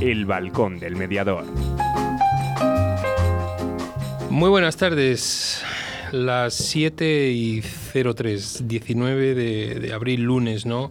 El 0.00 0.24
Balcón 0.24 0.78
del 0.78 0.96
Mediador. 0.96 1.44
Muy 4.30 4.48
buenas 4.48 4.78
tardes. 4.78 5.62
Las 6.10 6.54
7 6.54 7.30
y 7.32 7.60
03, 7.60 8.66
19 8.66 9.34
de, 9.34 9.92
abril, 9.92 10.22
lunes, 10.22 10.64
¿no? 10.64 10.90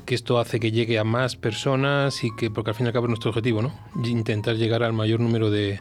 que, 0.05 0.15
esto 0.15 0.39
hace 0.39 0.59
que 0.59 0.73
llegue 0.73 0.99
a 0.99 1.05
más 1.05 1.37
personas 1.37 2.25
y 2.25 2.35
que, 2.35 2.51
porque 2.51 2.71
al 2.71 2.77
fin 2.77 2.87
y 2.87 2.89
al 2.89 2.93
cabo 2.93 3.07
es 3.07 3.11
nuestro 3.11 3.31
objetivo, 3.31 3.63
¿no? 3.63 3.73
Intentar 4.05 4.57
llegar 4.57 4.83
al 4.83 4.93
mayor 4.93 5.21
número 5.21 5.51
de, 5.51 5.81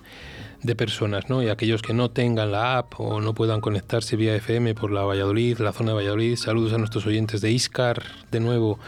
de 0.63 0.75
personas, 0.75 1.29
¿no? 1.29 1.43
Y 1.43 1.49
aquellos 1.49 1.81
que 1.81 1.93
no 1.93 2.09
tengan 2.09 2.51
la 2.51 2.77
app 2.77 2.99
o 2.99 3.21
no 3.21 3.33
puedan 3.33 3.61
conectarse 3.61 4.15
vía 4.15 4.35
FM 4.35 4.75
por 4.75 4.91
la 4.91 5.03
Valladolid, 5.03 5.59
la 5.59 5.73
zona 5.73 5.91
de 5.91 5.97
Valladolid, 5.97 6.35
saludos 6.35 6.73
a 6.73 6.77
nuestros 6.77 7.05
oyentes 7.05 7.41
de 7.41 7.51
Iscar, 7.51 8.03
de 8.31 8.39
nuevo, 8.39 8.79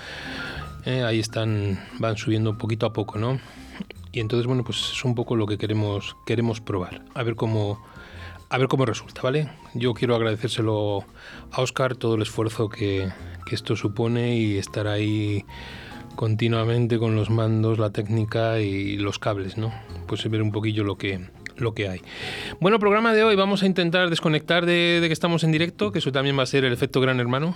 ¿eh? 0.85 1.03
ahí 1.03 1.19
están, 1.19 1.79
van 1.99 2.17
subiendo 2.17 2.57
poquito 2.57 2.85
a 2.85 2.93
poco, 2.93 3.17
¿no? 3.19 3.39
Y 4.11 4.19
entonces, 4.19 4.47
bueno, 4.47 4.63
pues 4.63 4.91
es 4.91 5.05
un 5.05 5.15
poco 5.15 5.35
lo 5.35 5.45
que 5.45 5.57
queremos, 5.57 6.15
queremos 6.25 6.61
probar, 6.61 7.03
a 7.13 7.23
ver 7.23 7.35
cómo, 7.35 7.83
a 8.49 8.57
ver 8.57 8.67
cómo 8.67 8.85
resulta, 8.85 9.21
¿vale? 9.21 9.49
Yo 9.73 9.93
quiero 9.93 10.15
agradecérselo 10.15 11.03
a 11.51 11.61
Oscar 11.61 11.95
todo 11.95 12.15
el 12.15 12.21
esfuerzo 12.21 12.69
que, 12.69 13.11
que 13.45 13.55
esto 13.55 13.75
supone 13.75 14.37
y 14.37 14.57
estar 14.57 14.87
ahí 14.87 15.45
continuamente 16.17 16.97
con 16.97 17.15
los 17.15 17.29
mandos, 17.29 17.77
la 17.77 17.91
técnica 17.91 18.59
y 18.59 18.97
los 18.97 19.19
cables, 19.19 19.57
¿no? 19.57 19.71
Pues 20.07 20.27
ver 20.29 20.41
un 20.41 20.51
poquillo 20.51 20.83
lo 20.83 20.97
que, 20.97 21.29
lo 21.61 21.73
que 21.73 21.89
hay. 21.89 22.01
Bueno, 22.59 22.79
programa 22.79 23.13
de 23.13 23.23
hoy 23.23 23.35
vamos 23.35 23.63
a 23.63 23.65
intentar 23.65 24.09
desconectar 24.09 24.65
de, 24.65 24.99
que 25.01 25.13
estamos 25.13 25.43
en 25.43 25.51
directo, 25.51 25.91
que 25.91 25.99
eso 25.99 26.11
también 26.11 26.37
va 26.37 26.43
a 26.43 26.45
ser 26.45 26.65
el 26.65 26.73
efecto 26.73 27.01
gran 27.01 27.19
hermano. 27.19 27.55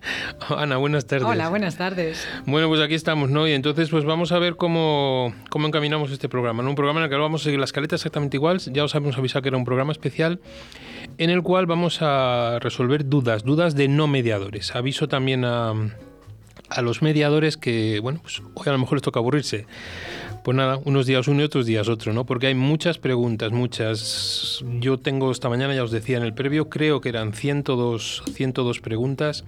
Ana, 0.48 0.76
buenas 0.76 1.06
tardes. 1.06 1.26
Hola, 1.26 1.48
buenas 1.48 1.76
tardes. 1.76 2.26
Bueno, 2.46 2.68
pues 2.68 2.80
aquí 2.80 2.94
estamos, 2.94 3.30
¿no? 3.30 3.46
Y 3.46 3.52
entonces 3.52 3.90
pues 3.90 4.04
vamos 4.04 4.32
a 4.32 4.38
ver 4.38 4.56
cómo, 4.56 5.34
cómo 5.50 5.66
encaminamos 5.66 6.10
este 6.10 6.28
programa, 6.28 6.62
¿no? 6.62 6.70
Un 6.70 6.76
programa 6.76 7.00
en 7.00 7.04
el 7.04 7.10
que 7.10 7.16
vamos 7.16 7.42
a 7.42 7.44
seguir 7.44 7.58
la 7.58 7.64
escaleta 7.64 7.96
exactamente 7.96 8.36
igual, 8.36 8.58
ya 8.58 8.84
os 8.84 8.94
habíamos 8.94 9.18
avisado 9.18 9.42
que 9.42 9.48
era 9.48 9.56
un 9.56 9.64
programa 9.64 9.92
especial 9.92 10.40
en 11.18 11.30
el 11.30 11.42
cual 11.42 11.66
vamos 11.66 11.98
a 12.00 12.58
resolver 12.60 13.08
dudas, 13.08 13.44
dudas 13.44 13.74
de 13.74 13.88
no 13.88 14.06
mediadores. 14.06 14.74
Aviso 14.74 15.08
también 15.08 15.44
a 15.44 15.74
a 16.76 16.82
los 16.82 17.02
mediadores 17.02 17.56
que, 17.56 18.00
bueno, 18.00 18.20
pues 18.22 18.42
hoy 18.54 18.64
a 18.66 18.72
lo 18.72 18.78
mejor 18.78 18.96
les 18.96 19.02
toca 19.02 19.20
aburrirse 19.20 19.66
pues 20.44 20.56
nada, 20.56 20.78
unos 20.84 21.06
días 21.06 21.28
uno 21.28 21.40
y 21.40 21.44
otros 21.44 21.66
días 21.66 21.88
otro, 21.88 22.12
¿no? 22.12 22.24
Porque 22.24 22.48
hay 22.48 22.54
muchas 22.54 22.98
preguntas, 22.98 23.52
muchas. 23.52 24.64
Yo 24.80 24.98
tengo 24.98 25.30
esta 25.30 25.48
mañana, 25.48 25.74
ya 25.74 25.84
os 25.84 25.90
decía 25.90 26.16
en 26.16 26.24
el 26.24 26.34
previo, 26.34 26.68
creo 26.68 27.00
que 27.00 27.10
eran 27.10 27.32
102, 27.32 28.24
102 28.32 28.80
preguntas 28.80 29.44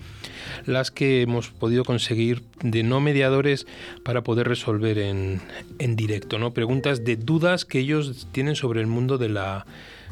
las 0.67 0.91
que 0.91 1.23
hemos 1.23 1.49
podido 1.51 1.85
conseguir 1.85 2.43
de 2.63 2.83
no 2.83 3.01
mediadores 3.01 3.67
para 4.05 4.23
poder 4.23 4.47
resolver 4.47 4.99
en, 4.99 5.41
en 5.79 5.97
directo, 5.97 6.39
¿no? 6.39 6.53
Preguntas 6.53 7.05
de 7.05 7.17
dudas 7.17 7.65
que 7.65 7.81
ellos 7.81 8.29
tienen 8.33 8.55
sobre 8.55 8.81
el 8.81 8.87
mundo 8.87 9.19
de 9.19 9.29
la 9.31 9.67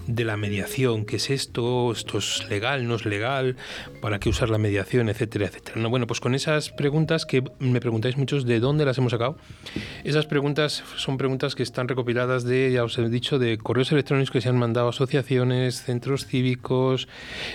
de 0.07 0.25
la 0.25 0.37
mediación, 0.37 1.05
qué 1.05 1.17
es 1.17 1.31
esto, 1.31 1.93
esto 1.93 2.19
es 2.19 2.47
legal, 2.49 2.87
no 2.87 2.97
es 2.97 3.05
legal, 3.05 3.57
para 4.01 4.19
qué 4.19 4.29
usar 4.29 4.51
la 4.51 4.59
mediación, 4.59 5.09
etcétera, 5.09 5.47
etcétera. 5.47 5.81
No, 5.81 5.91
bueno, 5.91 6.07
pues 6.07 6.21
con 6.21 6.35
esas 6.35 6.71
preguntas 6.71 7.27
que 7.27 7.43
me 7.59 7.81
preguntáis 7.81 8.17
muchos 8.17 8.45
de 8.45 8.61
dónde 8.61 8.85
las 8.85 8.99
hemos 8.99 9.13
sacado, 9.13 9.37
esas 10.05 10.27
preguntas 10.27 10.83
son 10.97 11.17
preguntas 11.17 11.55
que 11.55 11.63
están 11.63 11.89
recopiladas 11.89 12.45
de, 12.45 12.73
ya 12.73 12.85
os 12.85 12.99
he 12.99 13.09
dicho, 13.09 13.39
de 13.39 13.59
correos 13.59 13.93
electrónicos 13.93 14.31
que 14.31 14.41
se 14.41 14.49
han 14.49 14.59
mandado 14.59 14.87
a 14.89 14.91
asociaciones, 14.91 15.83
centros 15.83 16.27
cívicos, 16.27 17.09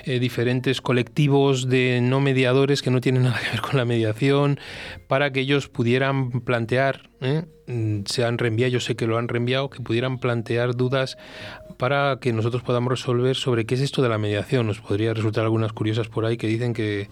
eh, 0.06 0.20
diferentes 0.20 0.82
colectivos 0.82 1.70
de 1.70 2.00
no 2.02 2.20
mediadores 2.20 2.82
que 2.82 2.92
no 2.92 3.02
tienen 3.02 3.24
nada 3.24 3.40
que 3.40 3.52
ver 3.52 3.62
con 3.62 3.78
la 3.78 3.86
mediación, 3.86 4.60
para 5.08 5.32
que 5.32 5.42
ellos 5.42 5.68
pudieran 5.68 6.42
plantear 6.42 7.10
¿eh? 7.22 7.44
Mm, 7.68 8.06
se 8.06 8.24
han 8.24 8.38
reenviado, 8.38 8.72
yo 8.72 8.80
sé 8.80 8.96
que 8.96 9.08
lo 9.08 9.18
han 9.18 9.28
reenviado, 9.28 9.70
que 9.70 9.82
pudieran 9.82 10.20
plantear 10.20 10.74
dudas 10.78 11.18
para 11.76 12.18
que 12.22 12.32
nosotros 12.32 12.64
podamos 12.64 12.90
resolver 12.90 13.36
sobre 13.36 13.66
qué 13.66 13.76
es 13.76 13.82
esto 13.82 14.02
de 14.02 14.08
la 14.08 14.18
mediación. 14.18 14.68
Nos 14.68 14.80
podría 14.80 15.14
resultar 15.14 15.44
algunas 15.44 15.74
curiosas 15.74 16.08
por 16.08 16.26
ahí 16.26 16.38
que 16.38 16.48
dicen 16.48 16.74
que, 16.74 17.10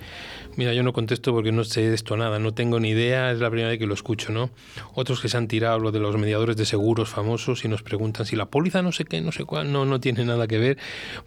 mira, 0.55 0.73
yo 0.73 0.81
no 0.81 0.93
contesto 0.93 1.33
porque 1.33 1.51
no 1.51 1.66
sé 1.66 1.81
de 1.89 1.93
esto 1.93 2.16
nada, 2.16 2.39
no 2.39 2.53
tengo 2.53 2.79
ni 2.79 2.91
idea, 2.91 3.31
es 3.31 3.39
la 3.39 3.49
primera 3.49 3.69
vez 3.69 3.79
que 3.79 3.85
lo 3.85 3.93
escucho, 3.93 4.31
¿no? 4.31 4.49
Otros 4.93 5.19
que 5.19 5.27
se 5.27 5.35
han 5.35 5.49
tirado 5.49 5.77
lo 5.79 5.91
de 5.91 5.99
los 5.99 6.16
mediadores 6.16 6.55
de 6.55 6.66
seguros 6.66 7.09
famosos 7.09 7.66
y 7.66 7.67
nos 7.67 7.83
preguntan 7.83 8.25
si 8.25 8.37
la 8.37 8.45
póliza 8.45 8.81
no 8.81 8.93
sé 8.93 9.03
qué, 9.03 9.19
no 9.19 9.33
sé 9.33 9.43
cuál, 9.43 9.73
no, 9.73 9.83
no 9.83 9.99
tiene 9.99 10.23
nada 10.23 10.47
que 10.47 10.57
ver, 10.57 10.77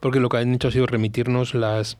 porque 0.00 0.20
lo 0.20 0.30
que 0.30 0.38
han 0.38 0.54
hecho 0.54 0.68
ha 0.68 0.70
sido 0.70 0.86
remitirnos 0.86 1.54
las, 1.54 1.98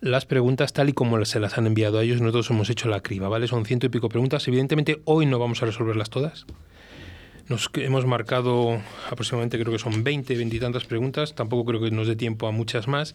las 0.00 0.26
preguntas 0.26 0.72
tal 0.72 0.88
y 0.88 0.92
como 0.92 1.24
se 1.24 1.40
las 1.40 1.58
han 1.58 1.66
enviado 1.66 1.98
a 1.98 2.02
ellos. 2.02 2.20
Nosotros 2.20 2.50
hemos 2.50 2.70
hecho 2.70 2.88
la 2.88 3.00
criba, 3.00 3.28
¿vale? 3.28 3.46
Son 3.46 3.64
ciento 3.64 3.86
y 3.86 3.88
pico 3.88 4.08
preguntas. 4.08 4.46
Evidentemente 4.48 5.02
hoy 5.04 5.26
no 5.26 5.38
vamos 5.38 5.62
a 5.62 5.66
resolverlas 5.66 6.10
todas 6.10 6.46
nos 7.48 7.70
hemos 7.74 8.06
marcado 8.06 8.80
aproximadamente 9.10 9.58
creo 9.58 9.72
que 9.72 9.78
son 9.78 10.04
20, 10.04 10.36
20 10.36 10.56
y 10.56 10.60
tantas 10.60 10.84
preguntas, 10.84 11.34
tampoco 11.34 11.64
creo 11.64 11.80
que 11.80 11.90
nos 11.90 12.06
dé 12.06 12.16
tiempo 12.16 12.46
a 12.46 12.52
muchas 12.52 12.88
más. 12.88 13.14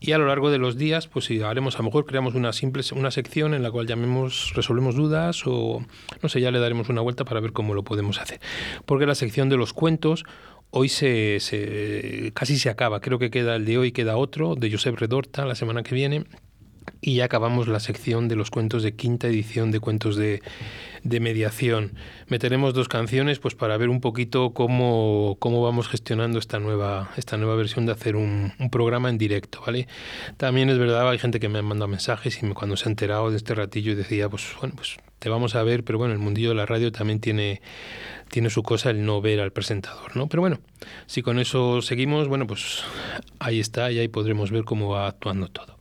Y 0.00 0.12
a 0.12 0.18
lo 0.18 0.26
largo 0.26 0.50
de 0.50 0.58
los 0.58 0.76
días, 0.76 1.08
pues 1.08 1.26
si 1.26 1.40
haremos, 1.40 1.74
a 1.76 1.78
lo 1.78 1.84
mejor 1.84 2.04
creamos 2.04 2.34
una 2.34 2.52
simple 2.52 2.82
una 2.94 3.10
sección 3.10 3.54
en 3.54 3.62
la 3.62 3.70
cual 3.70 3.86
llamemos, 3.86 4.52
resolvemos 4.54 4.94
dudas 4.94 5.42
o 5.46 5.84
no 6.22 6.28
sé, 6.28 6.40
ya 6.40 6.50
le 6.50 6.58
daremos 6.58 6.88
una 6.88 7.00
vuelta 7.00 7.24
para 7.24 7.40
ver 7.40 7.52
cómo 7.52 7.74
lo 7.74 7.82
podemos 7.82 8.20
hacer. 8.20 8.40
Porque 8.84 9.06
la 9.06 9.14
sección 9.14 9.48
de 9.48 9.56
los 9.56 9.72
cuentos 9.72 10.24
hoy 10.70 10.88
se, 10.88 11.38
casi 12.34 12.58
se 12.58 12.70
acaba, 12.70 13.00
creo 13.00 13.18
que 13.18 13.30
queda 13.30 13.56
el 13.56 13.64
de 13.64 13.78
hoy, 13.78 13.92
queda 13.92 14.16
otro, 14.16 14.54
de 14.54 14.70
Josep 14.70 14.96
Redorta 14.96 15.44
la 15.44 15.54
semana 15.54 15.82
que 15.82 15.94
viene 15.94 16.24
y 17.00 17.16
ya 17.16 17.26
acabamos 17.26 17.68
la 17.68 17.80
sección 17.80 18.28
de 18.28 18.36
los 18.36 18.50
cuentos 18.50 18.82
de 18.82 18.94
quinta 18.94 19.26
edición 19.26 19.70
de 19.70 19.80
cuentos 19.80 20.16
de, 20.16 20.40
mediación. 21.02 21.92
Meteremos 22.28 22.74
dos 22.74 22.88
canciones 22.88 23.38
pues 23.38 23.54
para 23.54 23.76
ver 23.76 23.88
un 23.88 24.00
poquito 24.00 24.52
cómo, 24.52 25.36
cómo 25.38 25.62
vamos 25.62 25.88
gestionando 25.88 26.38
esta 26.38 26.58
nueva, 26.58 27.10
esta 27.16 27.36
nueva 27.36 27.54
versión 27.56 27.86
de 27.86 27.92
hacer 27.92 28.16
un, 28.16 28.52
un, 28.58 28.70
programa 28.70 29.08
en 29.08 29.18
directo, 29.18 29.60
¿vale? 29.64 29.88
También 30.36 30.68
es 30.70 30.78
verdad, 30.78 31.08
hay 31.08 31.18
gente 31.18 31.40
que 31.40 31.48
me 31.48 31.60
ha 31.60 31.62
mandado 31.62 31.88
mensajes 31.88 32.42
y 32.42 32.48
cuando 32.48 32.76
se 32.76 32.88
ha 32.88 32.90
enterado 32.90 33.30
de 33.30 33.36
este 33.36 33.54
ratillo 33.54 33.96
decía, 33.96 34.28
pues 34.28 34.44
bueno, 34.60 34.74
pues 34.76 34.96
te 35.18 35.28
vamos 35.28 35.54
a 35.54 35.62
ver, 35.62 35.84
pero 35.84 35.98
bueno, 35.98 36.12
el 36.14 36.20
mundillo 36.20 36.50
de 36.50 36.54
la 36.54 36.66
radio 36.66 36.92
también 36.92 37.20
tiene, 37.20 37.60
tiene 38.30 38.50
su 38.50 38.62
cosa 38.62 38.90
el 38.90 39.04
no 39.04 39.20
ver 39.20 39.40
al 39.40 39.52
presentador, 39.52 40.16
¿no? 40.16 40.28
Pero 40.28 40.42
bueno, 40.42 40.60
si 41.06 41.22
con 41.22 41.38
eso 41.38 41.82
seguimos, 41.82 42.28
bueno, 42.28 42.46
pues 42.46 42.82
ahí 43.38 43.60
está 43.60 43.90
y 43.90 43.98
ahí 43.98 44.08
podremos 44.08 44.50
ver 44.50 44.64
cómo 44.64 44.88
va 44.88 45.08
actuando 45.08 45.48
todo. 45.48 45.78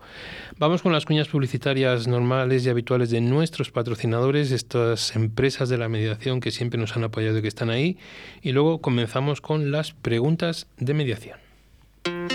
Vamos 0.60 0.82
con 0.82 0.92
las 0.92 1.06
cuñas 1.06 1.28
publicitarias 1.28 2.08
normales 2.08 2.66
y 2.66 2.70
habituales 2.70 3.12
de 3.12 3.22
nuestros 3.22 3.70
patrocinadores, 3.70 4.52
estas 4.52 5.16
empresas 5.16 5.70
de 5.70 5.78
la 5.78 5.88
mediación 5.88 6.40
que 6.40 6.50
siempre 6.50 6.80
nos 6.80 6.96
han 6.98 7.04
apoyado 7.04 7.38
y 7.38 7.42
que 7.44 7.48
están 7.48 7.70
ahí. 7.70 7.98
Y 8.42 8.54
luego 8.54 8.82
comenzamos 8.82 9.40
con 9.40 9.70
las 9.70 9.94
preguntas 9.94 10.66
de 10.78 10.96
mediación. 10.96 11.47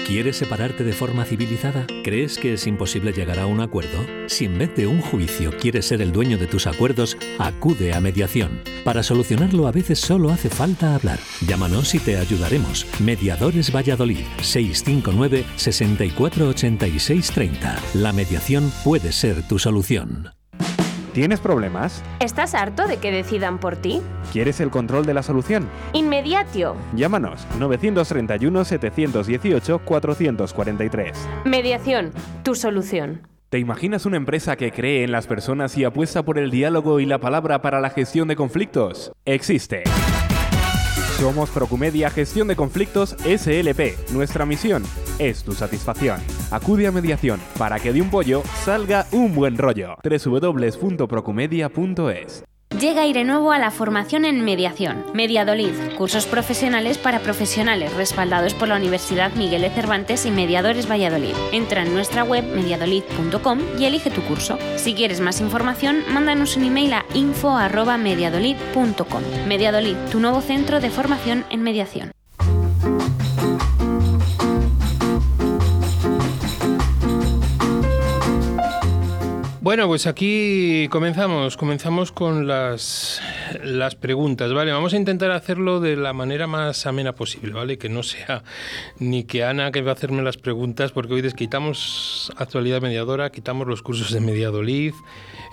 ¿Quieres 0.07 0.37
separarte 0.37 0.85
de 0.85 0.93
forma 0.93 1.25
civilizada? 1.25 1.87
¿Crees 2.05 2.37
que 2.37 2.53
es 2.53 2.67
imposible 2.67 3.13
llegar 3.13 3.39
a 3.39 3.47
un 3.47 3.61
acuerdo? 3.61 4.05
Si 4.27 4.45
en 4.45 4.59
vez 4.59 4.77
de 4.77 4.87
un 4.87 5.01
juicio 5.01 5.57
quieres 5.59 5.87
ser 5.87 6.03
el 6.03 6.13
dueño 6.13 6.37
de 6.37 6.47
tus 6.47 6.67
acuerdos, 6.67 7.17
acude 7.39 7.95
a 7.95 8.01
mediación. 8.01 8.61
Para 8.85 9.03
solucionarlo 9.03 9.67
a 9.67 9.73
veces 9.73 9.99
solo 9.99 10.31
hace 10.31 10.51
falta 10.51 10.95
hablar. 10.95 11.19
Llámanos 11.47 11.95
y 11.95 11.99
te 11.99 12.19
ayudaremos. 12.19 12.87
Mediadores 13.01 13.75
Valladolid 13.75 14.27
659 14.43 15.47
648630. 15.57 17.81
La 17.95 18.13
mediación 18.13 18.71
puede 18.85 19.13
ser 19.13 19.49
tu 19.49 19.59
solución. 19.59 20.42
¿Tienes 21.13 21.41
problemas? 21.41 22.03
¿Estás 22.21 22.55
harto 22.55 22.87
de 22.87 22.97
que 22.97 23.11
decidan 23.11 23.59
por 23.59 23.77
ti? 23.77 24.01
¿Quieres 24.33 24.61
el 24.61 24.71
control 24.71 25.05
de 25.05 25.13
la 25.13 25.23
solución? 25.23 25.69
Inmediatio. 25.93 26.75
Llámanos 26.95 27.47
931 27.59 28.65
718 28.65 29.79
443. 29.85 31.29
Mediación, 31.45 32.13
tu 32.43 32.55
solución. 32.55 33.29
¿Te 33.51 33.59
imaginas 33.59 34.07
una 34.07 34.17
empresa 34.17 34.57
que 34.57 34.73
cree 34.73 35.05
en 35.05 35.13
las 35.13 35.27
personas 35.27 35.77
y 35.77 35.85
apuesta 35.85 36.23
por 36.23 36.39
el 36.39 36.51
diálogo 36.51 36.99
y 36.99 37.05
la 37.05 37.19
palabra 37.19 37.61
para 37.61 37.83
la 37.83 37.91
gestión 37.91 38.27
de 38.29 38.37
conflictos? 38.37 39.13
Existe. 39.27 39.83
Somos 41.23 41.51
Procumedia 41.51 42.11
Gestión 42.11 42.49
de 42.49 42.57
Conflictos 42.57 43.15
SLP. 43.21 44.11
Nuestra 44.11 44.45
misión 44.45 44.83
es 45.21 45.45
tu 45.45 45.53
satisfacción. 45.53 46.21
Acude 46.51 46.89
a 46.89 46.91
mediación 46.91 47.39
para 47.59 47.79
que 47.79 47.93
de 47.93 48.03
un 48.03 48.11
pollo 48.11 48.43
salga 48.65 49.07
un 49.13 49.33
buen 49.33 49.57
rollo. 49.57 49.95
www.procumedia.es 50.03 52.43
Llega 52.81 53.03
aire 53.03 53.25
nuevo 53.25 53.53
a 53.53 53.59
la 53.59 53.71
formación 53.71 54.25
en 54.25 54.45
mediación. 54.45 55.05
Mediadolid, 55.13 55.95
cursos 55.97 56.27
profesionales 56.27 56.99
para 56.99 57.21
profesionales 57.21 57.93
respaldados 57.95 58.55
por 58.55 58.69
la 58.69 58.77
Universidad 58.77 59.33
Miguel 59.35 59.63
de 59.63 59.71
Cervantes 59.71 60.27
y 60.27 60.31
Mediadores 60.31 60.91
Valladolid. 60.91 61.35
Entra 61.53 61.83
en 61.83 61.95
nuestra 61.95 62.25
web 62.25 62.45
mediadolid.com 62.45 63.61
y 63.79 63.85
elige 63.85 64.11
tu 64.11 64.23
curso. 64.23 64.59
Si 64.77 64.95
quieres 64.95 65.21
más 65.21 65.41
información, 65.41 66.03
mándanos 66.09 66.57
un 66.57 66.65
email 66.65 66.95
a 66.95 67.05
info@mediadolid.com. 67.15 69.23
Mediadolid, 69.47 69.97
tu 70.11 70.21
nuevo 70.21 70.41
centro 70.41 70.81
de 70.81 70.91
formación 70.91 71.45
en 71.51 71.63
mediación. 71.63 72.13
Bueno, 79.63 79.87
pues 79.87 80.09
aquí 80.09 80.89
comenzamos, 80.91 81.57
comenzamos 81.57 82.11
con 82.11 82.49
las, 82.49 83.23
las 83.63 83.95
preguntas, 83.95 84.53
¿vale? 84.53 84.73
Vamos 84.73 84.93
a 84.93 84.97
intentar 84.97 85.31
hacerlo 85.31 85.79
de 85.79 85.95
la 85.95 86.13
manera 86.13 86.49
más 86.49 86.85
amena 86.85 87.13
posible, 87.13 87.53
¿vale? 87.53 87.79
Que 87.79 87.89
no 87.89 88.03
sea 88.03 88.43
ni 88.99 89.23
que 89.23 89.45
Ana 89.45 89.71
que 89.71 89.81
va 89.81 89.93
a 89.93 89.95
hacerme 89.95 90.21
las 90.23 90.37
preguntas, 90.37 90.91
porque 90.91 91.15
hoy 91.15 91.33
quitamos 91.35 92.33
actualidad 92.39 92.83
mediadora, 92.83 93.31
quitamos 93.31 93.69
los 93.69 93.83
cursos 93.83 94.11
de 94.11 94.19
Mediadolid, 94.19 94.95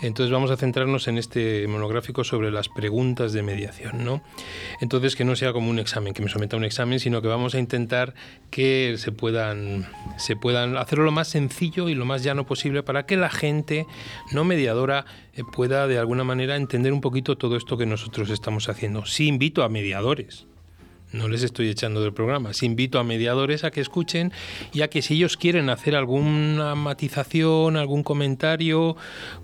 entonces 0.01 0.33
vamos 0.33 0.50
a 0.50 0.57
centrarnos 0.57 1.07
en 1.07 1.19
este 1.19 1.67
monográfico 1.67 2.23
sobre 2.23 2.50
las 2.50 2.67
preguntas 2.67 3.31
de 3.31 3.44
mediación, 3.44 4.03
¿no? 4.03 4.23
Entonces 4.81 5.15
que 5.15 5.23
no 5.23 5.35
sea 5.35 5.53
como 5.53 5.69
un 5.69 5.77
examen, 5.77 6.15
que 6.15 6.23
me 6.23 6.29
someta 6.29 6.56
a 6.56 6.57
un 6.57 6.65
examen, 6.65 7.00
sino 7.00 7.21
que 7.21 7.27
vamos 7.27 7.53
a 7.53 7.59
intentar 7.59 8.15
que 8.50 8.95
se 8.97 9.11
puedan, 9.11 9.88
se 10.17 10.35
puedan 10.35 10.77
hacerlo 10.77 11.06
lo 11.06 11.11
más 11.11 11.27
sencillo 11.27 11.89
y 11.89 11.94
lo 11.94 12.06
más 12.06 12.23
llano 12.23 12.47
posible 12.47 12.81
para 12.81 13.06
que 13.06 13.15
la 13.15 13.29
gente 13.29 13.85
no 14.31 14.44
mediadora 14.44 15.06
eh, 15.34 15.44
pueda 15.44 15.88
de 15.88 15.98
alguna 15.98 16.24
manera 16.24 16.56
entender 16.56 16.94
un 16.94 17.01
poquito 17.01 17.38
todo 17.38 17.56
esto 17.56 17.78
que 17.78 17.86
nosotros 17.86 18.30
estamos 18.30 18.69
haciendo. 18.69 19.06
Sí 19.06 19.28
invito 19.28 19.63
a 19.63 19.69
mediadores, 19.69 20.48
no 21.12 21.28
les 21.28 21.44
estoy 21.44 21.69
echando 21.69 22.01
del 22.01 22.13
programa. 22.13 22.54
Sí 22.54 22.66
invito 22.66 23.00
a 23.00 23.04
mediadores 23.04 23.63
a 23.63 23.72
que 23.72 23.81
escuchen 23.81 24.31
y 24.74 24.81
a 24.81 24.90
que 24.90 25.01
si 25.01 25.16
ellos 25.16 25.38
quieren 25.38 25.69
hacer 25.69 25.96
alguna 25.96 26.75
matización, 26.75 27.78
algún 27.78 28.04
comentario, 28.04 28.96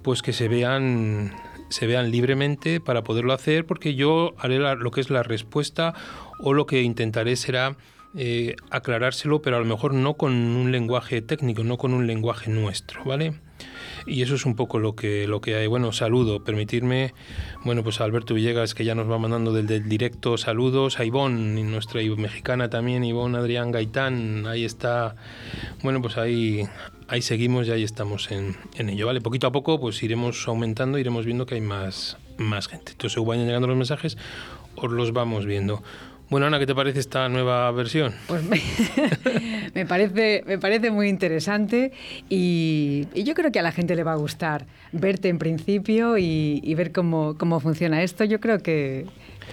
pues 0.03 0.21
que 0.21 0.33
se 0.33 0.47
vean 0.47 1.33
se 1.69 1.87
vean 1.87 2.11
libremente 2.11 2.79
para 2.79 3.03
poderlo 3.03 3.33
hacer, 3.33 3.65
porque 3.65 3.95
yo 3.95 4.35
haré 4.37 4.59
lo 4.59 4.91
que 4.91 5.01
es 5.01 5.09
la 5.09 5.23
respuesta 5.23 5.95
o 6.39 6.53
lo 6.53 6.67
que 6.67 6.83
intentaré 6.83 7.35
será 7.35 7.75
eh, 8.15 8.55
aclarárselo, 8.69 9.41
pero 9.41 9.57
a 9.57 9.59
lo 9.59 9.65
mejor 9.65 9.93
no 9.93 10.13
con 10.13 10.33
un 10.33 10.71
lenguaje 10.71 11.21
técnico, 11.21 11.63
no 11.63 11.77
con 11.77 11.93
un 11.93 12.05
lenguaje 12.07 12.51
nuestro, 12.51 13.03
¿vale? 13.03 13.33
Y 14.05 14.21
eso 14.21 14.35
es 14.35 14.45
un 14.45 14.55
poco 14.55 14.79
lo 14.79 14.95
que, 14.95 15.27
lo 15.27 15.41
que 15.41 15.55
hay. 15.55 15.67
Bueno, 15.67 15.91
saludo, 15.91 16.43
permitirme, 16.43 17.13
bueno, 17.63 17.83
pues 17.83 18.01
a 18.01 18.03
Alberto 18.03 18.33
Villegas 18.33 18.73
que 18.73 18.85
ya 18.85 18.95
nos 18.95 19.09
va 19.09 19.17
mandando 19.17 19.53
del, 19.53 19.67
del 19.67 19.87
directo 19.87 20.37
saludos, 20.37 20.99
a 20.99 21.05
Ivonne, 21.05 21.63
nuestra 21.63 22.01
mexicana 22.17 22.69
también, 22.69 23.03
Ivonne 23.03 23.37
Adrián 23.37 23.71
Gaitán, 23.71 24.45
ahí 24.47 24.65
está, 24.65 25.15
bueno, 25.81 26.01
pues 26.01 26.17
ahí, 26.17 26.67
ahí 27.07 27.21
seguimos 27.21 27.67
y 27.67 27.71
ahí 27.71 27.83
estamos 27.83 28.31
en, 28.31 28.55
en 28.75 28.89
ello, 28.89 29.07
¿vale? 29.07 29.21
Poquito 29.21 29.47
a 29.47 29.51
poco 29.51 29.79
pues 29.79 30.01
iremos 30.03 30.47
aumentando, 30.47 30.97
iremos 30.97 31.25
viendo 31.25 31.45
que 31.45 31.55
hay 31.55 31.61
más, 31.61 32.17
más 32.37 32.67
gente. 32.67 32.91
Entonces, 32.91 33.23
vayan 33.23 33.45
llegando 33.45 33.67
los 33.67 33.77
mensajes, 33.77 34.17
os 34.75 34.91
los 34.91 35.13
vamos 35.13 35.45
viendo. 35.45 35.83
Bueno, 36.35 36.47
Ana, 36.47 36.59
¿qué 36.59 36.65
te 36.65 36.75
parece 36.75 36.99
esta 36.99 37.29
nueva 37.29 37.71
versión? 37.71 38.13
Pues 38.27 38.43
me, 38.43 39.85
parece, 39.87 40.91
muy 40.91 41.07
interesante 41.07 41.93
y, 42.27 43.07
yo 43.15 43.33
creo 43.35 43.53
que 43.53 43.59
a 43.59 43.61
la 43.61 43.71
gente 43.71 43.95
le 43.95 44.03
va 44.03 44.11
a 44.11 44.15
gustar 44.15 44.65
verte 44.91 45.29
en 45.29 45.37
principio 45.37 46.17
y, 46.17 46.59
y 46.61 46.75
ver 46.75 46.91
cómo, 46.91 47.37
cómo 47.37 47.61
funciona 47.61 48.03
esto. 48.03 48.25
Yo 48.25 48.41
creo 48.41 48.59
que, 48.59 49.05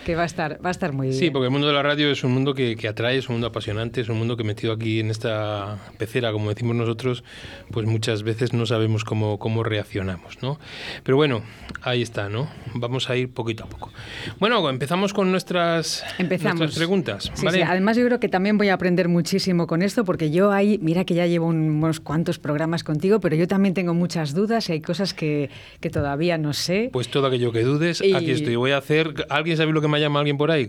que 0.05 0.15
va 0.15 0.23
a 0.23 0.27
estar, 0.27 0.65
va 0.65 0.69
a 0.69 0.73
estar 0.73 0.93
muy 0.93 1.09
bien. 1.09 1.19
Sí, 1.19 1.31
porque 1.31 1.47
el 1.47 1.51
mundo 1.51 1.67
de 1.67 1.73
la 1.73 1.83
radio 1.83 2.11
es 2.11 2.25
un 2.25 2.33
mundo 2.33 2.55
que, 2.55 2.77
que, 2.77 2.89
atrae, 2.89 3.19
es 3.19 3.29
un 3.29 3.35
mundo 3.35 3.49
apasionante, 3.49 4.01
es 4.01 4.09
un 4.09 4.19
mundo 4.19 4.37
que 4.37 4.45
metido 4.45 4.73
aquí 4.73 5.01
en 5.01 5.11
esta 5.11 5.79
pecera, 5.99 6.33
como 6.33 6.49
decimos 6.49 6.77
nosotros, 6.77 7.25
pues 7.71 7.87
muchas 7.87 8.23
veces 8.23 8.53
no 8.53 8.67
sabemos 8.67 9.05
cómo, 9.05 9.39
cómo 9.39 9.63
reaccionamos, 9.63 10.43
¿no? 10.43 10.59
Pero 11.03 11.17
bueno, 11.17 11.43
ahí 11.83 12.03
está, 12.03 12.29
¿no? 12.29 12.49
Vamos 12.75 13.11
a 13.11 13.17
ir 13.17 13.33
poquito 13.33 13.65
a 13.65 13.69
poco. 13.69 13.91
Bueno, 14.39 14.69
empezamos 14.69 15.13
con 15.13 15.31
nuestras, 15.31 16.05
empezamos. 16.19 16.75
preguntas. 16.75 17.31
Sí, 17.35 17.47
sí. 17.51 17.63
Además 17.63 17.97
yo 17.97 18.05
creo 18.07 18.21
que 18.21 18.29
también 18.29 18.59
voy 18.59 18.69
a 18.69 18.75
aprender 18.75 19.09
muchísimo 19.09 19.67
con 19.67 19.83
esto, 19.83 20.05
porque 20.05 20.31
yo 20.31 20.53
ahí, 20.53 20.79
mira 20.83 21.05
que 21.05 21.15
ya 21.15 21.27
llevo 21.27 21.47
unos 21.47 22.01
cuantos 22.01 22.39
programas 22.39 22.85
contigo, 22.85 23.21
pero 23.21 23.37
yo 23.37 23.47
también 23.47 23.75
tengo 23.75 23.95
muchas 23.95 24.35
dudas 24.35 24.69
y 24.69 24.73
hay 24.73 24.81
cosas 24.81 25.15
que, 25.15 25.51
que 25.81 25.91
todavía 25.91 26.39
no 26.39 26.53
sé. 26.53 26.91
Pues 26.93 27.09
todo 27.09 27.27
aquello 27.27 27.53
que 27.53 27.63
dudes, 27.63 28.01
aquí 28.01 28.31
estoy. 28.31 28.57
Voy 28.57 28.73
a 28.73 28.79
hacer, 28.79 29.27
¿alguien 29.29 29.57
sabe 29.57 29.73
lo 29.73 29.81
que 29.81 29.89
me 29.93 30.01
llama 30.01 30.21
alguien 30.21 30.39
por 30.39 30.51
ahí? 30.51 30.69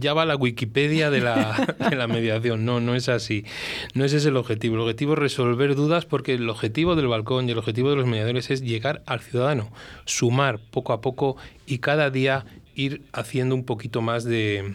Ya 0.00 0.14
va 0.14 0.24
la 0.24 0.36
Wikipedia 0.36 1.10
de 1.10 1.20
la, 1.20 1.76
de 1.90 1.96
la 1.96 2.08
mediación. 2.08 2.64
No, 2.64 2.80
no 2.80 2.94
es 2.94 3.08
así. 3.08 3.44
No 3.94 4.04
ese 4.04 4.16
es 4.16 4.26
el 4.26 4.36
objetivo. 4.36 4.74
El 4.74 4.80
objetivo 4.80 5.12
es 5.12 5.18
resolver 5.18 5.74
dudas 5.74 6.06
porque 6.06 6.34
el 6.34 6.48
objetivo 6.48 6.96
del 6.96 7.06
balcón 7.06 7.48
y 7.48 7.52
el 7.52 7.58
objetivo 7.58 7.90
de 7.90 7.96
los 7.96 8.06
mediadores 8.06 8.50
es 8.50 8.62
llegar 8.62 9.02
al 9.06 9.20
ciudadano, 9.20 9.70
sumar 10.06 10.58
poco 10.58 10.92
a 10.92 11.00
poco 11.00 11.36
y 11.66 11.78
cada 11.78 12.10
día 12.10 12.44
ir 12.74 13.02
haciendo 13.12 13.54
un 13.54 13.64
poquito 13.64 14.02
más 14.02 14.24
de, 14.24 14.74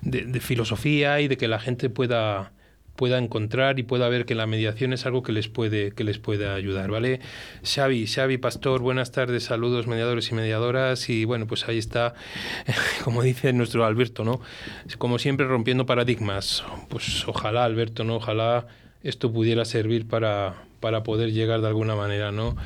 de, 0.00 0.22
de 0.22 0.40
filosofía 0.40 1.20
y 1.20 1.28
de 1.28 1.36
que 1.36 1.46
la 1.46 1.60
gente 1.60 1.90
pueda 1.90 2.50
pueda 2.96 3.18
encontrar 3.18 3.78
y 3.78 3.82
pueda 3.82 4.08
ver 4.08 4.24
que 4.24 4.34
la 4.34 4.46
mediación 4.46 4.92
es 4.92 5.06
algo 5.06 5.22
que 5.22 5.32
les 5.32 5.48
puede 5.48 5.92
que 5.92 6.04
les 6.04 6.18
pueda 6.18 6.54
ayudar, 6.54 6.90
¿vale? 6.90 7.20
Xavi, 7.62 8.06
Xavi 8.06 8.38
Pastor, 8.38 8.80
buenas 8.80 9.12
tardes, 9.12 9.44
saludos 9.44 9.86
mediadores 9.86 10.30
y 10.30 10.34
mediadoras 10.34 11.08
y 11.08 11.24
bueno, 11.24 11.46
pues 11.46 11.68
ahí 11.68 11.78
está 11.78 12.14
como 13.04 13.22
dice 13.22 13.52
nuestro 13.52 13.84
Alberto, 13.84 14.24
¿no? 14.24 14.40
Como 14.98 15.18
siempre 15.18 15.46
rompiendo 15.46 15.86
paradigmas. 15.86 16.64
Pues 16.88 17.26
ojalá 17.28 17.64
Alberto, 17.64 18.04
¿no? 18.04 18.16
Ojalá 18.16 18.66
esto 19.02 19.32
pudiera 19.32 19.64
servir 19.64 20.08
para 20.08 20.54
para 20.80 21.02
poder 21.02 21.32
llegar 21.32 21.62
de 21.62 21.68
alguna 21.68 21.96
manera, 21.96 22.32
¿no? 22.32 22.56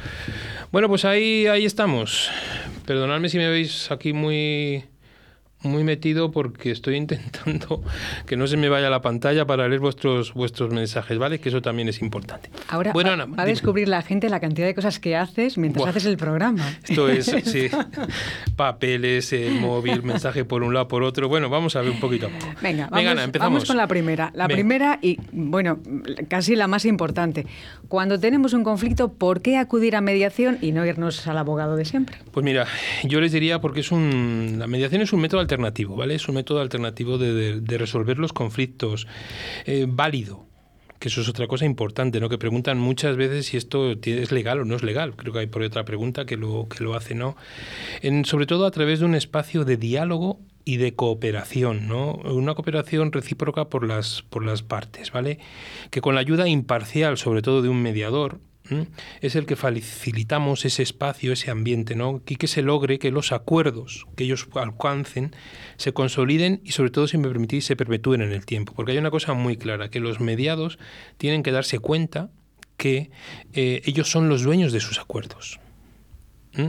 Bueno, 0.73 0.88
pues 0.88 1.05
ahí 1.05 1.47
ahí 1.47 1.65
estamos. 1.65 2.31
Perdonadme 2.87 3.29
si 3.29 3.38
me 3.38 3.49
veis 3.49 3.91
aquí 3.91 4.12
muy 4.12 4.85
muy 5.62 5.85
metido 5.85 6.31
porque 6.31 6.71
estoy 6.71 6.97
intentando 6.97 7.83
que 8.27 8.37
no 8.37 8.47
se 8.47 8.57
me 8.57 8.69
vaya 8.69 8.91
la 8.91 9.03
pantalla 9.03 9.47
para 9.47 9.69
leer 9.69 9.81
vuestros 9.81 10.33
vuestros 10.35 10.73
mensajes, 10.73 11.19
¿vale? 11.19 11.39
Que 11.41 11.49
eso 11.51 11.61
también 11.62 11.89
es 11.89 12.01
importante. 12.01 12.51
Ahora 12.69 12.93
bueno, 12.93 13.11
Ana, 13.12 13.27
va 13.27 13.43
a 13.43 13.47
descubrir 13.47 13.89
la 13.89 14.03
gente 14.03 14.29
la 14.29 14.41
cantidad 14.41 14.67
de 14.67 14.75
cosas 14.75 14.99
que 14.99 15.17
haces 15.17 15.59
mientras 15.59 15.83
Buah. 15.83 15.91
haces 15.91 16.07
el 16.07 16.17
programa. 16.17 16.67
Esto 16.89 17.09
es, 17.09 17.27
sí, 17.45 17.69
papeles, 18.57 19.33
el 19.33 19.61
móvil, 19.61 20.02
mensaje 20.11 20.45
por 20.45 20.62
un 20.62 20.75
lado, 20.75 20.88
por 20.88 21.02
otro. 21.02 21.29
Bueno, 21.29 21.49
vamos 21.49 21.76
a 21.76 21.83
ver 21.83 21.90
un 21.90 22.00
poquito. 22.00 22.29
Venga, 22.62 22.85
vamos, 22.85 22.97
Venga, 22.99 23.11
Ana, 23.12 23.25
empezamos. 23.25 23.52
vamos 23.52 23.69
con 23.69 23.76
la 23.76 23.87
primera. 23.87 24.31
La 24.35 24.47
Venga. 24.47 24.57
primera 24.57 24.99
y, 25.02 25.19
bueno, 25.33 25.79
casi 26.29 26.57
la 26.57 26.67
más 26.67 26.85
importante. 26.85 27.47
Cuando 27.88 28.19
tenemos 28.19 28.52
un 28.52 28.64
conflicto, 28.64 29.12
¿por 29.12 29.43
qué 29.43 29.59
acudir 29.59 29.97
a 29.97 30.00
mediación 30.00 30.59
y 30.61 30.73
no 30.73 30.87
irnos 30.87 31.26
al 31.26 31.38
abogado 31.38 31.76
de 31.76 31.85
siempre? 31.85 32.17
Pues 32.31 32.45
mira, 32.45 32.67
yo 33.05 33.21
les 33.21 33.33
diría 33.33 33.61
porque 33.61 33.81
es 33.81 33.93
un... 33.93 34.57
La 34.59 34.67
mediación 34.67 35.02
es 35.02 35.12
un 35.12 35.21
método 35.21 35.40
alternativo, 35.40 35.50
¿vale? 35.97 36.14
Es 36.14 36.28
un 36.28 36.37
método 36.37 36.61
alternativo 36.61 37.19
de, 37.19 37.78
resolver 37.78 38.19
los 38.19 38.33
conflictos, 38.33 39.07
eh, 39.64 39.87
válido, 39.88 40.47
que 40.99 41.09
eso 41.09 41.23
es 41.23 41.28
otra 41.28 41.47
cosa 41.47 41.64
importante, 41.64 42.21
¿no? 42.21 42.28
Que 42.28 42.37
preguntan 42.37 42.78
muchas 42.78 43.16
veces 43.16 43.47
si 43.47 43.57
esto 43.57 43.92
es 43.92 44.33
legal 44.33 44.61
o 44.61 44.64
no 44.64 44.76
es 44.76 44.83
legal. 44.83 45.16
Creo 45.16 45.33
que 45.33 45.38
hay 45.40 45.47
por 45.47 45.62
otra 45.62 45.85
pregunta 45.85 46.26
que 46.26 46.37
lo, 46.37 46.69
que 46.69 46.85
lo 46.85 46.95
hace, 46.95 47.14
¿no? 47.14 47.37
Sobre 48.25 48.47
todo 48.47 48.66
a 48.66 48.71
través 48.71 49.00
de 49.00 49.07
un 49.07 49.14
espacio 49.14 49.64
de 49.64 49.78
diálogo 49.78 50.40
y 50.64 50.76
de 50.76 50.95
cooperación, 50.95 51.88
¿no? 51.88 52.12
Una 52.12 52.54
cooperación 52.54 53.12
recíproca 53.12 53.71
por 53.71 53.87
las, 53.87 54.23
por 54.28 54.45
las 54.45 54.62
partes, 54.62 55.11
¿vale? 55.11 55.38
Que 55.90 56.02
con 56.02 56.14
la 56.14 56.21
ayuda 56.21 56.49
imparcial, 56.49 57.16
sobre 57.16 57.40
todo 57.40 57.62
de 57.62 57.71
un 57.71 57.80
mediador, 57.80 58.38
es 59.21 59.37
el 59.37 59.47
que 59.47 59.57
facilitamos 59.57 60.65
ese 60.65 60.83
espacio, 60.83 61.33
ese 61.33 61.50
ambiente, 61.50 61.95
¿no? 61.95 62.23
Y 62.27 62.37
que 62.37 62.47
se 62.47 62.62
logre 62.62 62.99
que 62.99 63.11
los 63.11 63.33
acuerdos 63.33 64.07
que 64.17 64.25
ellos 64.25 64.49
alcancen 64.55 65.35
se 65.77 65.93
consoliden 65.93 66.61
y 66.65 66.73
sobre 66.73 66.91
todo, 66.91 67.09
si 67.09 67.19
me 67.19 67.29
permitís, 67.29 67.65
se 67.65 67.77
perpetúen 67.77 68.23
en 68.23 68.33
el 68.33 68.47
tiempo. 68.47 68.73
Porque 68.75 68.93
hay 68.93 68.99
una 68.99 69.11
cosa 69.11 69.35
muy 69.35 69.57
clara, 69.57 69.91
que 69.91 70.00
los 70.00 70.21
mediados 70.21 70.79
tienen 71.19 71.43
que 71.43 71.53
darse 71.53 71.79
cuenta 71.79 72.31
que 72.77 73.11
eh, 73.53 73.83
ellos 73.85 74.11
son 74.11 74.29
los 74.29 74.43
dueños 74.43 74.73
de 74.73 74.81
sus 74.81 74.99
acuerdos. 74.99 75.61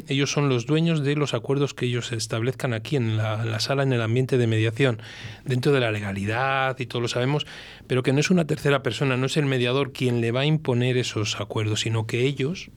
Ellos 0.07 0.31
son 0.31 0.47
los 0.47 0.67
dueños 0.67 1.03
de 1.03 1.15
los 1.15 1.33
acuerdos 1.33 1.73
que 1.73 1.87
ellos 1.87 2.11
establezcan 2.11 2.73
aquí 2.73 2.97
en 2.97 3.17
la, 3.17 3.41
en 3.41 3.51
la, 3.51 3.59
sala, 3.59 3.81
en 3.81 3.93
el 3.93 4.01
ambiente 4.01 4.37
de 4.37 4.45
mediación, 4.45 5.01
dentro 5.43 5.71
de 5.71 5.79
la 5.79 5.91
legalidad 5.91 6.77
y 6.79 6.85
todo 6.85 7.01
lo 7.01 7.07
sabemos, 7.07 7.47
pero 7.87 8.03
que 8.03 8.13
no 8.13 8.19
es 8.19 8.29
una 8.29 8.45
tercera 8.45 8.83
persona, 8.83 9.17
no 9.17 9.25
es 9.25 9.37
el 9.37 9.47
mediador 9.47 9.91
quien 9.91 10.21
le 10.21 10.31
va 10.31 10.41
a 10.41 10.45
imponer 10.45 10.97
esos 10.97 11.39
acuerdos, 11.39 11.81
sino 11.81 12.05
que 12.05 12.21
ellos 12.21 12.69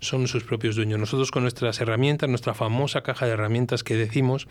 son 0.00 0.28
sus 0.28 0.44
propios 0.44 0.76
dueños. 0.76 0.98
Nosotros 0.98 1.30
con 1.30 1.42
nuestras 1.42 1.80
herramientas, 1.80 2.28
nuestra 2.28 2.54
famosa 2.54 3.02
caja 3.02 3.26
de 3.26 3.32
herramientas 3.32 3.82
que 3.82 3.96
decimos, 3.96 4.48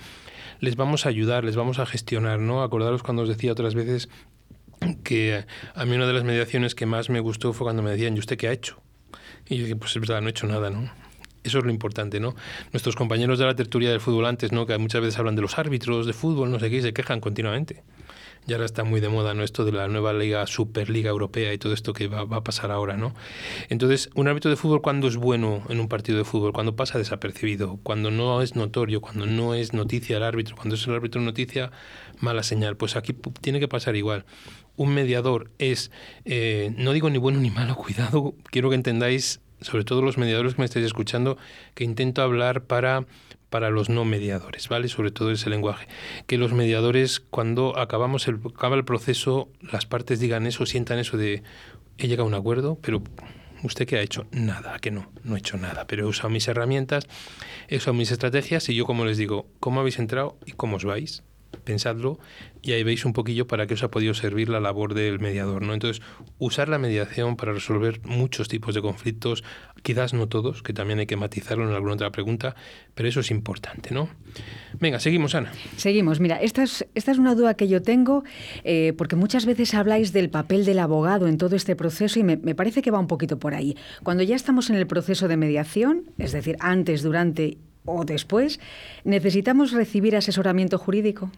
les 0.60 0.76
vamos 0.76 1.06
a 1.06 1.10
ayudar, 1.10 1.44
les 1.44 1.56
vamos 1.56 1.80
a 1.80 1.86
gestionar, 1.86 2.40
¿no? 2.40 2.64
Acordaros 2.64 3.04
cuando 3.04 3.24
os 3.24 3.30
decía 3.30 3.52
otras 3.52 3.76
veces 3.76 4.10
que 5.04 5.46
a 5.74 5.86
mí 5.86 5.96
una 5.96 6.08
de 6.08 6.14
las 6.14 6.24
mediaciones 6.24 6.76
que 6.76 6.86
más 6.86 7.10
me 7.10 7.20
gustó 7.20 7.54
fue 7.54 7.66
cuando 7.66 7.82
me 7.82 7.92
decían, 7.92 8.16
¿y 8.16 8.20
usted 8.20 8.38
qué 8.38 8.48
ha 8.48 8.52
hecho? 8.52 8.82
Y 9.48 9.58
yo 9.58 9.64
dije, 9.64 9.76
pues 9.76 9.96
es 9.96 10.00
verdad, 10.00 10.22
no 10.22 10.28
he 10.28 10.32
hecho 10.32 10.48
nada, 10.48 10.70
¿no? 10.70 10.92
Eso 11.46 11.60
es 11.60 11.64
lo 11.64 11.70
importante, 11.70 12.20
¿no? 12.20 12.36
Nuestros 12.74 12.96
compañeros 12.96 13.38
de 13.38 13.46
la 13.46 13.56
tertulia 13.56 13.92
del 13.92 14.02
fútbol 14.02 14.26
antes, 14.26 14.52
¿no? 14.52 14.66
Que 14.66 14.76
muchas 14.80 15.02
veces 15.02 15.20
hablan 15.20 15.36
de 15.36 15.44
los 15.44 15.60
árbitros 15.60 16.08
de 16.08 16.14
fútbol, 16.14 16.50
no 16.52 16.60
sé 16.60 16.72
qué, 16.72 16.82
se 16.82 16.92
quejan 16.92 17.22
continuamente. 17.22 17.84
Y 18.48 18.54
ahora 18.54 18.66
está 18.66 18.84
muy 18.84 19.00
de 19.00 19.10
moda 19.10 19.34
¿no? 19.34 19.44
esto 19.44 19.66
de 19.66 19.72
la 19.72 19.88
nueva 19.88 20.14
liga, 20.14 20.46
Superliga 20.46 21.10
Europea 21.10 21.54
y 21.54 21.58
todo 21.58 21.74
esto 21.74 21.94
que 21.94 22.08
va, 22.08 22.22
a 22.22 22.44
pasar 22.44 22.72
ahora, 22.72 22.98
¿no? 22.98 23.14
Entonces, 23.70 24.10
un 24.16 24.28
árbitro 24.28 24.50
de 24.50 24.58
fútbol, 24.58 24.82
cuando 24.82 25.08
es 25.08 25.18
bueno 25.18 25.62
en 25.70 25.80
un 25.80 25.88
partido 25.88 26.18
de 26.18 26.26
fútbol? 26.26 26.52
Cuando 26.52 26.76
pasa 26.76 26.98
desapercibido, 26.98 27.80
cuando 27.84 28.10
no 28.12 28.42
es 28.42 28.56
notorio, 28.56 29.02
cuando 29.02 29.28
no 29.28 29.54
es 29.54 29.74
noticia 29.74 30.18
el 30.18 30.24
árbitro, 30.24 30.56
cuando 30.56 30.76
es 30.76 30.88
el 30.88 30.94
árbitro 30.94 31.22
noticia, 31.22 31.72
mala 32.20 32.42
señal. 32.42 32.76
Pues 32.76 32.96
aquí 32.96 33.14
tiene 33.42 33.60
que 33.60 33.68
pasar 33.68 33.96
igual. 33.96 34.26
Un 34.78 34.94
mediador 34.94 35.52
es, 35.58 35.92
eh, 36.26 36.74
no 36.78 36.94
digo 36.94 37.10
ni 37.10 37.18
bueno 37.18 37.40
ni 37.40 37.52
malo, 37.52 37.76
cuidado, 37.76 38.36
quiero 38.52 38.70
que 38.70 38.76
entendáis 38.76 39.42
sobre 39.66 39.84
todo 39.84 40.02
los 40.02 40.18
mediadores 40.18 40.54
que 40.56 40.62
me 40.62 40.66
estáis 40.66 40.86
escuchando, 40.86 41.38
que 41.74 41.84
intento 41.84 42.22
hablar 42.22 42.64
para 42.64 43.06
para 43.50 43.70
los 43.70 43.90
no 43.90 44.04
mediadores, 44.04 44.68
¿vale? 44.68 44.90
Sobre 44.90 45.12
todo 45.12 45.32
ese 45.32 45.50
lenguaje. 45.50 45.88
Que 46.28 46.38
los 46.38 46.52
mediadores, 46.52 47.22
cuando 47.22 47.78
acabamos 47.78 48.28
el, 48.28 48.40
acaba 48.54 48.76
el 48.76 48.84
proceso, 48.84 49.48
las 49.62 49.86
partes 49.86 50.20
digan 50.20 50.46
eso, 50.46 50.66
sientan 50.66 51.00
eso 51.00 51.16
de 51.16 51.42
he 51.98 52.08
llegado 52.08 52.26
a 52.26 52.28
un 52.28 52.34
acuerdo, 52.34 52.78
pero 52.82 53.02
¿usted 53.64 53.88
qué 53.88 53.96
ha 53.96 54.02
hecho? 54.02 54.28
Nada, 54.32 54.78
que 54.80 54.92
no, 54.92 55.10
no 55.24 55.36
he 55.36 55.40
hecho 55.40 55.56
nada, 55.56 55.88
pero 55.88 56.04
he 56.04 56.10
usado 56.10 56.30
mis 56.30 56.48
herramientas, 56.50 57.08
he 57.70 57.78
usado 57.78 57.94
mis 57.94 58.12
estrategias 58.12 58.68
y 58.68 58.76
yo 58.76 58.86
como 58.86 59.06
les 59.06 59.18
digo, 59.18 59.48
¿cómo 59.62 59.80
habéis 59.80 60.00
entrado 60.00 60.38
y 60.46 60.52
cómo 60.52 60.76
os 60.76 60.84
vais? 60.84 61.24
Pensadlo 61.66 62.20
y 62.62 62.72
ahí 62.72 62.84
veis 62.84 63.06
un 63.06 63.14
poquillo 63.14 63.46
para 63.48 63.68
qué 63.68 63.76
os 63.76 63.84
ha 63.84 63.92
podido 63.92 64.14
servir 64.14 64.50
la 64.50 64.60
labor 64.60 64.94
del 64.94 65.20
mediador. 65.20 65.62
¿no? 65.62 65.74
Entonces, 65.74 66.02
usar 66.40 66.70
la 66.70 66.78
mediación 66.78 67.36
para 67.36 67.54
resolver 67.54 68.00
muchos 68.06 68.48
tipos 68.48 68.74
de 68.74 68.82
conflictos, 68.82 69.44
quizás 69.84 70.14
no 70.14 70.28
todos, 70.28 70.64
que 70.64 70.74
también 70.74 71.00
hay 71.00 71.06
que 71.06 71.16
matizarlo 71.16 71.68
en 71.68 71.76
alguna 71.76 71.94
otra 71.94 72.12
pregunta, 72.12 72.56
pero 72.96 73.10
eso 73.10 73.20
es 73.20 73.30
importante. 73.30 73.94
¿no? 73.94 74.10
Venga, 74.80 75.00
seguimos, 75.00 75.36
Ana. 75.36 75.52
Seguimos. 75.78 76.20
Mira, 76.20 76.42
esta 76.42 76.64
es, 76.64 76.88
esta 76.96 77.12
es 77.12 77.18
una 77.18 77.36
duda 77.36 77.56
que 77.56 77.68
yo 77.68 77.82
tengo, 77.82 78.24
eh, 78.64 78.94
porque 78.98 79.16
muchas 79.16 79.46
veces 79.46 79.74
habláis 79.74 80.14
del 80.14 80.30
papel 80.30 80.66
del 80.66 80.80
abogado 80.80 81.28
en 81.28 81.38
todo 81.38 81.56
este 81.56 81.76
proceso 81.76 82.20
y 82.20 82.24
me, 82.24 82.38
me 82.38 82.56
parece 82.56 82.82
que 82.82 82.92
va 82.92 83.00
un 83.00 83.08
poquito 83.08 83.38
por 83.38 83.54
ahí. 83.54 83.76
Cuando 84.04 84.24
ya 84.24 84.36
estamos 84.36 84.70
en 84.70 84.78
el 84.78 84.88
proceso 84.88 85.28
de 85.28 85.38
mediación, 85.38 86.04
es 86.18 86.32
decir, 86.32 86.58
antes, 86.60 87.04
durante 87.04 87.58
o 87.86 88.06
después, 88.06 88.60
¿necesitamos 89.04 89.72
recibir 89.72 90.16
asesoramiento 90.16 90.78
jurídico? 90.78 91.32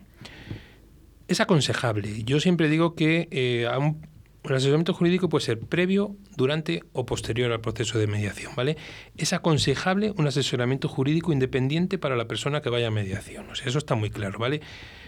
Es 1.27 1.41
aconsejable. 1.41 2.23
Yo 2.23 2.39
siempre 2.39 2.69
digo 2.69 2.95
que 2.95 3.27
eh, 3.31 3.67
un, 3.77 4.01
el 4.43 4.55
asesoramiento 4.55 4.93
jurídico 4.93 5.29
puede 5.29 5.45
ser 5.45 5.59
previo, 5.59 6.15
durante 6.37 6.83
o 6.93 7.05
posterior 7.05 7.51
al 7.51 7.61
proceso 7.61 7.97
de 7.97 8.07
mediación, 8.07 8.53
¿vale? 8.55 8.77
Es 9.17 9.33
aconsejable 9.33 10.13
un 10.15 10.27
asesoramiento 10.27 10.87
jurídico 10.87 11.33
independiente 11.33 11.97
para 11.97 12.15
la 12.15 12.27
persona 12.27 12.61
que 12.61 12.69
vaya 12.69 12.87
a 12.87 12.91
mediación. 12.91 13.49
O 13.49 13.53
eso 13.53 13.77
está 13.77 13.95
muy 13.95 14.11
claro, 14.11 14.39
¿vale? 14.39 14.61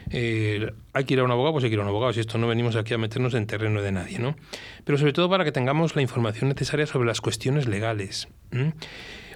Eh, 0.10 0.72
hay 0.94 1.04
que 1.04 1.14
ir 1.14 1.20
a 1.20 1.24
un 1.24 1.32
abogado, 1.32 1.54
pues 1.54 1.64
hay 1.64 1.70
que 1.70 1.76
ir 1.76 1.80
a 1.80 1.84
un 1.84 1.90
abogado. 1.90 2.14
Si 2.14 2.20
esto 2.20 2.38
no 2.40 2.48
venimos 2.48 2.76
aquí 2.76 2.94
a 2.96 2.98
meternos 2.98 3.36
en 3.36 3.46
terreno 3.46 3.82
de 3.82 3.92
nadie, 3.92 4.18
¿no? 4.18 4.36
Pero 4.84 4.98
sobre 4.98 5.14
todo 5.14 5.30
para 5.30 5.46
que 5.46 5.52
tengamos 5.52 5.96
la 5.96 6.02
información 6.02 6.50
necesaria 6.50 6.88
sobre 6.88 7.08
las 7.08 7.22
cuestiones 7.22 7.68
legales 7.68 8.28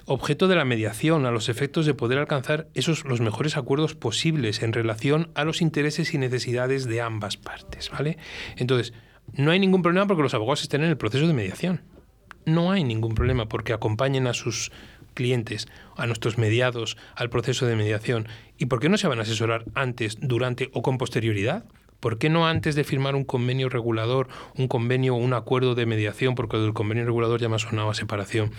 objeto 0.06 0.48
de 0.48 0.56
la 0.56 0.64
mediación 0.64 1.26
a 1.26 1.30
los 1.30 1.48
efectos 1.48 1.86
de 1.86 1.94
poder 1.94 2.18
alcanzar 2.18 2.68
esos 2.74 3.04
los 3.04 3.20
mejores 3.20 3.56
acuerdos 3.56 3.94
posibles 3.94 4.62
en 4.62 4.72
relación 4.72 5.30
a 5.34 5.44
los 5.44 5.62
intereses 5.62 6.14
y 6.14 6.18
necesidades 6.18 6.84
de 6.84 7.00
ambas 7.00 7.36
partes, 7.36 7.90
¿vale? 7.90 8.18
Entonces, 8.56 8.92
no 9.32 9.50
hay 9.50 9.58
ningún 9.58 9.82
problema 9.82 10.06
porque 10.06 10.22
los 10.22 10.34
abogados 10.34 10.62
estén 10.62 10.82
en 10.82 10.90
el 10.90 10.96
proceso 10.96 11.26
de 11.26 11.32
mediación. 11.32 11.82
No 12.44 12.72
hay 12.72 12.84
ningún 12.84 13.14
problema 13.14 13.48
porque 13.48 13.72
acompañen 13.72 14.26
a 14.26 14.34
sus 14.34 14.70
clientes, 15.14 15.66
a 15.96 16.06
nuestros 16.06 16.36
mediados, 16.36 16.96
al 17.14 17.30
proceso 17.30 17.66
de 17.66 17.76
mediación. 17.76 18.28
¿Y 18.58 18.66
por 18.66 18.80
qué 18.80 18.88
no 18.88 18.98
se 18.98 19.08
van 19.08 19.18
a 19.18 19.22
asesorar 19.22 19.64
antes, 19.74 20.18
durante 20.20 20.70
o 20.74 20.82
con 20.82 20.98
posterioridad? 20.98 21.64
¿Por 22.04 22.18
qué 22.18 22.28
no 22.28 22.46
antes 22.46 22.74
de 22.74 22.84
firmar 22.84 23.14
un 23.14 23.24
convenio 23.24 23.70
regulador, 23.70 24.28
un 24.58 24.68
convenio 24.68 25.14
o 25.14 25.16
un 25.16 25.32
acuerdo 25.32 25.74
de 25.74 25.86
mediación, 25.86 26.34
porque 26.34 26.58
el 26.58 26.74
convenio 26.74 27.06
regulador 27.06 27.40
ya 27.40 27.48
me 27.48 27.56
ha 27.56 27.58
sonado 27.58 27.88
a 27.88 27.94
separación, 27.94 28.50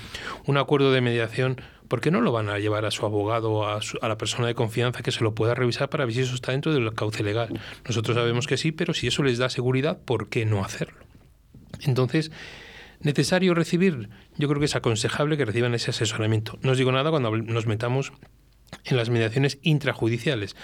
un 0.48 0.58
acuerdo 0.58 0.92
de 0.92 1.00
mediación, 1.00 1.62
¿por 1.88 2.02
qué 2.02 2.10
no 2.10 2.22
lo 2.22 2.32
van 2.32 2.50
a 2.50 2.58
llevar 2.58 2.86
a 2.86 2.90
su 2.90 3.06
abogado, 3.06 3.68
a, 3.68 3.82
a 4.02 4.08
la 4.08 4.18
persona 4.18 4.48
de 4.48 4.56
confianza 4.56 5.04
que 5.04 5.12
se 5.12 5.24
lo 5.24 5.36
pueda 5.36 5.54
revisar 5.54 5.92
para 5.92 6.06
ver 6.06 6.16
si 6.16 6.22
eso 6.22 6.34
está 6.34 6.54
dentro 6.54 6.74
del 6.74 6.92
cauce 6.96 7.22
legal? 7.22 7.62
Nosotros 7.88 8.18
sabemos 8.18 8.48
que 8.48 8.58
sí, 8.58 8.72
pero 8.72 8.96
si 8.96 9.06
eso 9.06 9.22
les 9.22 9.38
da 9.38 9.48
seguridad, 9.48 10.00
¿por 10.04 10.28
qué 10.28 10.48
no 10.48 10.66
hacerlo? 10.66 11.06
Entonces, 11.82 12.32
necesario 13.02 13.54
recibir, 13.54 14.10
yo 14.40 14.48
creo 14.48 14.60
que 14.60 14.66
es 14.66 14.76
aconsejable 14.76 15.38
que 15.38 15.46
reciban 15.46 15.76
ese 15.76 15.92
asesoramiento. 15.92 16.58
No 16.64 16.72
os 16.72 16.80
digo 16.80 16.92
nada 16.92 17.12
cuando 17.12 17.30
nos 17.38 17.68
metamos 17.68 18.12
en 18.84 18.98
las 18.98 19.10
mediaciones 19.10 19.58
intrajudiciales, 19.62 20.56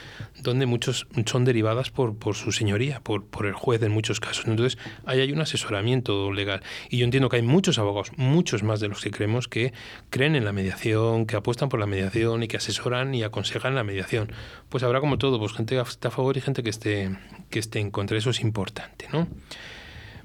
donde 0.41 0.65
muchos 0.65 1.07
son 1.25 1.45
derivadas 1.45 1.89
por, 1.89 2.15
por 2.15 2.35
su 2.35 2.51
señoría, 2.51 2.99
por, 2.99 3.25
por, 3.25 3.45
el 3.45 3.53
juez 3.53 3.81
en 3.81 3.91
muchos 3.91 4.19
casos. 4.19 4.45
Entonces, 4.47 4.77
ahí 5.05 5.21
hay 5.21 5.31
un 5.31 5.41
asesoramiento 5.41 6.31
legal. 6.31 6.61
Y 6.89 6.97
yo 6.97 7.05
entiendo 7.05 7.29
que 7.29 7.37
hay 7.37 7.41
muchos 7.41 7.79
abogados, 7.79 8.11
muchos 8.17 8.63
más 8.63 8.79
de 8.79 8.89
los 8.89 9.01
que 9.01 9.11
creemos, 9.11 9.47
que 9.47 9.73
creen 10.09 10.35
en 10.35 10.45
la 10.45 10.51
mediación, 10.51 11.25
que 11.25 11.35
apuestan 11.35 11.69
por 11.69 11.79
la 11.79 11.87
mediación 11.87 12.43
y 12.43 12.47
que 12.47 12.57
asesoran 12.57 13.15
y 13.15 13.23
aconsejan 13.23 13.75
la 13.75 13.83
mediación. 13.83 14.31
Pues 14.69 14.83
habrá 14.83 14.99
como 14.99 15.17
todo, 15.17 15.39
pues 15.39 15.53
gente 15.53 15.75
que 15.75 15.81
está 15.81 16.09
a 16.09 16.11
favor 16.11 16.37
y 16.37 16.41
gente 16.41 16.63
que 16.63 16.69
esté, 16.69 17.17
que 17.49 17.59
esté 17.59 17.79
en 17.79 17.91
contra. 17.91 18.17
Eso 18.17 18.29
es 18.29 18.41
importante, 18.41 19.07
¿no? 19.11 19.27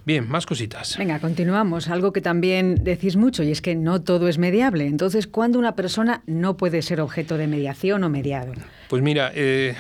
Bien, 0.07 0.29
más 0.29 0.47
cositas. 0.47 0.97
Venga, 0.97 1.19
continuamos. 1.19 1.89
Algo 1.89 2.13
que 2.13 2.21
también 2.21 2.77
decís 2.85 3.17
mucho 3.17 3.43
y 3.43 3.51
es 3.51 3.61
que 3.61 3.75
no 3.75 4.03
todo 4.03 4.29
es 4.29 4.39
mediable. 4.39 4.87
Entonces, 4.87 5.27
¿cuándo 5.27 5.59
una 5.59 5.75
persona 5.75 6.23
no 6.27 6.57
puede 6.57 6.81
ser 6.83 7.01
objeto 7.01 7.37
de 7.37 7.49
mediación 7.49 8.05
o 8.05 8.09
mediado? 8.09 8.53
Pues 8.89 9.03
mira, 9.03 9.33
eh, 9.35 9.75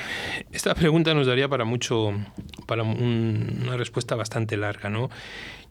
esta 0.51 0.75
pregunta 0.75 1.15
nos 1.15 1.29
daría 1.29 1.49
para 1.49 1.65
mucho, 1.65 2.13
para 2.67 2.83
una 2.83 3.77
respuesta 3.77 4.17
bastante 4.17 4.57
larga, 4.57 4.91
¿no? 4.91 5.11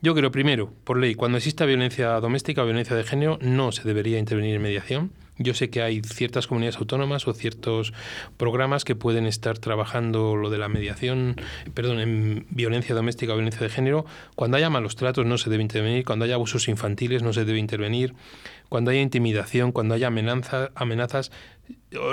Yo 0.00 0.14
creo, 0.14 0.30
primero, 0.30 0.72
por 0.84 0.98
ley, 0.98 1.14
cuando 1.14 1.36
exista 1.36 1.66
violencia 1.66 2.18
doméstica 2.20 2.62
o 2.62 2.64
violencia 2.64 2.96
de 2.96 3.04
género, 3.04 3.38
no 3.42 3.72
se 3.72 3.82
debería 3.82 4.18
intervenir 4.18 4.54
en 4.54 4.62
mediación. 4.62 5.12
Yo 5.38 5.52
sé 5.52 5.68
que 5.68 5.82
hay 5.82 6.00
ciertas 6.00 6.46
comunidades 6.46 6.78
autónomas 6.78 7.28
o 7.28 7.34
ciertos 7.34 7.92
programas 8.36 8.84
que 8.84 8.94
pueden 8.94 9.26
estar 9.26 9.58
trabajando 9.58 10.34
lo 10.34 10.48
de 10.48 10.58
la 10.58 10.68
mediación, 10.68 11.36
perdón, 11.74 12.00
en 12.00 12.46
violencia 12.50 12.94
doméstica 12.94 13.32
o 13.32 13.36
violencia 13.36 13.60
de 13.60 13.68
género. 13.68 14.06
Cuando 14.34 14.56
haya 14.56 14.70
malos 14.70 14.96
tratos 14.96 15.26
no 15.26 15.36
se 15.36 15.50
debe 15.50 15.62
intervenir, 15.62 16.04
cuando 16.04 16.24
haya 16.24 16.36
abusos 16.36 16.68
infantiles 16.68 17.22
no 17.22 17.34
se 17.34 17.44
debe 17.44 17.58
intervenir, 17.58 18.14
cuando 18.68 18.90
haya 18.90 19.02
intimidación, 19.02 19.72
cuando 19.72 19.94
haya 19.94 20.06
amenaza, 20.06 20.70
amenazas, 20.74 21.30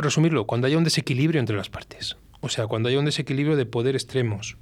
resumirlo, 0.02 0.46
cuando 0.46 0.68
haya 0.68 0.78
un 0.78 0.84
desequilibrio 0.84 1.40
entre 1.40 1.56
las 1.56 1.70
partes. 1.70 2.18
O 2.42 2.50
sea, 2.50 2.68
cuando 2.68 2.90
haya 2.90 3.00
un 3.00 3.06
desequilibrio 3.06 3.56
de 3.56 3.66
poder 3.66 3.96
extremos 3.96 4.58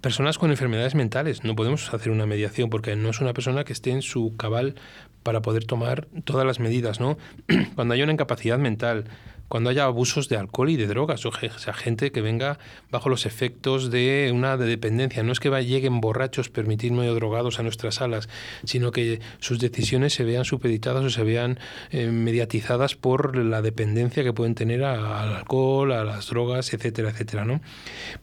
personas 0.00 0.38
con 0.38 0.50
enfermedades 0.50 0.94
mentales. 0.94 1.44
No 1.44 1.56
podemos 1.56 1.92
hacer 1.92 2.12
una 2.12 2.26
mediación 2.26 2.70
porque 2.70 2.94
no 2.96 3.10
es 3.10 3.20
una 3.20 3.32
persona 3.32 3.64
que 3.64 3.72
esté 3.72 3.90
en 3.90 4.02
su 4.02 4.36
cabal 4.36 4.76
para 5.22 5.42
poder 5.42 5.64
tomar 5.64 6.06
todas 6.24 6.46
las 6.46 6.60
medidas, 6.60 7.00
¿no? 7.00 7.18
Cuando 7.74 7.94
hay 7.94 8.02
una 8.02 8.12
incapacidad 8.12 8.58
mental, 8.58 9.04
cuando 9.52 9.68
haya 9.68 9.84
abusos 9.84 10.30
de 10.30 10.38
alcohol 10.38 10.70
y 10.70 10.76
de 10.76 10.86
drogas, 10.86 11.26
o 11.26 11.30
sea, 11.30 11.74
gente 11.74 12.10
que 12.10 12.22
venga 12.22 12.58
bajo 12.90 13.10
los 13.10 13.26
efectos 13.26 13.90
de 13.90 14.32
una 14.34 14.56
dependencia. 14.56 15.22
No 15.22 15.30
es 15.30 15.40
que 15.40 15.50
lleguen 15.62 16.00
borrachos, 16.00 16.48
permitirme 16.48 17.06
o 17.10 17.14
drogados 17.14 17.60
a 17.60 17.62
nuestras 17.62 17.96
salas, 17.96 18.30
sino 18.64 18.92
que 18.92 19.20
sus 19.40 19.58
decisiones 19.58 20.14
se 20.14 20.24
vean 20.24 20.46
supeditadas 20.46 21.04
o 21.04 21.10
se 21.10 21.22
vean 21.22 21.58
eh, 21.90 22.06
mediatizadas 22.06 22.96
por 22.96 23.36
la 23.36 23.60
dependencia 23.60 24.24
que 24.24 24.32
pueden 24.32 24.54
tener 24.54 24.84
al 24.84 25.34
alcohol, 25.34 25.92
a 25.92 26.02
las 26.02 26.28
drogas, 26.28 26.72
etcétera, 26.72 27.10
etcétera. 27.10 27.44
¿no? 27.44 27.60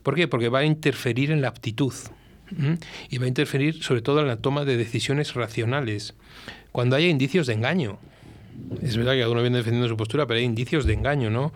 ¿Por 0.02 0.16
qué? 0.16 0.26
Porque 0.26 0.48
va 0.48 0.58
a 0.58 0.64
interferir 0.64 1.30
en 1.30 1.42
la 1.42 1.48
aptitud 1.48 1.94
y 3.08 3.18
va 3.18 3.26
a 3.26 3.28
interferir 3.28 3.82
sobre 3.82 4.02
todo 4.02 4.20
en 4.20 4.26
la 4.26 4.38
toma 4.38 4.64
de 4.64 4.76
decisiones 4.76 5.34
racionales. 5.34 6.14
Cuando 6.72 6.96
haya 6.96 7.08
indicios 7.08 7.46
de 7.46 7.54
engaño, 7.54 7.98
es 8.82 8.96
verdad 8.96 9.12
que 9.12 9.20
cada 9.20 9.30
uno 9.30 9.42
viene 9.42 9.58
defendiendo 9.58 9.88
su 9.88 9.96
postura, 9.96 10.26
pero 10.26 10.38
hay 10.38 10.44
indicios 10.44 10.84
de 10.84 10.94
engaño, 10.94 11.30
¿no? 11.30 11.52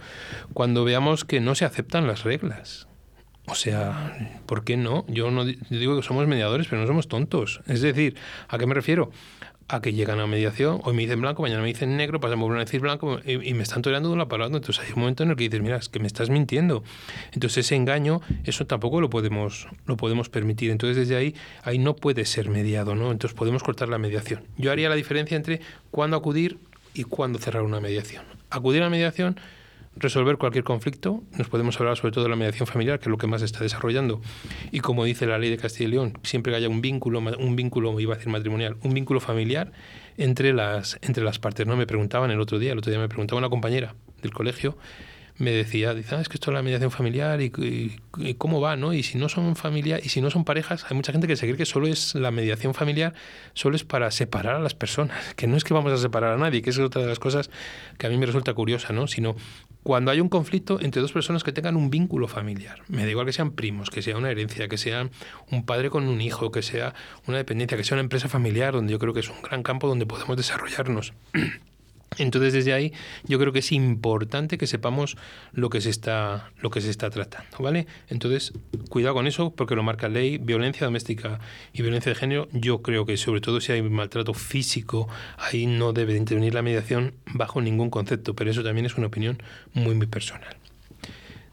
Cuando 0.52 0.84
veamos 0.84 1.24
que 1.24 1.40
no 1.40 1.54
se 1.54 1.64
aceptan 1.64 2.06
las 2.06 2.24
reglas. 2.24 2.88
O 3.46 3.54
sea, 3.54 4.16
¿por 4.46 4.64
qué 4.64 4.78
no? 4.78 5.04
Yo 5.06 5.30
no 5.30 5.44
digo 5.44 5.96
que 5.96 6.02
somos 6.02 6.26
mediadores, 6.26 6.66
pero 6.66 6.80
no 6.80 6.86
somos 6.86 7.08
tontos. 7.08 7.60
Es 7.66 7.82
decir, 7.82 8.16
¿a 8.48 8.56
qué 8.56 8.66
me 8.66 8.72
refiero? 8.72 9.10
A 9.66 9.80
que 9.80 9.94
llegan 9.94 10.20
a 10.20 10.26
mediación, 10.26 10.80
hoy 10.84 10.94
me 10.94 11.02
dicen 11.02 11.22
blanco, 11.22 11.40
mañana 11.40 11.62
me 11.62 11.68
dicen 11.68 11.96
negro, 11.96 12.20
pasan 12.20 12.38
por 12.38 12.54
a 12.54 12.60
decir 12.60 12.80
blanco 12.80 13.18
y, 13.24 13.54
me 13.54 13.62
están 13.62 13.80
tolerando 13.80 14.10
de 14.10 14.14
una 14.14 14.28
palabra. 14.28 14.54
Entonces 14.54 14.84
hay 14.84 14.92
un 14.92 15.00
momento 15.00 15.22
en 15.22 15.30
el 15.30 15.36
que 15.36 15.44
dices, 15.44 15.62
mira, 15.62 15.76
es 15.78 15.88
que 15.88 16.00
me 16.00 16.06
estás 16.06 16.28
mintiendo. 16.28 16.84
Entonces 17.32 17.64
ese 17.64 17.74
engaño, 17.74 18.20
eso 18.44 18.66
tampoco 18.66 19.00
lo 19.00 19.08
podemos, 19.08 19.66
lo 19.86 19.96
podemos 19.96 20.28
permitir. 20.28 20.70
Entonces 20.70 20.96
desde 20.96 21.16
ahí, 21.16 21.34
ahí 21.62 21.78
no 21.78 21.96
puede 21.96 22.26
ser 22.26 22.50
mediado, 22.50 22.94
¿no? 22.94 23.10
Entonces 23.10 23.34
podemos 23.34 23.62
cortar 23.62 23.88
la 23.88 23.96
mediación. 23.96 24.44
Yo 24.58 24.70
haría 24.70 24.90
la 24.90 24.96
diferencia 24.96 25.34
entre 25.36 25.60
cuándo 25.90 26.18
acudir 26.18 26.58
y 26.92 27.04
cuándo 27.04 27.38
cerrar 27.38 27.62
una 27.62 27.80
mediación. 27.80 28.24
Acudir 28.50 28.82
a 28.82 28.84
la 28.84 28.90
mediación 28.90 29.40
resolver 29.96 30.36
cualquier 30.38 30.64
conflicto, 30.64 31.22
nos 31.38 31.48
podemos 31.48 31.78
hablar 31.80 31.96
sobre 31.96 32.12
todo 32.12 32.24
de 32.24 32.30
la 32.30 32.36
mediación 32.36 32.66
familiar, 32.66 32.98
que 32.98 33.04
es 33.04 33.10
lo 33.10 33.18
que 33.18 33.26
más 33.26 33.40
se 33.40 33.46
está 33.46 33.60
desarrollando. 33.60 34.20
Y 34.72 34.80
como 34.80 35.04
dice 35.04 35.26
la 35.26 35.38
ley 35.38 35.50
de 35.50 35.56
Castilla 35.56 35.88
y 35.88 35.92
León, 35.92 36.18
siempre 36.22 36.52
que 36.52 36.56
haya 36.56 36.68
un 36.68 36.80
vínculo, 36.80 37.20
un 37.20 37.56
vínculo, 37.56 37.98
iba 38.00 38.14
a 38.14 38.16
decir 38.16 38.32
matrimonial, 38.32 38.76
un 38.82 38.94
vínculo 38.94 39.20
familiar 39.20 39.72
entre 40.16 40.52
las, 40.52 40.98
entre 41.02 41.24
las 41.24 41.38
partes. 41.38 41.66
¿no? 41.66 41.76
Me 41.76 41.86
preguntaban 41.86 42.30
el 42.30 42.40
otro 42.40 42.58
día, 42.58 42.72
el 42.72 42.78
otro 42.78 42.90
día 42.90 43.00
me 43.00 43.08
preguntaba 43.08 43.38
una 43.38 43.50
compañera 43.50 43.94
del 44.22 44.32
colegio, 44.32 44.76
me 45.36 45.50
decía, 45.50 45.94
dice, 45.94 46.14
ah, 46.14 46.20
es 46.20 46.28
que 46.28 46.34
esto 46.34 46.50
es 46.50 46.54
la 46.54 46.62
mediación 46.62 46.92
familiar 46.92 47.40
y, 47.40 47.50
cómo 48.38 48.60
va, 48.60 48.76
¿no? 48.76 48.92
Y 48.94 49.02
si 49.02 49.18
no 49.18 49.28
son 49.28 49.56
familia, 49.56 49.98
y 50.00 50.08
si 50.08 50.20
no 50.20 50.30
son 50.30 50.44
parejas, 50.44 50.86
hay 50.88 50.96
mucha 50.96 51.10
gente 51.10 51.26
que 51.26 51.34
se 51.34 51.46
cree 51.46 51.56
que 51.56 51.66
solo 51.66 51.88
es 51.88 52.14
la 52.14 52.30
mediación 52.30 52.72
familiar, 52.72 53.14
solo 53.52 53.74
es 53.74 53.82
para 53.82 54.12
separar 54.12 54.54
a 54.54 54.58
las 54.60 54.74
personas, 54.74 55.34
que 55.36 55.48
no 55.48 55.56
es 55.56 55.64
que 55.64 55.74
vamos 55.74 55.92
a 55.92 55.96
separar 55.96 56.34
a 56.34 56.36
nadie, 56.36 56.62
que 56.62 56.70
es 56.70 56.78
otra 56.78 57.02
de 57.02 57.08
las 57.08 57.18
cosas 57.18 57.50
que 57.98 58.06
a 58.06 58.10
mí 58.10 58.16
me 58.16 58.26
resulta 58.26 58.54
curiosa, 58.54 58.92
¿no? 58.92 59.08
Sino 59.08 59.34
cuando 59.84 60.10
hay 60.10 60.20
un 60.20 60.30
conflicto 60.30 60.80
entre 60.80 61.02
dos 61.02 61.12
personas 61.12 61.44
que 61.44 61.52
tengan 61.52 61.76
un 61.76 61.90
vínculo 61.90 62.26
familiar. 62.26 62.80
Me 62.88 63.04
da 63.04 63.10
igual 63.10 63.26
que 63.26 63.32
sean 63.32 63.52
primos, 63.52 63.90
que 63.90 64.00
sea 64.00 64.16
una 64.16 64.30
herencia, 64.30 64.66
que 64.66 64.78
sea 64.78 65.10
un 65.52 65.66
padre 65.66 65.90
con 65.90 66.08
un 66.08 66.20
hijo, 66.22 66.50
que 66.50 66.62
sea 66.62 66.94
una 67.28 67.36
dependencia, 67.36 67.76
que 67.76 67.84
sea 67.84 67.96
una 67.96 68.02
empresa 68.02 68.28
familiar, 68.28 68.72
donde 68.72 68.92
yo 68.92 68.98
creo 68.98 69.12
que 69.12 69.20
es 69.20 69.28
un 69.28 69.42
gran 69.42 69.62
campo 69.62 69.86
donde 69.86 70.06
podemos 70.06 70.36
desarrollarnos. 70.36 71.12
Entonces 72.18 72.52
desde 72.52 72.72
ahí 72.72 72.92
yo 73.24 73.38
creo 73.38 73.52
que 73.52 73.58
es 73.60 73.72
importante 73.72 74.58
que 74.58 74.66
sepamos 74.66 75.16
lo 75.52 75.70
que 75.70 75.80
se 75.80 75.90
está 75.90 76.50
lo 76.60 76.70
que 76.70 76.80
se 76.80 76.90
está 76.90 77.10
tratando, 77.10 77.58
¿vale? 77.58 77.86
Entonces, 78.08 78.52
cuidado 78.88 79.14
con 79.14 79.26
eso 79.26 79.54
porque 79.54 79.74
lo 79.74 79.82
marca 79.82 80.08
ley, 80.08 80.38
violencia 80.38 80.86
doméstica 80.86 81.40
y 81.72 81.82
violencia 81.82 82.10
de 82.10 82.16
género, 82.16 82.48
yo 82.52 82.82
creo 82.82 83.06
que 83.06 83.16
sobre 83.16 83.40
todo 83.40 83.60
si 83.60 83.72
hay 83.72 83.82
maltrato 83.82 84.34
físico, 84.34 85.08
ahí 85.38 85.66
no 85.66 85.92
debe 85.92 86.16
intervenir 86.16 86.54
la 86.54 86.62
mediación 86.62 87.14
bajo 87.26 87.60
ningún 87.60 87.90
concepto, 87.90 88.34
pero 88.34 88.50
eso 88.50 88.62
también 88.62 88.86
es 88.86 88.96
una 88.96 89.08
opinión 89.08 89.42
muy 89.72 89.94
muy 89.94 90.06
personal. 90.06 90.56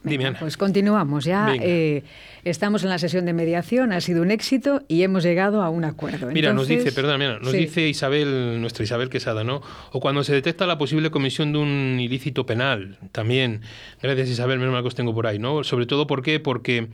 Dime, 0.03 0.33
Pues 0.33 0.57
continuamos 0.57 1.25
ya. 1.25 1.53
Eh, 1.61 2.03
estamos 2.43 2.83
en 2.83 2.89
la 2.89 2.97
sesión 2.97 3.25
de 3.25 3.33
mediación, 3.33 3.93
ha 3.93 4.01
sido 4.01 4.23
un 4.23 4.31
éxito 4.31 4.81
y 4.87 5.03
hemos 5.03 5.23
llegado 5.23 5.61
a 5.61 5.69
un 5.69 5.85
acuerdo. 5.85 6.27
Mira, 6.31 6.53
nos 6.53 6.67
dice, 6.67 6.91
perdón, 6.91 7.19
mira, 7.19 7.39
nos 7.39 7.51
dice 7.51 7.87
Isabel, 7.87 8.59
nuestra 8.59 8.83
Isabel 8.83 9.09
Quesada, 9.09 9.43
¿no? 9.43 9.61
O 9.91 9.99
cuando 9.99 10.23
se 10.23 10.33
detecta 10.33 10.65
la 10.65 10.79
posible 10.79 11.11
comisión 11.11 11.53
de 11.53 11.59
un 11.59 11.99
ilícito 11.99 12.47
penal, 12.47 12.97
también. 13.11 13.61
Gracias 14.01 14.29
Isabel, 14.29 14.57
menos 14.57 14.73
mal 14.73 14.81
que 14.81 14.87
os 14.87 14.95
tengo 14.95 15.13
por 15.13 15.27
ahí, 15.27 15.37
¿no? 15.37 15.63
Sobre 15.63 15.85
todo, 15.85 16.07
¿por 16.07 16.23
qué? 16.23 16.39
Porque 16.39 16.87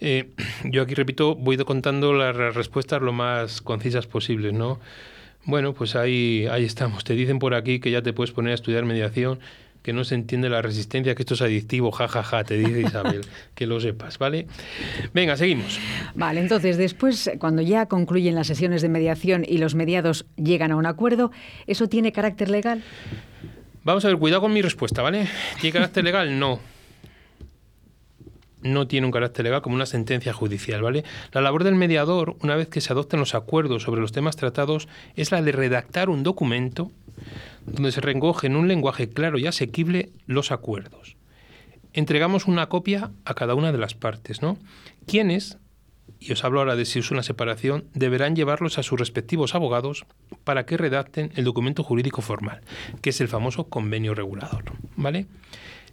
eh, 0.00 0.30
yo 0.64 0.82
aquí 0.82 0.94
repito, 0.94 1.36
voy 1.36 1.56
contando 1.58 2.12
las 2.12 2.54
respuestas 2.54 3.02
lo 3.02 3.12
más 3.12 3.62
concisas 3.62 4.08
posibles, 4.08 4.52
¿no? 4.52 4.80
Bueno, 5.44 5.72
pues 5.72 5.96
ahí, 5.96 6.46
ahí 6.50 6.64
estamos. 6.64 7.04
Te 7.04 7.14
dicen 7.14 7.38
por 7.38 7.54
aquí 7.54 7.78
que 7.80 7.90
ya 7.90 8.02
te 8.02 8.12
puedes 8.12 8.32
poner 8.32 8.52
a 8.52 8.54
estudiar 8.54 8.84
mediación 8.84 9.38
que 9.88 9.94
no 9.94 10.04
se 10.04 10.16
entiende 10.16 10.50
la 10.50 10.60
resistencia, 10.60 11.14
que 11.14 11.22
esto 11.22 11.32
es 11.32 11.40
adictivo, 11.40 11.90
jajaja, 11.90 12.22
ja, 12.22 12.38
ja, 12.40 12.44
te 12.44 12.58
dice 12.58 12.82
Isabel, 12.82 13.22
que 13.54 13.66
lo 13.66 13.80
sepas, 13.80 14.18
¿vale? 14.18 14.46
Venga, 15.14 15.34
seguimos. 15.34 15.80
Vale, 16.14 16.40
entonces 16.40 16.76
después, 16.76 17.30
cuando 17.38 17.62
ya 17.62 17.86
concluyen 17.86 18.34
las 18.34 18.48
sesiones 18.48 18.82
de 18.82 18.90
mediación 18.90 19.46
y 19.48 19.56
los 19.56 19.74
mediados 19.74 20.26
llegan 20.36 20.72
a 20.72 20.76
un 20.76 20.84
acuerdo, 20.84 21.30
¿eso 21.66 21.88
tiene 21.88 22.12
carácter 22.12 22.50
legal? 22.50 22.82
Vamos 23.82 24.04
a 24.04 24.08
ver, 24.08 24.18
cuidado 24.18 24.42
con 24.42 24.52
mi 24.52 24.60
respuesta, 24.60 25.00
¿vale? 25.00 25.26
¿Tiene 25.58 25.72
carácter 25.72 26.04
legal? 26.04 26.38
No 26.38 26.60
no 28.62 28.86
tiene 28.86 29.06
un 29.06 29.12
carácter 29.12 29.44
legal 29.44 29.62
como 29.62 29.76
una 29.76 29.86
sentencia 29.86 30.32
judicial, 30.32 30.82
¿vale? 30.82 31.04
La 31.32 31.40
labor 31.40 31.64
del 31.64 31.74
mediador, 31.74 32.36
una 32.42 32.56
vez 32.56 32.68
que 32.68 32.80
se 32.80 32.92
adopten 32.92 33.20
los 33.20 33.34
acuerdos 33.34 33.82
sobre 33.82 34.00
los 34.00 34.12
temas 34.12 34.36
tratados, 34.36 34.88
es 35.14 35.30
la 35.30 35.42
de 35.42 35.52
redactar 35.52 36.10
un 36.10 36.22
documento 36.22 36.90
donde 37.66 37.92
se 37.92 38.00
recoge 38.00 38.46
en 38.46 38.56
un 38.56 38.68
lenguaje 38.68 39.08
claro 39.08 39.38
y 39.38 39.46
asequible 39.46 40.10
los 40.26 40.50
acuerdos. 40.52 41.16
Entregamos 41.92 42.46
una 42.46 42.68
copia 42.68 43.10
a 43.24 43.34
cada 43.34 43.54
una 43.54 43.72
de 43.72 43.78
las 43.78 43.94
partes, 43.94 44.42
¿no? 44.42 44.58
Quienes, 45.06 45.58
y 46.20 46.32
os 46.32 46.44
hablo 46.44 46.60
ahora 46.60 46.76
de 46.76 46.84
si 46.84 46.98
es 46.98 47.10
una 47.10 47.22
separación, 47.22 47.84
deberán 47.94 48.36
llevarlos 48.36 48.78
a 48.78 48.82
sus 48.82 48.98
respectivos 48.98 49.54
abogados 49.54 50.04
para 50.44 50.66
que 50.66 50.76
redacten 50.76 51.32
el 51.36 51.44
documento 51.44 51.82
jurídico 51.82 52.22
formal, 52.22 52.60
que 53.00 53.10
es 53.10 53.20
el 53.20 53.28
famoso 53.28 53.68
convenio 53.68 54.14
regulador, 54.14 54.64
¿vale? 54.96 55.26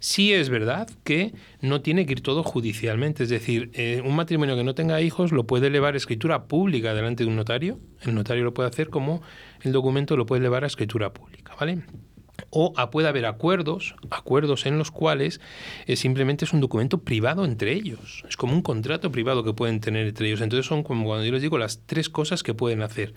Sí 0.00 0.32
es 0.32 0.48
verdad 0.48 0.88
que 1.04 1.32
no 1.60 1.80
tiene 1.80 2.06
que 2.06 2.12
ir 2.12 2.20
todo 2.20 2.42
judicialmente, 2.42 3.22
es 3.22 3.28
decir, 3.28 3.70
eh, 3.74 4.02
un 4.04 4.16
matrimonio 4.16 4.56
que 4.56 4.64
no 4.64 4.74
tenga 4.74 5.00
hijos 5.00 5.32
lo 5.32 5.46
puede 5.46 5.68
elevar 5.68 5.94
a 5.94 5.96
escritura 5.96 6.44
pública 6.44 6.94
delante 6.94 7.24
de 7.24 7.30
un 7.30 7.36
notario, 7.36 7.78
el 8.02 8.14
notario 8.14 8.44
lo 8.44 8.54
puede 8.54 8.68
hacer 8.68 8.90
como 8.90 9.22
el 9.62 9.72
documento 9.72 10.16
lo 10.16 10.26
puede 10.26 10.40
elevar 10.40 10.64
a 10.64 10.66
escritura 10.66 11.12
pública, 11.12 11.54
¿vale? 11.58 11.82
o 12.50 12.72
puede 12.90 13.08
haber 13.08 13.26
acuerdos, 13.26 13.94
acuerdos 14.10 14.66
en 14.66 14.78
los 14.78 14.90
cuales 14.90 15.40
eh, 15.86 15.96
simplemente 15.96 16.44
es 16.44 16.52
un 16.52 16.60
documento 16.60 16.98
privado 16.98 17.44
entre 17.44 17.72
ellos. 17.72 18.24
Es 18.28 18.36
como 18.36 18.54
un 18.54 18.62
contrato 18.62 19.10
privado 19.10 19.44
que 19.44 19.52
pueden 19.52 19.80
tener 19.80 20.06
entre 20.06 20.28
ellos. 20.28 20.40
Entonces 20.40 20.66
son 20.66 20.82
como 20.82 21.04
cuando 21.04 21.24
yo 21.24 21.32
les 21.32 21.42
digo 21.42 21.58
las 21.58 21.80
tres 21.86 22.08
cosas 22.08 22.42
que 22.42 22.54
pueden 22.54 22.82
hacer. 22.82 23.14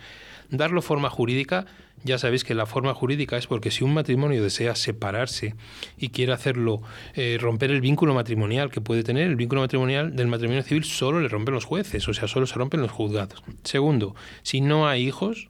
Darlo 0.52 0.82
forma 0.82 1.10
jurídica, 1.10 1.66
ya 2.04 2.18
sabéis 2.18 2.44
que 2.44 2.56
la 2.56 2.66
forma 2.66 2.94
jurídica 2.94 3.38
es 3.38 3.48
porque 3.48 3.72
si 3.72 3.84
un 3.84 3.94
matrimonio 3.94 4.42
desea 4.42 4.76
separarse 4.76 5.56
y 5.98 6.10
quiere 6.10 6.34
hacerlo, 6.34 6.82
eh, 7.14 7.38
romper 7.40 7.72
el 7.72 7.82
vínculo 7.82 8.14
matrimonial 8.14 8.72
que 8.72 8.82
puede 8.82 9.04
tener, 9.04 9.28
el 9.28 9.36
vínculo 9.36 9.62
matrimonial 9.62 10.16
del 10.16 10.28
matrimonio 10.28 10.64
civil 10.64 10.84
solo 10.84 11.20
le 11.20 11.28
rompen 11.28 11.54
los 11.54 11.66
jueces, 11.66 12.08
o 12.08 12.14
sea, 12.14 12.28
solo 12.28 12.48
se 12.48 12.56
rompen 12.56 12.82
los 12.82 12.92
juzgados. 12.92 13.44
Segundo, 13.64 14.16
si 14.44 14.62
no 14.62 14.88
hay 14.88 15.08
hijos, 15.08 15.50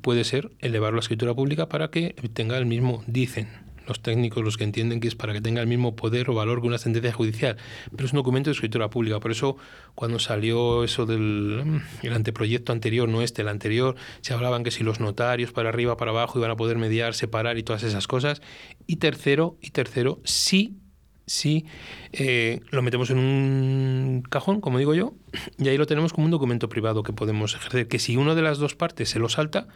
puede 0.00 0.24
ser 0.24 0.50
elevar 0.60 0.94
la 0.94 1.00
escritura 1.00 1.34
pública 1.34 1.68
para 1.68 1.90
que 1.90 2.14
tenga 2.32 2.56
el 2.58 2.66
mismo, 2.66 3.04
dicen, 3.06 3.48
los 3.92 4.00
técnicos 4.00 4.42
los 4.42 4.56
que 4.56 4.64
entienden 4.64 5.00
que 5.00 5.08
es 5.08 5.14
para 5.14 5.34
que 5.34 5.42
tenga 5.42 5.60
el 5.60 5.66
mismo 5.66 5.94
poder 5.94 6.30
o 6.30 6.34
valor 6.34 6.62
que 6.62 6.66
una 6.66 6.78
sentencia 6.78 7.12
judicial, 7.12 7.56
pero 7.90 8.06
es 8.06 8.12
un 8.12 8.16
documento 8.16 8.48
de 8.48 8.52
escritura 8.52 8.88
pública. 8.88 9.20
Por 9.20 9.30
eso, 9.30 9.56
cuando 9.94 10.18
salió 10.18 10.82
eso 10.82 11.04
del 11.04 11.62
mm, 11.64 12.06
el 12.06 12.12
anteproyecto 12.14 12.72
anterior, 12.72 13.06
no 13.08 13.20
este, 13.20 13.42
el 13.42 13.48
anterior, 13.48 13.96
se 14.22 14.32
hablaban 14.32 14.64
que 14.64 14.70
si 14.70 14.82
los 14.82 14.98
notarios 14.98 15.52
para 15.52 15.68
arriba, 15.68 15.96
para 15.98 16.10
abajo 16.10 16.38
iban 16.38 16.50
a 16.50 16.56
poder 16.56 16.78
mediar, 16.78 17.12
separar 17.14 17.58
y 17.58 17.62
todas 17.62 17.82
esas 17.82 18.08
cosas. 18.08 18.40
Y 18.86 18.96
tercero, 18.96 19.58
y 19.60 19.70
tercero, 19.70 20.20
sí 20.24 20.78
sí 21.26 21.66
eh, 22.12 22.60
lo 22.70 22.82
metemos 22.82 23.10
en 23.10 23.18
un 23.18 24.22
cajón, 24.28 24.60
como 24.60 24.78
digo 24.78 24.94
yo, 24.94 25.14
y 25.58 25.68
ahí 25.68 25.76
lo 25.76 25.86
tenemos 25.86 26.12
como 26.12 26.24
un 26.24 26.30
documento 26.30 26.68
privado 26.68 27.02
que 27.02 27.12
podemos 27.12 27.54
ejercer, 27.54 27.88
que 27.88 27.98
si 27.98 28.16
una 28.16 28.34
de 28.34 28.42
las 28.42 28.58
dos 28.58 28.74
partes 28.74 29.08
se 29.08 29.18
lo 29.18 29.28
salta, 29.28 29.68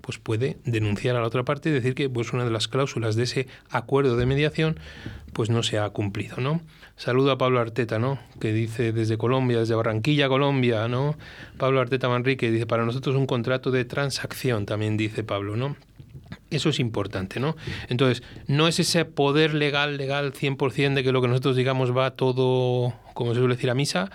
pues 0.00 0.18
puede 0.18 0.58
denunciar 0.64 1.16
a 1.16 1.20
la 1.20 1.26
otra 1.26 1.44
parte 1.44 1.70
y 1.70 1.72
decir 1.72 1.94
que 1.94 2.08
pues 2.08 2.32
una 2.32 2.44
de 2.44 2.50
las 2.50 2.68
cláusulas 2.68 3.16
de 3.16 3.24
ese 3.24 3.46
acuerdo 3.70 4.16
de 4.16 4.26
mediación 4.26 4.78
pues 5.32 5.50
no 5.50 5.62
se 5.62 5.78
ha 5.78 5.88
cumplido, 5.90 6.36
¿no? 6.38 6.60
Saludo 6.96 7.30
a 7.30 7.38
Pablo 7.38 7.60
Arteta, 7.60 7.98
¿no? 7.98 8.18
Que 8.40 8.52
dice 8.52 8.92
desde 8.92 9.16
Colombia, 9.16 9.58
desde 9.58 9.74
Barranquilla, 9.74 10.28
Colombia, 10.28 10.88
¿no? 10.88 11.16
Pablo 11.56 11.80
Arteta 11.80 12.08
Manrique 12.08 12.50
dice, 12.50 12.66
para 12.66 12.84
nosotros 12.84 13.16
un 13.16 13.26
contrato 13.26 13.70
de 13.70 13.84
transacción, 13.84 14.66
también 14.66 14.96
dice 14.96 15.24
Pablo, 15.24 15.56
¿no? 15.56 15.76
Eso 16.50 16.68
es 16.68 16.80
importante, 16.80 17.38
¿no? 17.38 17.56
Entonces, 17.88 18.22
no 18.48 18.66
es 18.66 18.80
ese 18.80 19.04
poder 19.04 19.54
legal, 19.54 19.96
legal 19.96 20.32
100% 20.32 20.94
de 20.94 21.04
que 21.04 21.12
lo 21.12 21.22
que 21.22 21.28
nosotros 21.28 21.56
digamos 21.56 21.96
va 21.96 22.10
todo, 22.10 22.92
como 23.14 23.34
se 23.34 23.40
suele 23.40 23.54
decir, 23.54 23.70
a 23.70 23.74
misa, 23.74 24.10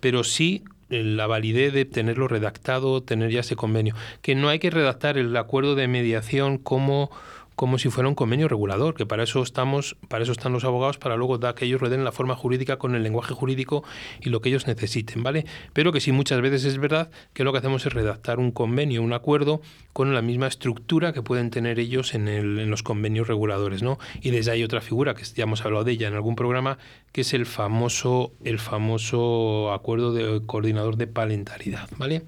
pero 0.00 0.24
sí 0.24 0.62
la 0.92 1.26
validez 1.26 1.72
de 1.72 1.84
tenerlo 1.84 2.28
redactado, 2.28 3.02
tener 3.02 3.30
ya 3.30 3.40
ese 3.40 3.56
convenio. 3.56 3.94
Que 4.20 4.34
no 4.34 4.48
hay 4.48 4.58
que 4.58 4.70
redactar 4.70 5.18
el 5.18 5.36
acuerdo 5.36 5.74
de 5.74 5.88
mediación 5.88 6.58
como 6.58 7.10
como 7.56 7.78
si 7.78 7.90
fuera 7.90 8.08
un 8.08 8.14
convenio 8.14 8.48
regulador, 8.48 8.94
que 8.94 9.06
para 9.06 9.22
eso 9.24 9.42
estamos, 9.42 9.96
para 10.08 10.24
eso 10.24 10.32
están 10.32 10.52
los 10.52 10.64
abogados, 10.64 10.98
para 10.98 11.16
luego 11.16 11.38
dar 11.38 11.54
que 11.54 11.64
ellos 11.64 11.80
den 11.90 12.04
la 12.04 12.12
forma 12.12 12.34
jurídica 12.34 12.78
con 12.78 12.94
el 12.94 13.02
lenguaje 13.02 13.34
jurídico 13.34 13.84
y 14.20 14.30
lo 14.30 14.40
que 14.40 14.48
ellos 14.48 14.66
necesiten, 14.66 15.22
¿vale? 15.22 15.46
Pero 15.72 15.92
que 15.92 16.00
sí 16.00 16.12
muchas 16.12 16.40
veces 16.40 16.64
es 16.64 16.78
verdad 16.78 17.10
que 17.32 17.44
lo 17.44 17.52
que 17.52 17.58
hacemos 17.58 17.84
es 17.86 17.92
redactar 17.92 18.38
un 18.38 18.50
convenio, 18.50 19.02
un 19.02 19.12
acuerdo 19.12 19.60
con 19.92 20.14
la 20.14 20.22
misma 20.22 20.46
estructura 20.46 21.12
que 21.12 21.22
pueden 21.22 21.50
tener 21.50 21.78
ellos 21.78 22.14
en, 22.14 22.28
el, 22.28 22.58
en 22.58 22.70
los 22.70 22.82
convenios 22.82 23.28
reguladores, 23.28 23.82
¿no? 23.82 23.98
Y 24.20 24.30
desde 24.30 24.52
ahí 24.52 24.64
otra 24.64 24.80
figura 24.80 25.14
que 25.14 25.24
ya 25.24 25.44
hemos 25.44 25.64
hablado 25.64 25.84
de 25.84 25.92
ella 25.92 26.08
en 26.08 26.14
algún 26.14 26.36
programa, 26.36 26.78
que 27.12 27.20
es 27.20 27.34
el 27.34 27.46
famoso, 27.46 28.32
el 28.44 28.58
famoso 28.58 29.72
acuerdo 29.72 30.12
de 30.12 30.44
coordinador 30.46 30.96
de 30.96 31.06
palentaridad, 31.06 31.88
¿vale? 31.98 32.22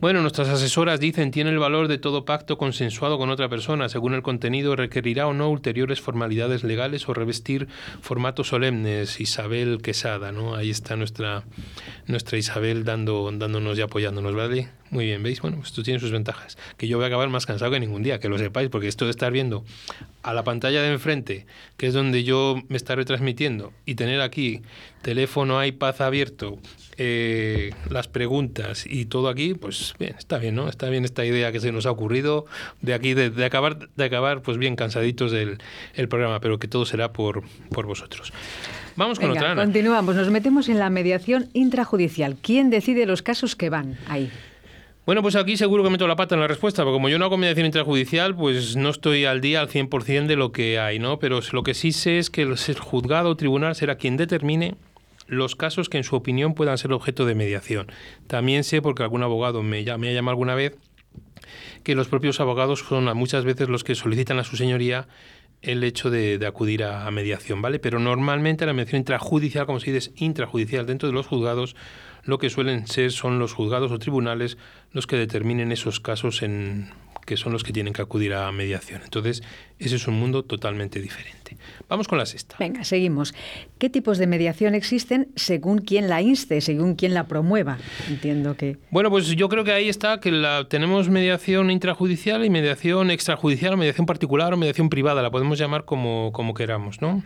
Bueno, 0.00 0.22
nuestras 0.22 0.48
asesoras 0.48 1.00
dicen 1.00 1.30
tiene 1.30 1.50
el 1.50 1.58
valor 1.58 1.88
de 1.88 1.98
todo 1.98 2.24
pacto 2.24 2.56
consensuado 2.56 3.18
con 3.18 3.28
otra 3.30 3.48
persona, 3.48 3.88
según 3.88 4.14
el 4.14 4.22
contenido 4.22 4.46
requerirá 4.64 5.26
o 5.26 5.34
no 5.34 5.50
ulteriores 5.50 6.00
formalidades 6.00 6.64
legales 6.64 7.08
o 7.08 7.14
revestir 7.14 7.68
formatos 8.00 8.48
solemnes. 8.48 9.20
Isabel 9.20 9.80
Quesada, 9.82 10.32
¿no? 10.32 10.54
Ahí 10.54 10.70
está 10.70 10.96
nuestra, 10.96 11.44
nuestra 12.06 12.38
Isabel 12.38 12.84
dando, 12.84 13.30
dándonos 13.32 13.78
y 13.78 13.82
apoyándonos, 13.82 14.34
¿vale? 14.34 14.68
Muy 14.90 15.06
bien, 15.06 15.22
¿veis? 15.22 15.40
Bueno, 15.40 15.56
pues 15.58 15.68
esto 15.68 15.82
tiene 15.82 16.00
sus 16.00 16.12
ventajas. 16.12 16.56
Que 16.76 16.88
yo 16.88 16.96
voy 16.96 17.04
a 17.04 17.08
acabar 17.08 17.28
más 17.28 17.44
cansado 17.44 17.72
que 17.72 17.80
ningún 17.80 18.02
día, 18.02 18.20
que 18.20 18.28
lo 18.28 18.38
sepáis, 18.38 18.68
porque 18.68 18.88
esto 18.88 19.04
de 19.04 19.10
estar 19.10 19.32
viendo 19.32 19.64
a 20.22 20.32
la 20.32 20.44
pantalla 20.44 20.80
de 20.82 20.92
enfrente, 20.92 21.46
que 21.76 21.88
es 21.88 21.94
donde 21.94 22.24
yo 22.24 22.62
me 22.68 22.76
estaré 22.76 23.02
retransmitiendo, 23.02 23.72
y 23.84 23.94
tener 23.94 24.20
aquí 24.20 24.62
teléfono, 25.02 25.64
iPad 25.64 26.02
abierto, 26.02 26.58
eh, 26.98 27.72
las 27.90 28.08
preguntas 28.08 28.86
y 28.88 29.06
todo 29.06 29.28
aquí, 29.28 29.54
pues 29.54 29.94
bien, 29.98 30.14
está 30.18 30.38
bien, 30.38 30.54
¿no? 30.54 30.68
Está 30.68 30.88
bien 30.88 31.04
esta 31.04 31.24
idea 31.24 31.52
que 31.52 31.60
se 31.60 31.72
nos 31.72 31.86
ha 31.86 31.90
ocurrido 31.90 32.46
de 32.80 32.94
aquí, 32.94 33.14
de, 33.14 33.44
acabar, 33.44 33.88
de 33.94 34.04
acabar 34.04 34.42
pues 34.42 34.58
bien 34.58 34.76
cansaditos 34.76 35.32
del 35.32 35.58
el 35.94 36.08
programa, 36.08 36.40
pero 36.40 36.58
que 36.58 36.68
todo 36.68 36.84
será 36.86 37.12
por, 37.12 37.42
por 37.70 37.86
vosotros. 37.86 38.32
Vamos 38.96 39.18
con 39.18 39.30
otra. 39.30 39.54
Continuamos, 39.54 40.16
nos 40.16 40.30
metemos 40.30 40.68
en 40.68 40.78
la 40.78 40.88
mediación 40.88 41.48
intrajudicial. 41.52 42.36
¿Quién 42.40 42.70
decide 42.70 43.04
los 43.06 43.22
casos 43.22 43.56
que 43.56 43.68
van 43.68 43.98
ahí? 44.08 44.30
Bueno, 45.06 45.22
pues 45.22 45.36
aquí 45.36 45.56
seguro 45.56 45.84
que 45.84 45.90
meto 45.90 46.08
la 46.08 46.16
pata 46.16 46.34
en 46.34 46.40
la 46.40 46.48
respuesta, 46.48 46.82
porque 46.82 46.96
como 46.96 47.08
yo 47.08 47.18
no 47.18 47.26
hago 47.26 47.36
mediación 47.36 47.66
intrajudicial, 47.66 48.34
pues 48.34 48.74
no 48.74 48.88
estoy 48.88 49.24
al 49.24 49.40
día 49.40 49.60
al 49.60 49.68
100% 49.68 50.26
de 50.26 50.34
lo 50.34 50.50
que 50.50 50.80
hay, 50.80 50.98
¿no? 50.98 51.20
Pero 51.20 51.38
lo 51.52 51.62
que 51.62 51.74
sí 51.74 51.92
sé 51.92 52.18
es 52.18 52.28
que 52.28 52.42
el 52.42 52.56
juzgado 52.56 53.30
o 53.30 53.36
tribunal 53.36 53.76
será 53.76 53.94
quien 53.98 54.16
determine 54.16 54.74
los 55.26 55.56
casos 55.56 55.88
que 55.88 55.98
en 55.98 56.04
su 56.04 56.16
opinión 56.16 56.54
puedan 56.54 56.78
ser 56.78 56.92
objeto 56.92 57.26
de 57.26 57.34
mediación. 57.34 57.86
También 58.26 58.64
sé, 58.64 58.82
porque 58.82 59.02
algún 59.02 59.22
abogado 59.22 59.62
me, 59.62 59.78
ha 59.78 59.82
llamado 59.82 60.30
alguna 60.30 60.54
vez, 60.54 60.76
que 61.82 61.94
los 61.94 62.08
propios 62.08 62.40
abogados 62.40 62.80
son 62.80 63.04
muchas 63.16 63.44
veces 63.44 63.68
los 63.68 63.84
que 63.84 63.94
solicitan 63.94 64.38
a 64.38 64.44
su 64.44 64.56
señoría 64.56 65.08
el 65.62 65.82
hecho 65.84 66.10
de, 66.10 66.44
acudir 66.46 66.84
a, 66.84 67.06
a, 67.06 67.10
mediación, 67.10 67.62
¿vale? 67.62 67.78
Pero 67.78 67.98
normalmente 67.98 68.66
la 68.66 68.72
mediación 68.72 69.00
intrajudicial, 69.00 69.66
como 69.66 69.80
se 69.80 69.92
dice, 69.92 70.10
es 70.10 70.22
intrajudicial 70.22 70.86
dentro 70.86 71.08
de 71.08 71.14
los 71.14 71.26
juzgados, 71.26 71.76
lo 72.24 72.38
que 72.38 72.50
suelen 72.50 72.86
ser 72.86 73.12
son 73.12 73.38
los 73.38 73.52
juzgados 73.52 73.92
o 73.92 73.98
tribunales 73.98 74.58
los 74.92 75.06
que 75.06 75.16
determinen 75.16 75.72
esos 75.72 76.00
casos 76.00 76.42
en 76.42 76.90
que 77.26 77.36
son 77.36 77.52
los 77.52 77.64
que 77.64 77.72
tienen 77.72 77.92
que 77.92 78.00
acudir 78.00 78.32
a 78.32 78.50
mediación. 78.52 79.02
Entonces, 79.04 79.42
ese 79.78 79.96
es 79.96 80.06
un 80.06 80.14
mundo 80.14 80.44
totalmente 80.44 81.00
diferente. 81.00 81.56
Vamos 81.88 82.08
con 82.08 82.18
la 82.18 82.24
sexta. 82.24 82.56
Venga, 82.58 82.84
seguimos. 82.84 83.34
¿Qué 83.78 83.90
tipos 83.90 84.18
de 84.18 84.26
mediación 84.26 84.74
existen 84.74 85.28
según 85.34 85.78
quién 85.78 86.08
la 86.08 86.22
inste, 86.22 86.60
según 86.60 86.94
quién 86.94 87.14
la 87.14 87.26
promueva? 87.26 87.78
Entiendo 88.08 88.56
que... 88.56 88.78
Bueno, 88.90 89.10
pues 89.10 89.26
yo 89.26 89.48
creo 89.48 89.64
que 89.64 89.72
ahí 89.72 89.88
está 89.88 90.20
que 90.20 90.30
la, 90.30 90.68
tenemos 90.68 91.08
mediación 91.08 91.70
intrajudicial 91.70 92.44
y 92.44 92.50
mediación 92.50 93.10
extrajudicial, 93.10 93.74
o 93.74 93.76
mediación 93.76 94.06
particular 94.06 94.54
o 94.54 94.56
mediación 94.56 94.88
privada, 94.88 95.20
la 95.20 95.30
podemos 95.30 95.58
llamar 95.58 95.84
como, 95.84 96.30
como 96.32 96.54
queramos, 96.54 97.02
¿no? 97.02 97.22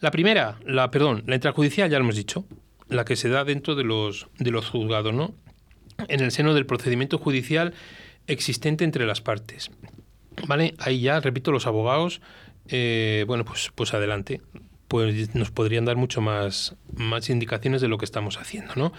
La 0.00 0.10
primera, 0.10 0.58
la, 0.66 0.90
perdón, 0.90 1.24
la 1.26 1.34
intrajudicial 1.34 1.88
ya 1.90 1.98
lo 1.98 2.04
hemos 2.04 2.16
dicho, 2.16 2.44
la 2.88 3.06
que 3.06 3.16
se 3.16 3.30
da 3.30 3.44
dentro 3.44 3.74
de 3.74 3.84
los, 3.84 4.28
de 4.38 4.50
los 4.50 4.68
juzgados, 4.68 5.14
¿no? 5.14 5.34
En 6.08 6.20
el 6.20 6.30
seno 6.30 6.52
del 6.52 6.66
procedimiento 6.66 7.16
judicial 7.16 7.72
existente 8.26 8.84
entre 8.84 9.06
las 9.06 9.20
partes. 9.20 9.70
¿Vale? 10.46 10.74
Ahí 10.78 11.00
ya, 11.00 11.20
repito, 11.20 11.50
los 11.50 11.66
abogados, 11.66 12.20
eh, 12.68 13.24
bueno, 13.26 13.44
pues, 13.44 13.70
pues 13.74 13.94
adelante 13.94 14.40
pues 14.88 15.34
nos 15.34 15.50
podrían 15.50 15.84
dar 15.84 15.96
mucho 15.96 16.20
más, 16.20 16.76
más 16.94 17.28
indicaciones 17.28 17.80
de 17.80 17.88
lo 17.88 17.98
que 17.98 18.04
estamos 18.04 18.38
haciendo. 18.38 18.74
¿no? 18.76 18.92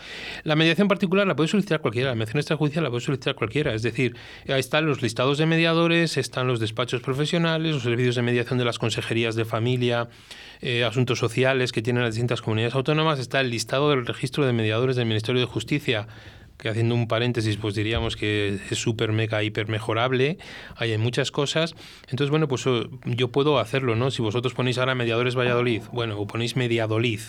La 0.44 0.56
mediación 0.56 0.88
particular 0.88 1.26
la 1.26 1.36
puede 1.36 1.48
solicitar 1.48 1.80
cualquiera, 1.80 2.10
la 2.10 2.16
mediación 2.16 2.40
extrajudicial 2.40 2.84
la 2.84 2.90
puede 2.90 3.02
solicitar 3.02 3.36
cualquiera. 3.36 3.74
Es 3.74 3.84
decir, 3.84 4.16
ahí 4.48 4.60
están 4.60 4.86
los 4.86 5.02
listados 5.02 5.38
de 5.38 5.46
mediadores, 5.46 6.18
están 6.18 6.48
los 6.48 6.60
despachos 6.60 7.02
profesionales, 7.02 7.74
los 7.74 7.84
servicios 7.84 8.16
de 8.16 8.22
mediación 8.22 8.60
de 8.60 8.66
las 8.66 8.80
consejerías 8.80 9.36
de 9.36 9.46
familia, 9.46 10.10
eh, 10.62 10.84
asuntos 10.84 11.20
sociales 11.20 11.72
que 11.72 11.82
tienen 11.82 12.04
las 12.04 12.16
distintas 12.16 12.42
comunidades 12.42 12.76
autónomas, 12.76 13.20
está 13.20 13.40
el 13.40 13.50
listado 13.50 13.90
del 13.90 14.06
registro 14.06 14.46
de 14.46 14.54
mediadores 14.54 14.96
del 14.98 15.06
Ministerio 15.06 15.40
de 15.40 15.48
Justicia 15.48 16.08
que 16.58 16.70
haciendo 16.70 16.96
un 16.96 17.08
paréntesis, 17.08 17.58
pues 17.58 17.76
diríamos 17.76 18.16
que 18.16 18.60
es 18.70 18.78
súper 18.78 19.12
mega 19.12 19.44
hiper 19.44 19.68
mejorable, 19.68 20.38
hay 20.76 20.98
muchas 20.98 21.32
cosas. 21.32 21.76
Entonces, 22.10 22.30
bueno, 22.30 22.48
pues 22.48 22.66
eh, 22.66 22.88
yo 23.06 23.30
puedo 23.30 23.60
hacerlo, 23.60 23.96
¿no? 23.96 24.12
Si 24.12 24.22
vosotros 24.22 24.54
ponéis 24.54 24.78
ahora 24.78 24.96
Mediadores 24.96 25.36
Valladolid, 25.36 25.84
bueno, 25.92 26.20
o 26.20 26.28
ponéis 26.28 26.56
Mediadolid 26.56 27.22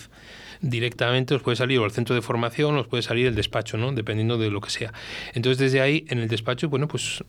directamente 0.60 1.34
os 1.34 1.42
puede 1.42 1.56
salir 1.56 1.78
o 1.78 1.84
el 1.84 1.92
centro 1.92 2.14
de 2.14 2.22
formación 2.22 2.76
os 2.76 2.88
puede 2.88 3.02
salir 3.02 3.26
el 3.26 3.34
despacho, 3.34 3.76
¿no? 3.76 3.92
Dependiendo 3.92 4.38
de 4.38 4.50
lo 4.50 4.60
que 4.60 4.70
sea. 4.70 4.92
Entonces, 5.34 5.58
desde 5.58 5.80
ahí, 5.80 6.04
en 6.08 6.18
el 6.18 6.28
despacho, 6.28 6.68
bueno, 6.68 6.88
pues 6.88 7.22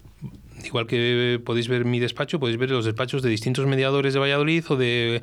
igual 0.65 0.87
que 0.87 1.39
podéis 1.43 1.67
ver 1.67 1.85
mi 1.85 1.99
despacho, 1.99 2.39
podéis 2.39 2.57
ver 2.57 2.71
los 2.71 2.85
despachos 2.85 3.21
de 3.21 3.29
distintos 3.29 3.65
mediadores 3.65 4.13
de 4.13 4.19
Valladolid 4.19 4.63
o 4.69 4.75
de 4.75 5.21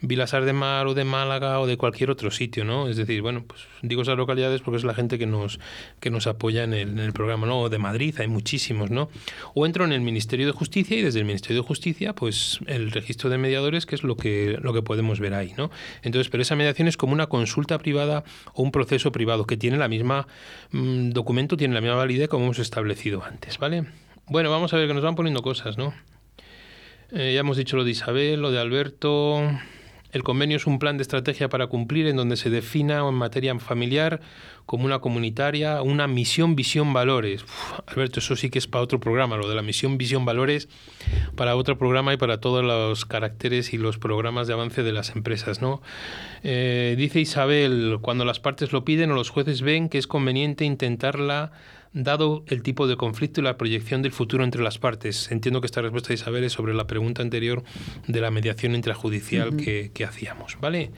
Vilasar 0.00 0.44
de 0.44 0.52
Mar 0.52 0.86
o 0.86 0.94
de 0.94 1.04
Málaga 1.04 1.60
o 1.60 1.66
de 1.66 1.76
cualquier 1.76 2.10
otro 2.10 2.30
sitio, 2.30 2.64
¿no? 2.64 2.88
Es 2.88 2.96
decir, 2.96 3.22
bueno, 3.22 3.44
pues 3.46 3.62
digo 3.82 4.02
esas 4.02 4.16
localidades 4.16 4.60
porque 4.60 4.78
es 4.78 4.84
la 4.84 4.94
gente 4.94 5.18
que 5.18 5.26
nos, 5.26 5.58
que 6.00 6.10
nos 6.10 6.26
apoya 6.26 6.64
en 6.64 6.74
el, 6.74 6.88
en 6.90 6.98
el 6.98 7.12
programa, 7.12 7.46
¿no? 7.46 7.60
O 7.60 7.68
de 7.68 7.78
Madrid, 7.78 8.14
hay 8.18 8.28
muchísimos, 8.28 8.90
¿no? 8.90 9.08
O 9.54 9.66
entro 9.66 9.84
en 9.84 9.92
el 9.92 10.00
Ministerio 10.00 10.46
de 10.46 10.52
Justicia 10.52 10.96
y 10.96 11.02
desde 11.02 11.20
el 11.20 11.24
Ministerio 11.24 11.62
de 11.62 11.68
Justicia, 11.68 12.14
pues 12.14 12.60
el 12.66 12.90
registro 12.90 13.30
de 13.30 13.38
mediadores, 13.38 13.86
que 13.86 13.94
es 13.94 14.02
lo 14.02 14.16
que, 14.16 14.58
lo 14.60 14.72
que 14.72 14.82
podemos 14.82 15.20
ver 15.20 15.34
ahí, 15.34 15.54
¿no? 15.56 15.70
Entonces, 16.02 16.30
pero 16.30 16.42
esa 16.42 16.56
mediación 16.56 16.88
es 16.88 16.96
como 16.96 17.12
una 17.12 17.26
consulta 17.26 17.78
privada 17.78 18.24
o 18.54 18.62
un 18.62 18.72
proceso 18.72 19.12
privado 19.12 19.46
que 19.46 19.56
tiene 19.56 19.76
la 19.76 19.88
misma 19.88 20.26
mm, 20.70 21.10
documento, 21.10 21.56
tiene 21.56 21.74
la 21.74 21.80
misma 21.80 21.96
validez 21.96 22.28
como 22.28 22.44
hemos 22.44 22.58
establecido 22.58 23.24
antes, 23.24 23.58
¿vale? 23.58 23.84
Bueno, 24.26 24.50
vamos 24.50 24.72
a 24.72 24.78
ver 24.78 24.88
que 24.88 24.94
nos 24.94 25.02
van 25.02 25.14
poniendo 25.14 25.42
cosas, 25.42 25.76
¿no? 25.76 25.92
Eh, 27.12 27.32
ya 27.34 27.40
hemos 27.40 27.56
dicho 27.56 27.76
lo 27.76 27.84
de 27.84 27.90
Isabel, 27.90 28.40
lo 28.40 28.50
de 28.50 28.58
Alberto. 28.58 29.42
El 30.14 30.22
convenio 30.22 30.56
es 30.56 30.66
un 30.68 30.78
plan 30.78 30.96
de 30.96 31.02
estrategia 31.02 31.48
para 31.48 31.66
cumplir 31.66 32.06
en 32.06 32.14
donde 32.14 32.36
se 32.36 32.48
defina 32.48 33.00
en 33.00 33.14
materia 33.14 33.58
familiar 33.58 34.20
como 34.64 34.84
una 34.84 35.00
comunitaria, 35.00 35.82
una 35.82 36.06
misión, 36.06 36.54
visión, 36.54 36.92
valores. 36.92 37.44
Alberto, 37.88 38.20
eso 38.20 38.36
sí 38.36 38.48
que 38.48 38.60
es 38.60 38.68
para 38.68 38.84
otro 38.84 39.00
programa, 39.00 39.36
lo 39.36 39.48
de 39.48 39.56
la 39.56 39.62
misión, 39.62 39.98
visión, 39.98 40.24
valores, 40.24 40.68
para 41.34 41.56
otro 41.56 41.78
programa 41.78 42.14
y 42.14 42.16
para 42.16 42.40
todos 42.40 42.64
los 42.64 43.04
caracteres 43.06 43.74
y 43.74 43.76
los 43.76 43.98
programas 43.98 44.46
de 44.46 44.52
avance 44.52 44.84
de 44.84 44.92
las 44.92 45.16
empresas. 45.16 45.60
¿no? 45.60 45.82
Eh, 46.44 46.94
dice 46.96 47.18
Isabel, 47.18 47.98
cuando 48.00 48.24
las 48.24 48.38
partes 48.38 48.72
lo 48.72 48.84
piden 48.84 49.10
o 49.10 49.14
los 49.16 49.30
jueces 49.30 49.62
ven 49.62 49.88
que 49.88 49.98
es 49.98 50.06
conveniente 50.06 50.64
intentarla 50.64 51.50
dado 51.94 52.44
el 52.48 52.62
tipo 52.62 52.86
de 52.86 52.96
conflicto 52.96 53.40
y 53.40 53.44
la 53.44 53.56
proyección 53.56 54.02
del 54.02 54.12
futuro 54.12 54.44
entre 54.44 54.62
las 54.62 54.78
partes. 54.78 55.30
Entiendo 55.30 55.60
que 55.60 55.66
esta 55.66 55.80
respuesta 55.80 56.08
de 56.08 56.14
Isabel 56.14 56.44
es 56.44 56.52
sobre 56.52 56.74
la 56.74 56.86
pregunta 56.86 57.22
anterior 57.22 57.62
de 58.06 58.20
la 58.20 58.30
mediación 58.30 58.74
intrajudicial 58.74 59.56
que, 59.56 60.04
hacíamos, 60.04 60.58
¿vale? 60.60 60.90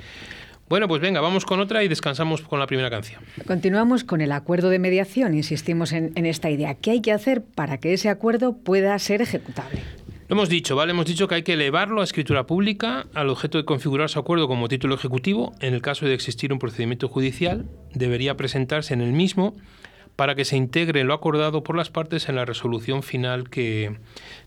Bueno, 0.68 0.88
pues 0.88 1.00
venga, 1.00 1.20
vamos 1.20 1.44
con 1.44 1.60
otra 1.60 1.84
y 1.84 1.88
descansamos 1.88 2.42
con 2.42 2.58
la 2.58 2.66
primera 2.66 2.90
canción. 2.90 3.22
Continuamos 3.46 4.02
con 4.02 4.20
el 4.20 4.32
acuerdo 4.32 4.68
de 4.68 4.80
mediación, 4.80 5.34
insistimos 5.34 5.92
en, 5.92 6.10
en 6.16 6.26
esta 6.26 6.50
idea. 6.50 6.74
¿Qué 6.74 6.90
hay 6.90 7.00
que 7.00 7.12
hacer 7.12 7.44
para 7.44 7.78
que 7.78 7.92
ese 7.92 8.08
acuerdo 8.08 8.56
pueda 8.56 8.98
ser 8.98 9.22
ejecutable? 9.22 9.82
Lo 10.28 10.34
hemos 10.34 10.48
dicho, 10.48 10.74
¿vale? 10.74 10.90
Hemos 10.90 11.06
dicho 11.06 11.28
que 11.28 11.36
hay 11.36 11.42
que 11.44 11.52
elevarlo 11.52 12.00
a 12.00 12.04
escritura 12.04 12.48
pública 12.48 13.06
al 13.14 13.28
objeto 13.28 13.58
de 13.58 13.64
configurar 13.64 14.10
su 14.10 14.18
acuerdo 14.18 14.48
como 14.48 14.66
título 14.66 14.96
ejecutivo. 14.96 15.54
En 15.60 15.72
el 15.72 15.82
caso 15.82 16.04
de 16.04 16.14
existir 16.14 16.52
un 16.52 16.58
procedimiento 16.58 17.06
judicial, 17.06 17.66
debería 17.94 18.36
presentarse 18.36 18.92
en 18.92 19.02
el 19.02 19.12
mismo 19.12 19.54
para 20.16 20.34
que 20.34 20.46
se 20.46 20.56
integre 20.56 21.04
lo 21.04 21.12
acordado 21.12 21.62
por 21.62 21.76
las 21.76 21.90
partes 21.90 22.28
en 22.28 22.36
la 22.36 22.46
resolución 22.46 23.02
final 23.02 23.50
que, 23.50 23.96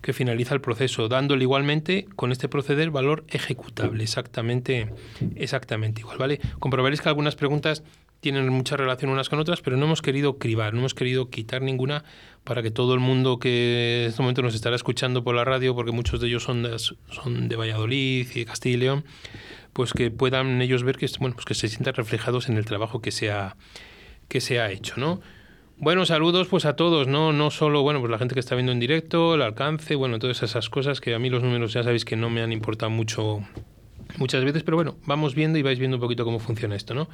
finaliza 0.01 0.55
el 0.55 0.61
proceso, 0.61 1.07
dándole 1.07 1.43
igualmente 1.43 2.07
con 2.15 2.31
este 2.31 2.49
proceder 2.49 2.89
valor 2.89 3.23
ejecutable, 3.29 4.03
exactamente, 4.03 4.91
exactamente 5.35 6.01
igual, 6.01 6.17
¿vale? 6.17 6.39
Comprobaréis 6.57 7.01
que 7.01 7.09
algunas 7.09 7.35
preguntas 7.35 7.83
tienen 8.19 8.49
mucha 8.49 8.75
relación 8.75 9.11
unas 9.11 9.29
con 9.29 9.39
otras, 9.39 9.61
pero 9.61 9.77
no 9.77 9.85
hemos 9.85 10.01
querido 10.01 10.39
cribar, 10.39 10.73
no 10.73 10.79
hemos 10.79 10.93
querido 10.93 11.29
quitar 11.29 11.61
ninguna 11.61 12.03
para 12.43 12.61
que 12.61 12.71
todo 12.71 12.93
el 12.95 12.99
mundo 12.99 13.39
que 13.39 14.03
en 14.03 14.09
este 14.09 14.21
momento 14.21 14.41
nos 14.41 14.55
estará 14.55 14.75
escuchando 14.75 15.23
por 15.23 15.35
la 15.35 15.45
radio, 15.45 15.75
porque 15.75 15.91
muchos 15.91 16.19
de 16.19 16.27
ellos 16.27 16.43
son 16.43 16.63
de, 16.63 16.77
son 16.79 17.47
de 17.47 17.55
Valladolid 17.55 18.27
y 18.33 18.39
de 18.39 18.45
Castilla 18.45 18.75
y 18.75 18.79
León, 18.79 19.05
pues 19.71 19.93
que 19.93 20.09
puedan 20.11 20.61
ellos 20.61 20.83
ver 20.83 20.97
que, 20.97 21.07
bueno, 21.19 21.35
pues 21.35 21.45
que 21.45 21.53
se 21.53 21.69
sientan 21.69 21.93
reflejados 21.93 22.49
en 22.49 22.57
el 22.57 22.65
trabajo 22.65 23.01
que 23.01 23.11
se 23.11 23.31
ha, 23.31 23.55
que 24.27 24.41
se 24.41 24.59
ha 24.59 24.71
hecho, 24.71 24.95
¿no? 24.97 25.21
Bueno, 25.81 26.05
saludos 26.05 26.49
pues 26.49 26.65
a 26.65 26.75
todos, 26.75 27.07
¿no? 27.07 27.31
No 27.31 27.51
solo, 27.51 27.83
bueno, 27.83 28.01
pues 28.01 28.11
la 28.11 28.17
gente 28.17 28.33
que 28.33 28.41
está 28.41 28.53
viendo 28.53 28.73
en 28.73 28.81
directo, 28.81 29.35
el 29.35 29.41
alcance, 29.41 29.95
bueno, 29.95 30.19
todas 30.19 30.43
esas 30.43 30.69
cosas 30.69 30.99
que 30.99 31.15
a 31.15 31.19
mí 31.19 31.29
los 31.29 31.41
números 31.41 31.71
ya 31.71 31.83
sabéis 31.83 32.03
que 32.03 32.17
no 32.17 32.29
me 32.29 32.41
han 32.41 32.51
importado 32.51 32.89
mucho 32.89 33.39
muchas 34.17 34.43
veces, 34.43 34.63
pero 34.63 34.75
bueno, 34.75 34.97
vamos 35.05 35.35
viendo 35.35 35.57
y 35.57 35.61
vais 35.61 35.79
viendo 35.79 35.95
un 35.95 36.01
poquito 36.01 36.25
cómo 36.25 36.39
funciona 36.39 36.75
esto, 36.75 36.93
¿no? 36.93 37.07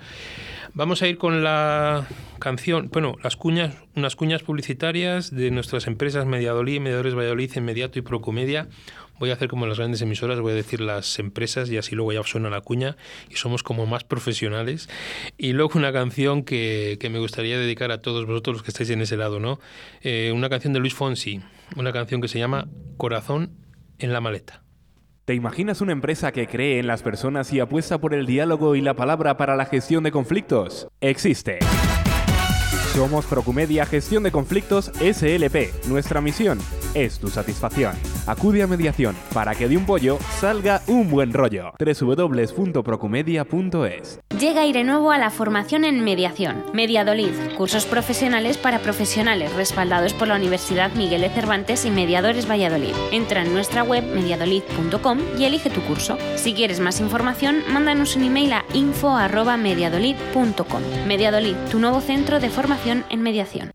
Vamos 0.73 1.03
a 1.03 1.07
ir 1.07 1.19
con 1.19 1.43
la 1.43 2.07
canción, 2.39 2.89
bueno, 2.91 3.17
las 3.21 3.35
cuñas, 3.35 3.75
unas 3.95 4.15
cuñas 4.15 4.41
publicitarias 4.41 5.29
de 5.29 5.51
nuestras 5.51 5.85
empresas 5.85 6.25
Mediadolí, 6.25 6.79
Mediadores 6.79 7.13
Valladolid, 7.13 7.51
Inmediato 7.55 7.99
y 7.99 8.01
Procomedia, 8.01 8.67
voy 9.19 9.29
a 9.29 9.33
hacer 9.33 9.47
como 9.47 9.65
las 9.65 9.77
grandes 9.77 10.01
emisoras, 10.01 10.39
voy 10.39 10.53
a 10.53 10.55
decir 10.55 10.81
las 10.81 11.19
empresas 11.19 11.69
y 11.69 11.77
así 11.77 11.95
luego 11.95 12.13
ya 12.13 12.23
suena 12.23 12.49
la 12.49 12.61
cuña 12.61 12.97
y 13.29 13.35
somos 13.35 13.63
como 13.63 13.85
más 13.85 14.03
profesionales. 14.03 14.89
Y 15.37 15.53
luego 15.53 15.71
una 15.75 15.93
canción 15.93 16.43
que, 16.43 16.97
me 17.11 17.19
gustaría 17.19 17.57
dedicar 17.57 17.91
a 17.91 18.01
todos 18.01 18.25
vosotros 18.25 18.57
los 18.57 18.63
que 18.63 18.71
estáis 18.71 18.89
en 18.89 19.01
ese 19.01 19.15
lado, 19.15 19.39
¿no? 19.39 19.59
Eh, 20.01 20.31
una 20.33 20.49
canción 20.49 20.73
de 20.73 20.79
Luis 20.79 20.93
Fonsi, 20.93 21.41
una 21.75 21.93
canción 21.93 22.21
que 22.21 22.27
se 22.27 22.39
llama 22.39 22.67
Corazón 22.97 23.51
en 23.99 24.11
la 24.11 24.21
maleta. 24.21 24.63
¿Te 25.25 25.33
imaginas 25.33 25.81
una 25.81 25.91
empresa 25.91 26.31
que 26.31 26.47
cree 26.47 26.79
en 26.79 26.87
las 26.87 27.01
personas 27.01 27.51
y 27.51 27.59
apuesta 27.59 27.99
por 27.99 28.13
el 28.13 28.25
diálogo 28.25 28.75
y 28.75 28.81
la 28.81 28.95
palabra 28.95 29.37
para 29.37 29.55
la 29.55 29.65
gestión 29.65 30.03
de 30.03 30.11
conflictos? 30.11 30.87
Existe. 31.01 31.59
Somos 32.93 33.25
Procumedia 33.25 33.85
Gestión 33.85 34.23
de 34.23 34.31
Conflictos 34.31 34.91
SLP. 34.99 35.87
Nuestra 35.87 36.21
misión 36.21 36.59
es 36.95 37.19
tu 37.19 37.27
satisfacción. 37.27 37.93
Acude 38.25 38.63
a 38.63 38.67
mediación 38.67 39.15
para 39.33 39.53
que 39.53 39.67
de 39.67 39.77
un 39.77 39.85
pollo 39.85 40.17
salga 40.39 40.81
un 40.87 41.11
buen 41.11 41.33
rollo. 41.33 41.73
www.procumedia.es 41.77 44.19
Llega 44.39 44.61
aire 44.61 44.83
nuevo 44.83 45.11
a 45.11 45.17
la 45.17 45.29
formación 45.29 45.83
en 45.83 46.03
mediación. 46.03 46.63
Mediadolid, 46.73 47.33
cursos 47.57 47.85
profesionales 47.85 48.57
para 48.57 48.79
profesionales 48.79 49.53
respaldados 49.53 50.13
por 50.13 50.27
la 50.27 50.35
Universidad 50.35 50.93
Miguel 50.95 51.21
de 51.21 51.29
Cervantes 51.29 51.85
y 51.85 51.91
Mediadores 51.91 52.49
Valladolid. 52.49 52.95
Entra 53.11 53.43
en 53.43 53.53
nuestra 53.53 53.83
web 53.83 54.03
mediadolid.com 54.03 55.19
y 55.37 55.45
elige 55.45 55.69
tu 55.69 55.81
curso. 55.81 56.17
Si 56.35 56.53
quieres 56.53 56.79
más 56.79 57.01
información, 57.01 57.57
mándanos 57.69 58.15
un 58.15 58.23
email 58.23 58.53
a 58.53 58.65
info@mediadolid.com. 58.73 60.81
Mediadolid, 61.07 61.55
tu 61.69 61.79
nuevo 61.79 62.01
centro 62.01 62.39
de 62.39 62.49
formación 62.49 63.03
en 63.09 63.21
mediación. 63.21 63.71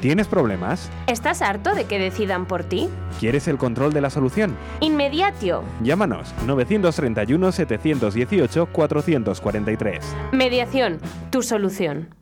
¿Tienes 0.00 0.28
problemas? 0.28 0.90
¿Estás 1.08 1.42
harto 1.42 1.74
de 1.74 1.86
que 1.86 1.98
decidan 1.98 2.46
por 2.46 2.62
ti? 2.62 2.88
¿Quieres 3.18 3.48
el 3.48 3.58
control 3.58 3.92
de 3.92 4.00
la 4.00 4.10
solución? 4.10 4.56
Inmediatio. 4.80 5.64
Llámanos 5.82 6.32
931 6.46 7.50
718 7.50 8.66
443. 8.66 10.16
Mediación, 10.32 10.98
tu 11.30 11.42
solución. 11.42 12.17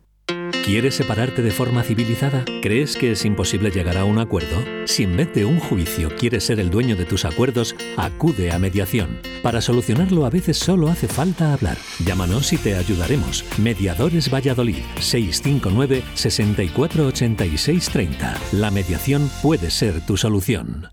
¿Quieres 0.67 0.97
separarte 0.97 1.41
de 1.43 1.53
forma 1.53 1.85
civilizada? 1.85 2.45
¿Crees 2.61 2.97
que 2.97 3.13
es 3.13 3.25
imposible 3.25 3.71
llegar 3.71 3.97
a 3.97 4.05
un 4.05 4.19
acuerdo? 4.19 4.65
Si 4.85 5.05
en 5.05 5.17
vez 5.17 5.33
de 5.33 5.45
un 5.45 5.61
juicio 5.61 6.11
quieres 6.17 6.43
ser 6.43 6.59
el 6.59 6.71
dueño 6.71 6.97
de 6.97 7.05
tus 7.05 7.25
acuerdos, 7.25 7.77
acude 7.97 8.51
a 8.51 8.59
mediación. 8.59 9.21
Para 9.45 9.61
solucionarlo 9.61 10.27
a 10.27 10.31
veces 10.31 10.59
solo 10.59 10.89
hace 10.89 11.07
falta 11.07 11.53
hablar. 11.53 11.77
Llámanos 12.05 12.53
y 12.53 12.57
te 12.57 12.75
ayudaremos. 12.75 13.45
Mediadores 13.59 14.29
Valladolid 14.29 14.83
659 14.99 16.03
648630 16.15 18.35
La 18.51 18.73
mediación 18.73 19.31
puede 19.43 19.71
ser 19.71 20.05
tu 20.05 20.17
solución. 20.17 20.89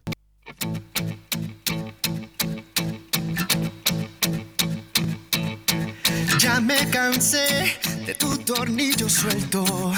Ya 6.44 6.60
me 6.60 6.90
cansé 6.90 7.78
de 8.06 8.14
tu 8.16 8.38
tornillo 8.40 9.08
suelto. 9.08 9.94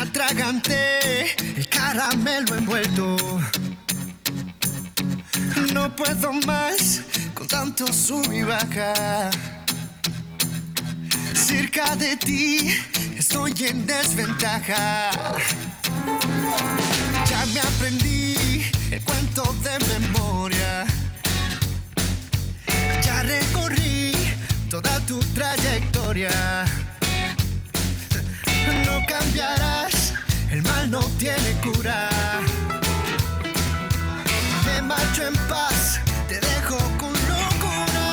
Atraganté 0.00 1.36
el 1.54 1.68
caramelo 1.68 2.54
envuelto. 2.56 3.16
No 5.74 5.94
puedo 5.94 6.32
más 6.46 7.02
con 7.34 7.46
tanto 7.46 7.92
sub 7.92 8.32
y 8.32 8.42
baja. 8.42 9.30
Cerca 11.34 11.94
de 11.96 12.16
ti 12.16 12.74
estoy 13.18 13.52
en 13.68 13.84
desventaja. 13.84 15.10
Ya 17.28 17.46
me 17.52 17.60
aprendí 17.60 18.64
el 18.90 19.02
cuento 19.02 19.54
de 19.62 19.78
memoria. 19.98 20.35
Toda 24.82 25.00
tu 25.06 25.18
trayectoria. 25.34 26.64
No 28.84 29.00
cambiarás, 29.06 30.12
el 30.50 30.62
mal 30.62 30.90
no 30.90 31.00
tiene 31.18 31.52
cura. 31.62 32.08
Me 34.66 34.82
marcho 34.82 35.26
en 35.26 35.34
paz, 35.48 36.00
te 36.28 36.40
dejo 36.40 36.76
con 36.98 37.12
locura. 37.32 38.06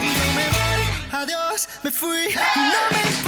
Y 0.00 0.08
yo 0.18 0.26
me 0.38 0.46
voy, 0.56 0.82
adiós, 1.20 1.68
me 1.82 1.90
fui, 1.90 2.34
no 2.72 2.82
me 2.96 3.27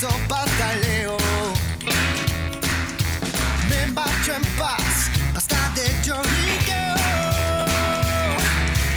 tanto 0.00 0.16
pataleo. 0.28 1.16
Me 3.68 3.86
marcho 3.92 4.34
en 4.34 4.42
paz, 4.58 5.10
basta 5.34 5.56
de 5.74 5.86
lloriqueo. 6.02 6.94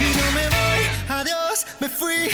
Y 0.00 0.16
no 0.16 0.32
me 0.32 0.48
voy, 0.48 0.86
adiós, 1.08 1.66
me 1.80 1.88
fui, 1.88 2.30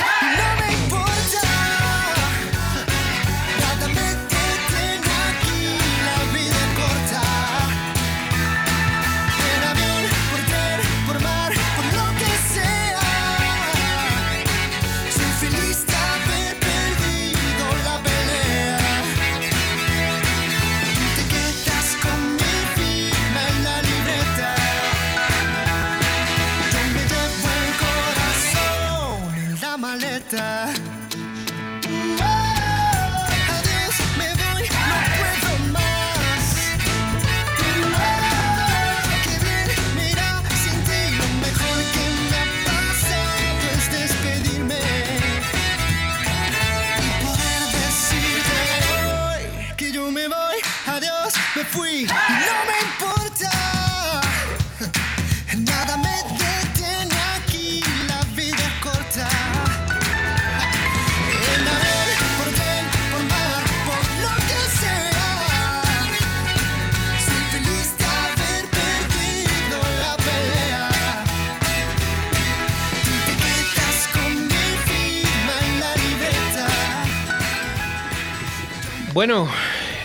Bueno, 79.20 79.46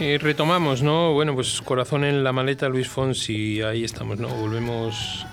eh, 0.01 0.17
retomamos, 0.21 0.83
¿no? 0.83 1.13
Bueno, 1.13 1.35
pues 1.35 1.61
corazón 1.61 2.03
en 2.03 2.25
la 2.25 2.33
maleta, 2.33 2.67
Luis 2.67 2.89
Fonsi, 2.89 3.61
ahí 3.61 3.85
estamos, 3.85 4.19
¿no? 4.19 4.27
Volvemos. 4.27 5.25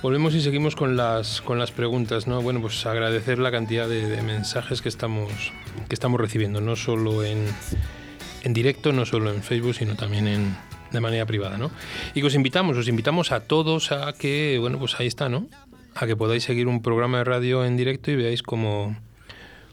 Volvemos 0.00 0.32
y 0.36 0.40
seguimos 0.40 0.76
con 0.76 0.96
las, 0.96 1.40
con 1.40 1.58
las 1.58 1.72
preguntas, 1.72 2.28
¿no? 2.28 2.40
Bueno, 2.40 2.60
pues 2.60 2.86
agradecer 2.86 3.40
la 3.40 3.50
cantidad 3.50 3.88
de, 3.88 4.22
mensajes 4.22 4.80
que 4.80 4.88
estamos, 4.88 5.32
que 5.88 5.94
estamos 5.96 6.20
recibiendo, 6.20 6.60
no 6.60 6.76
solo 6.76 7.24
en, 7.24 7.48
en 8.44 8.52
directo, 8.52 8.92
no 8.92 9.06
solo 9.06 9.32
en 9.32 9.42
Facebook, 9.42 9.74
sino 9.74 9.96
también 9.96 10.28
en, 10.28 10.56
de 10.92 11.00
manera 11.00 11.26
privada, 11.26 11.58
¿no? 11.58 11.72
Y 12.14 12.20
que 12.20 12.28
os 12.28 12.36
invitamos, 12.36 12.76
os 12.76 12.86
invitamos 12.86 13.32
a 13.32 13.40
todos 13.40 13.90
a 13.90 14.12
que, 14.12 14.58
bueno, 14.60 14.78
pues 14.78 15.00
ahí 15.00 15.08
está, 15.08 15.28
¿no? 15.28 15.48
A 15.96 16.06
que 16.06 16.14
podáis 16.14 16.44
seguir 16.44 16.68
un 16.68 16.80
programa 16.80 17.18
de 17.18 17.24
radio 17.24 17.64
en 17.64 17.76
directo 17.76 18.12
y 18.12 18.14
veáis 18.14 18.44
cómo, 18.44 18.94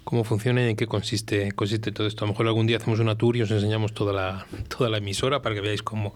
cómo 0.04 0.24
funciona 0.24 0.66
y 0.66 0.70
en 0.70 0.76
qué 0.76 0.88
consiste, 0.88 1.52
consiste 1.52 1.92
todo 1.92 2.08
esto. 2.08 2.26
A 2.26 2.28
lo 2.28 2.34
mejor 2.34 2.48
algún 2.48 2.68
día 2.68 2.78
hacemos 2.78 3.00
una 3.00 3.16
tour 3.16 3.38
y 3.38 3.42
os 3.42 3.52
enseñamos 3.52 3.94
toda 3.94 4.14
la, 4.14 4.48
toda 4.68 4.90
la 4.90 4.98
emisora 4.98 5.42
para 5.42 5.56
que 5.56 5.62
veáis 5.62 5.84
cómo, 5.84 6.14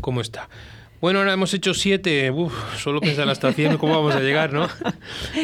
cómo 0.00 0.20
está. 0.20 0.48
Bueno, 1.04 1.18
ahora 1.18 1.34
hemos 1.34 1.52
hecho 1.52 1.74
siete. 1.74 2.30
Uf, 2.30 2.54
solo 2.78 2.98
pensar 2.98 3.28
hasta 3.28 3.52
100, 3.52 3.76
¿cómo 3.76 3.94
vamos 3.94 4.14
a 4.14 4.20
llegar, 4.20 4.54
no? 4.54 4.66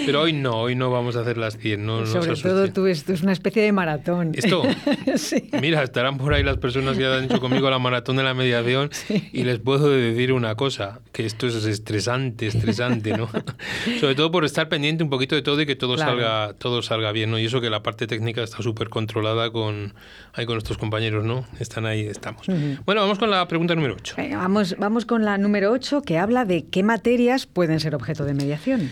Pero 0.07 0.23
hoy 0.23 0.33
no, 0.33 0.53
hoy 0.57 0.75
no 0.75 0.91
vamos 0.91 1.17
a 1.17 1.21
hacer 1.21 1.37
las 1.37 1.59
100. 1.59 1.85
No, 1.85 2.01
no 2.01 2.07
Sobre 2.07 2.31
asusten. 2.33 2.51
todo 2.53 2.73
tú, 2.73 2.87
esto 2.87 3.13
es 3.13 3.21
una 3.21 3.33
especie 3.33 3.63
de 3.63 3.71
maratón. 3.71 4.31
¿Esto? 4.33 4.63
sí. 5.17 5.51
Mira, 5.61 5.83
estarán 5.83 6.17
por 6.17 6.33
ahí 6.33 6.43
las 6.43 6.57
personas 6.57 6.97
que 6.97 7.05
han 7.05 7.25
hecho 7.25 7.41
conmigo 7.41 7.69
la 7.69 7.79
maratón 7.79 8.17
de 8.17 8.23
la 8.23 8.33
mediación 8.33 8.89
y 9.35 9.43
les 9.45 9.59
puedo 9.59 9.91
decir 9.91 10.33
una 10.33 10.55
cosa, 10.55 11.01
que 11.13 11.27
esto 11.27 11.47
es 11.47 11.63
estresante, 11.67 12.47
estresante, 12.47 13.15
¿no? 13.15 13.29
Sobre 14.01 14.15
todo 14.15 14.31
por 14.31 14.47
estar 14.47 14.71
pendiente 14.71 15.05
un 15.05 15.11
poquito 15.11 15.35
de 15.35 15.43
todo 15.43 15.61
y 15.61 15.67
que 15.67 15.77
todo 15.77 15.97
Claro. 15.97 16.13
salga 16.13 16.55
todo 16.55 16.81
salga 16.81 17.13
bien, 17.13 17.31
¿no? 17.31 17.39
Y 17.39 17.45
eso 17.45 17.61
que 17.61 17.69
la 17.69 17.83
parte 17.83 18.07
técnica 18.07 18.43
está 18.43 18.63
súper 18.63 18.89
controlada 18.89 19.51
con, 19.51 19.93
ahí 20.33 20.47
con 20.47 20.55
nuestros 20.55 20.79
compañeros, 20.79 21.23
¿no? 21.27 21.45
Están 21.59 21.85
ahí, 21.85 22.07
estamos. 22.07 22.47
Bueno, 22.87 23.03
vamos 23.03 23.19
con 23.19 23.29
la 23.31 23.47
pregunta 23.47 23.75
número 23.75 23.97
8. 23.99 24.15
Venga, 24.17 24.39
vamos, 24.39 24.75
vamos 24.79 25.05
con 25.05 25.23
la 25.23 25.37
número 25.37 25.50
8, 25.55 26.03
que 26.03 26.19
habla 26.19 26.45
de 26.45 26.67
qué 26.67 26.83
materias 26.83 27.47
pueden 27.47 27.81
ser 27.81 27.95
objeto 27.95 28.25
de 28.25 28.35
mediación. 28.35 28.89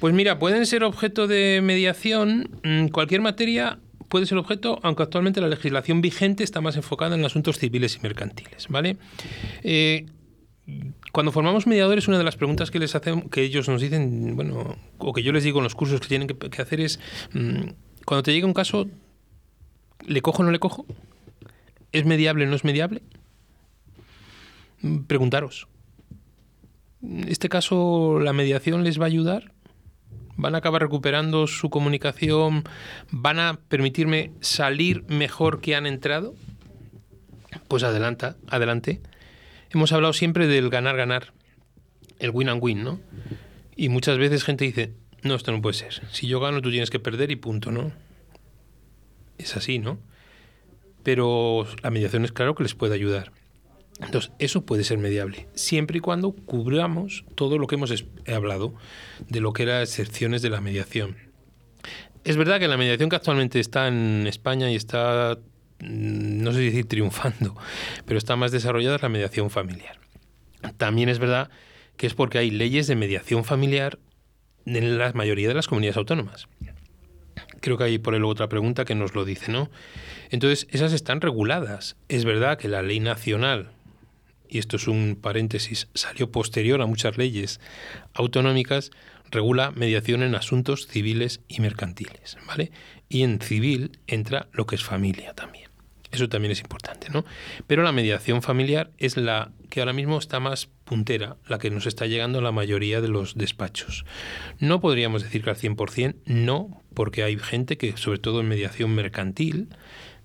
Pues 0.00 0.14
mira, 0.14 0.38
pueden 0.38 0.66
ser 0.66 0.84
objeto 0.84 1.26
de 1.26 1.60
mediación 1.62 2.50
mm, 2.62 2.88
cualquier 2.88 3.20
materia 3.20 3.78
puede 4.08 4.26
ser 4.26 4.38
objeto, 4.38 4.78
aunque 4.82 5.02
actualmente 5.02 5.40
la 5.40 5.48
legislación 5.48 6.00
vigente 6.00 6.42
está 6.42 6.60
más 6.60 6.76
enfocada 6.76 7.14
en 7.14 7.24
asuntos 7.24 7.58
civiles 7.58 7.96
y 7.96 8.00
mercantiles, 8.00 8.68
¿vale? 8.68 8.96
Eh, 9.62 10.06
cuando 11.12 11.32
formamos 11.32 11.66
mediadores, 11.66 12.08
una 12.08 12.18
de 12.18 12.24
las 12.24 12.36
preguntas 12.36 12.70
que 12.70 12.78
les 12.78 12.94
hacemos, 12.94 13.24
que 13.30 13.42
ellos 13.42 13.68
nos 13.68 13.80
dicen, 13.80 14.36
bueno, 14.36 14.76
o 14.98 15.12
que 15.12 15.22
yo 15.22 15.32
les 15.32 15.44
digo 15.44 15.58
en 15.58 15.64
los 15.64 15.74
cursos 15.74 16.00
que 16.00 16.08
tienen 16.08 16.28
que, 16.28 16.62
hacer 16.62 16.80
es, 16.80 17.00
mm, 17.32 17.70
cuando 18.04 18.22
te 18.22 18.32
llega 18.32 18.46
un 18.46 18.54
caso, 18.54 18.86
¿le 20.06 20.22
cojo 20.22 20.42
o 20.42 20.44
no 20.44 20.52
le 20.52 20.58
cojo? 20.58 20.86
¿Es 21.92 22.04
mediable 22.04 22.44
o 22.44 22.48
no 22.48 22.56
es 22.56 22.64
mediable? 22.64 23.02
Mm, 24.82 24.98
Preguntaros. 27.00 27.30
¿Este 27.30 27.48
caso, 27.48 28.20
la 28.20 28.32
mediación 28.32 28.84
les 28.84 29.00
va 29.00 29.04
a 29.04 29.06
ayudar? 29.06 29.52
¿Van 30.36 30.54
a 30.54 30.58
acabar 30.58 30.82
recuperando 30.82 31.46
su 31.46 31.68
comunicación? 31.68 32.64
¿Van 33.10 33.40
a 33.40 33.58
permitirme 33.68 34.30
salir 34.40 35.04
mejor 35.08 35.60
que 35.60 35.74
han 35.74 35.86
entrado? 35.86 36.34
Pues 37.66 37.82
adelanta, 37.82 38.36
adelante. 38.48 39.00
Hemos 39.70 39.92
hablado 39.92 40.12
siempre 40.12 40.46
del 40.46 40.70
ganar-ganar, 40.70 41.32
el 42.20 42.30
win 42.30 42.48
and 42.48 42.62
win, 42.62 42.84
¿no? 42.84 43.00
Y 43.76 43.88
muchas 43.88 44.16
veces 44.16 44.44
gente 44.44 44.64
dice, 44.64 44.94
no, 45.22 45.34
esto 45.34 45.52
no 45.52 45.60
puede 45.60 45.74
ser. 45.74 46.06
Si 46.12 46.26
yo 46.26 46.40
gano, 46.40 46.62
tú 46.62 46.70
tienes 46.70 46.90
que 46.90 47.00
perder 47.00 47.30
y 47.30 47.36
punto, 47.36 47.70
¿no? 47.70 47.92
Es 49.38 49.56
así, 49.56 49.78
¿no? 49.78 49.98
Pero 51.02 51.66
la 51.82 51.90
mediación 51.90 52.24
es 52.24 52.32
claro 52.32 52.54
que 52.54 52.62
les 52.62 52.74
puede 52.74 52.94
ayudar. 52.94 53.32
Entonces, 54.00 54.30
eso 54.38 54.64
puede 54.64 54.84
ser 54.84 54.98
mediable, 54.98 55.48
siempre 55.54 55.98
y 55.98 56.00
cuando 56.00 56.32
cubramos 56.32 57.24
todo 57.34 57.58
lo 57.58 57.66
que 57.66 57.74
hemos 57.74 57.92
hablado 58.26 58.74
de 59.28 59.40
lo 59.40 59.52
que 59.52 59.64
eran 59.64 59.82
excepciones 59.82 60.40
de 60.40 60.50
la 60.50 60.60
mediación. 60.60 61.16
Es 62.24 62.36
verdad 62.36 62.60
que 62.60 62.68
la 62.68 62.76
mediación 62.76 63.08
que 63.08 63.16
actualmente 63.16 63.58
está 63.58 63.88
en 63.88 64.26
España 64.26 64.70
y 64.70 64.76
está, 64.76 65.38
mm, 65.80 66.42
no 66.42 66.52
sé 66.52 66.58
si 66.58 66.64
decir 66.66 66.86
triunfando, 66.86 67.56
pero 68.06 68.18
está 68.18 68.36
más 68.36 68.52
desarrollada 68.52 68.96
es 68.96 69.02
la 69.02 69.08
mediación 69.08 69.50
familiar. 69.50 69.98
También 70.76 71.08
es 71.08 71.18
verdad 71.18 71.50
que 71.96 72.06
es 72.06 72.14
porque 72.14 72.38
hay 72.38 72.50
leyes 72.50 72.86
de 72.86 72.96
mediación 72.96 73.44
familiar 73.44 73.98
en 74.66 74.98
la 74.98 75.12
mayoría 75.12 75.48
de 75.48 75.54
las 75.54 75.66
comunidades 75.66 75.96
autónomas. 75.96 76.48
Creo 77.60 77.76
que 77.76 77.84
hay 77.84 77.98
por 77.98 78.14
ahí 78.14 78.22
otra 78.22 78.48
pregunta 78.48 78.84
que 78.84 78.94
nos 78.94 79.14
lo 79.14 79.24
dice, 79.24 79.50
¿no? 79.50 79.70
Entonces, 80.30 80.68
esas 80.70 80.92
están 80.92 81.20
reguladas. 81.20 81.96
Es 82.08 82.24
verdad 82.24 82.58
que 82.58 82.68
la 82.68 82.82
ley 82.82 83.00
nacional, 83.00 83.70
y 84.48 84.58
esto 84.58 84.76
es 84.76 84.88
un 84.88 85.18
paréntesis, 85.20 85.88
salió 85.94 86.30
posterior 86.30 86.80
a 86.82 86.86
muchas 86.86 87.16
leyes 87.16 87.60
autonómicas, 88.14 88.90
regula 89.30 89.70
mediación 89.72 90.22
en 90.22 90.34
asuntos 90.34 90.86
civiles 90.86 91.40
y 91.48 91.60
mercantiles, 91.60 92.38
¿vale? 92.46 92.72
Y 93.08 93.22
en 93.22 93.40
civil 93.40 93.98
entra 94.06 94.48
lo 94.52 94.66
que 94.66 94.76
es 94.76 94.84
familia 94.84 95.34
también. 95.34 95.68
Eso 96.10 96.28
también 96.28 96.52
es 96.52 96.60
importante, 96.60 97.08
¿no? 97.10 97.26
Pero 97.66 97.82
la 97.82 97.92
mediación 97.92 98.40
familiar 98.40 98.90
es 98.96 99.18
la 99.18 99.52
que 99.68 99.80
ahora 99.80 99.92
mismo 99.92 100.18
está 100.18 100.40
más 100.40 100.70
puntera, 100.84 101.36
la 101.46 101.58
que 101.58 101.70
nos 101.70 101.86
está 101.86 102.06
llegando 102.06 102.38
a 102.38 102.42
la 102.42 102.52
mayoría 102.52 103.02
de 103.02 103.08
los 103.08 103.36
despachos. 103.36 104.06
No 104.58 104.80
podríamos 104.80 105.22
decir 105.22 105.42
que 105.42 105.50
al 105.50 105.56
100%, 105.56 106.16
no, 106.24 106.82
porque 106.94 107.24
hay 107.24 107.38
gente 107.38 107.76
que, 107.76 107.96
sobre 107.98 108.18
todo 108.18 108.40
en 108.40 108.48
mediación 108.48 108.94
mercantil, 108.94 109.68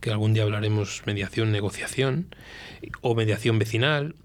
que 0.03 0.11
algún 0.11 0.33
día 0.33 0.43
hablaremos 0.43 1.03
mediación, 1.05 1.53
negociación, 1.53 2.35
o 2.99 3.15
mediación 3.15 3.57
vecinal, 3.57 4.15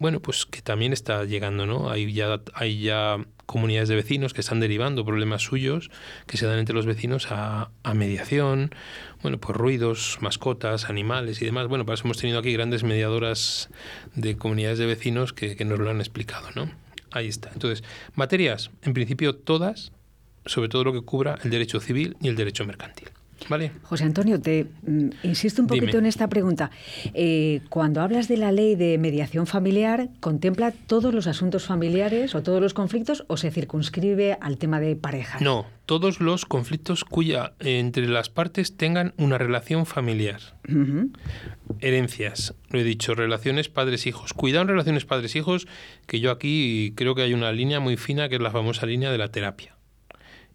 bueno, 0.00 0.18
pues 0.18 0.44
que 0.44 0.60
también 0.60 0.92
está 0.92 1.24
llegando, 1.24 1.66
¿no? 1.66 1.88
Hay 1.88 2.12
ya, 2.12 2.40
hay 2.52 2.80
ya 2.80 3.24
comunidades 3.46 3.88
de 3.88 3.94
vecinos 3.94 4.34
que 4.34 4.40
están 4.40 4.58
derivando 4.58 5.04
problemas 5.04 5.42
suyos 5.42 5.92
que 6.26 6.36
se 6.36 6.46
dan 6.46 6.58
entre 6.58 6.74
los 6.74 6.84
vecinos 6.84 7.28
a, 7.30 7.70
a 7.84 7.94
mediación, 7.94 8.74
bueno, 9.22 9.38
pues 9.38 9.56
ruidos, 9.56 10.18
mascotas, 10.20 10.90
animales 10.90 11.40
y 11.42 11.44
demás. 11.44 11.68
Bueno, 11.68 11.86
para 11.86 11.94
eso 11.94 12.06
hemos 12.06 12.18
tenido 12.18 12.40
aquí 12.40 12.52
grandes 12.52 12.82
mediadoras 12.82 13.70
de 14.16 14.36
comunidades 14.36 14.80
de 14.80 14.86
vecinos 14.86 15.32
que, 15.32 15.54
que 15.54 15.64
nos 15.64 15.78
lo 15.78 15.90
han 15.90 16.00
explicado, 16.00 16.48
¿no? 16.56 16.72
Ahí 17.12 17.28
está. 17.28 17.50
Entonces, 17.52 17.84
materias, 18.16 18.72
en 18.82 18.94
principio 18.94 19.36
todas, 19.36 19.92
sobre 20.44 20.68
todo 20.68 20.82
lo 20.82 20.92
que 20.92 21.02
cubra 21.02 21.38
el 21.44 21.50
derecho 21.50 21.78
civil 21.78 22.16
y 22.20 22.26
el 22.26 22.34
derecho 22.34 22.64
mercantil. 22.64 23.10
¿Vale? 23.48 23.72
José 23.82 24.04
Antonio, 24.04 24.40
te 24.40 24.66
mm, 24.86 25.08
insisto 25.22 25.62
un 25.62 25.68
poquito 25.68 25.86
Dime. 25.86 25.98
en 26.00 26.06
esta 26.06 26.28
pregunta. 26.28 26.70
Eh, 27.14 27.60
cuando 27.68 28.00
hablas 28.00 28.28
de 28.28 28.36
la 28.36 28.52
ley 28.52 28.76
de 28.76 28.98
mediación 28.98 29.46
familiar, 29.46 30.08
¿contempla 30.20 30.72
todos 30.72 31.14
los 31.14 31.26
asuntos 31.26 31.64
familiares 31.64 32.34
o 32.34 32.42
todos 32.42 32.60
los 32.60 32.74
conflictos 32.74 33.24
o 33.28 33.36
se 33.36 33.50
circunscribe 33.50 34.36
al 34.40 34.58
tema 34.58 34.80
de 34.80 34.96
parejas? 34.96 35.42
No, 35.42 35.66
todos 35.86 36.20
los 36.20 36.44
conflictos 36.46 37.04
cuya 37.04 37.54
eh, 37.60 37.78
entre 37.78 38.06
las 38.06 38.28
partes 38.28 38.76
tengan 38.76 39.14
una 39.16 39.38
relación 39.38 39.86
familiar. 39.86 40.40
Herencias, 41.80 42.54
lo 42.68 42.78
he 42.78 42.84
dicho, 42.84 43.14
relaciones 43.14 43.68
padres-hijos. 43.68 44.32
Cuidado 44.32 44.62
en 44.62 44.68
relaciones 44.68 45.04
padres-hijos, 45.04 45.66
que 46.06 46.20
yo 46.20 46.30
aquí 46.30 46.92
creo 46.94 47.14
que 47.16 47.22
hay 47.22 47.34
una 47.34 47.50
línea 47.50 47.80
muy 47.80 47.96
fina 47.96 48.28
que 48.28 48.36
es 48.36 48.40
la 48.40 48.52
famosa 48.52 48.86
línea 48.86 49.10
de 49.10 49.18
la 49.18 49.32
terapia 49.32 49.79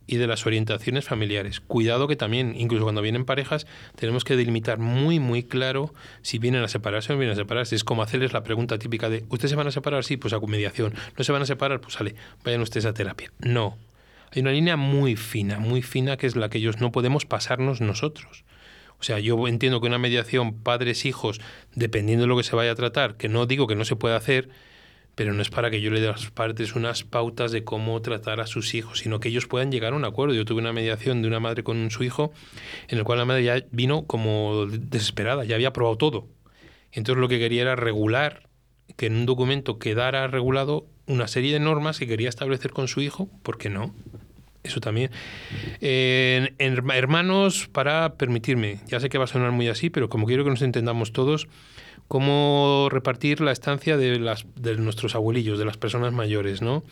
y 0.08 0.18
de 0.18 0.28
las 0.28 0.46
orientaciones 0.46 1.06
familiares. 1.06 1.60
Cuidado 1.60 2.08
que 2.08 2.16
también, 2.16 2.54
incluso 2.58 2.84
cuando 2.84 3.02
vienen 3.02 3.26
parejas, 3.26 3.68
tenemos 3.96 4.24
que 4.24 4.36
delimitar 4.36 4.80
muy, 4.80 5.20
muy 5.20 5.44
claro 5.44 5.94
si 6.22 6.38
vienen 6.38 6.64
a 6.64 6.68
separarse 6.68 7.12
o 7.12 7.16
no 7.16 7.20
vienen 7.20 7.34
a 7.34 7.42
separarse. 7.42 7.76
Es 7.76 7.84
como 7.84 8.04
hacerles 8.04 8.34
la 8.34 8.44
pregunta 8.44 8.78
típica 8.78 9.10
de, 9.10 9.26
¿ustedes 9.30 9.52
se 9.52 9.56
van 9.56 9.68
a 9.68 9.72
separar? 9.72 10.04
Sí, 10.04 10.18
pues 10.18 10.34
a 10.34 10.40
mediación. 10.40 10.94
¿No 11.18 11.24
se 11.24 11.32
van 11.32 11.42
a 11.42 11.46
separar? 11.46 11.82
Pues 11.82 11.94
sale, 11.94 12.16
vayan 12.44 12.62
ustedes 12.62 12.86
a 12.86 12.94
terapia. 12.94 13.32
No. 13.40 13.78
Hay 14.32 14.42
una 14.42 14.52
línea 14.52 14.76
muy 14.76 15.16
fina, 15.16 15.60
muy 15.60 15.82
fina, 15.82 16.18
que 16.18 16.28
es 16.28 16.36
la 16.36 16.50
que 16.50 16.58
ellos 16.58 16.82
no 16.82 16.92
podemos 16.92 17.26
pasarnos 17.26 17.82
nosotros. 17.82 18.44
O 19.00 19.04
sea, 19.04 19.20
yo 19.20 19.48
entiendo 19.48 19.82
que 19.82 19.88
una 19.88 19.98
mediación 19.98 20.54
padres-hijos, 20.62 21.42
dependiendo 21.74 22.24
de 22.24 22.28
lo 22.28 22.38
que 22.38 22.44
se 22.44 22.56
vaya 22.56 22.72
a 22.72 22.76
tratar, 22.76 23.18
que 23.18 23.30
no 23.30 23.46
digo 23.46 23.68
que 23.68 23.76
no 23.76 23.86
se 23.86 23.96
pueda 23.96 24.16
hacer, 24.16 24.50
pero 25.16 25.34
no 25.34 25.42
es 25.42 25.50
para 25.50 25.72
que 25.72 25.82
yo 25.82 25.90
le 25.92 26.02
dé 26.02 26.10
a 26.10 26.12
las 26.12 26.30
partes 26.30 26.76
unas 26.76 27.04
pautas 27.04 27.52
de 27.52 27.64
cómo 27.64 28.02
tratar 28.02 28.42
a 28.42 28.48
sus 28.48 28.76
hijos, 28.76 29.00
sino 29.00 29.20
que 29.20 29.30
ellos 29.30 29.48
puedan 29.48 29.72
llegar 29.72 29.94
a 29.94 29.96
un 29.96 30.06
acuerdo. 30.06 30.36
Yo 30.36 30.46
tuve 30.46 30.60
una 30.60 30.74
mediación 30.74 31.22
de 31.22 31.30
una 31.30 31.40
madre 31.40 31.64
con 31.64 31.90
su 31.90 32.04
hijo, 32.04 32.34
en 32.90 32.98
el 32.98 33.04
cual 33.06 33.20
la 33.20 33.26
madre 33.26 33.44
ya 33.44 33.64
vino 33.72 34.06
como 34.06 34.66
desesperada, 34.68 35.46
ya 35.46 35.56
había 35.56 35.74
probado 35.74 35.98
todo. 35.98 36.28
Entonces 36.92 37.20
lo 37.20 37.28
que 37.28 37.40
quería 37.40 37.62
era 37.64 37.76
regular, 37.76 38.48
que 38.98 39.08
en 39.08 39.16
un 39.16 39.26
documento 39.26 39.80
quedara 39.80 40.28
regulado 40.28 40.86
una 41.08 41.28
serie 41.28 41.54
de 41.54 41.60
normas 41.60 42.00
que 42.00 42.08
quería 42.08 42.30
establecer 42.30 42.72
con 42.72 42.88
su 42.88 43.02
hijo, 43.02 43.30
¿por 43.42 43.58
qué 43.58 43.70
no? 43.70 43.94
Eso 44.64 44.80
también. 44.80 45.12
Eh, 45.80 46.54
hermanos, 46.58 47.70
para 47.72 48.16
permitirme, 48.16 48.80
ya 48.88 49.00
sé 49.00 49.10
que 49.10 49.20
va 49.20 49.26
a 49.26 49.28
sonar 49.28 49.52
muy 49.52 49.68
así, 49.68 49.92
pero 49.92 50.10
como 50.10 50.26
quiero 50.26 50.44
que 50.44 50.50
nos 50.50 50.64
entendamos 50.64 51.14
todos, 51.14 51.48
cómo 52.08 52.88
repartir 52.92 53.42
la 53.42 53.52
estancia 53.52 53.98
de, 53.98 54.20
las, 54.20 54.46
de 54.56 54.76
nuestros 54.78 55.16
abuelillos, 55.16 55.58
de 55.58 55.66
las 55.66 55.78
personas 55.78 56.14
mayores, 56.14 56.62
¿no? 56.62 56.84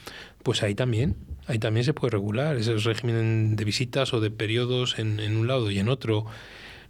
Pues 0.42 0.64
ahí 0.64 0.76
también, 0.76 1.16
ahí 1.48 1.60
también 1.60 1.84
se 1.84 1.94
puede 1.94 2.12
regular 2.12 2.56
ese 2.58 2.76
régimen 2.78 3.56
de 3.56 3.64
visitas 3.64 4.14
o 4.14 4.20
de 4.22 4.32
periodos 4.32 4.98
en, 5.00 5.20
en 5.20 5.38
un 5.38 5.48
lado 5.48 5.70
y 5.72 5.80
en 5.80 5.90
otro. 5.90 6.26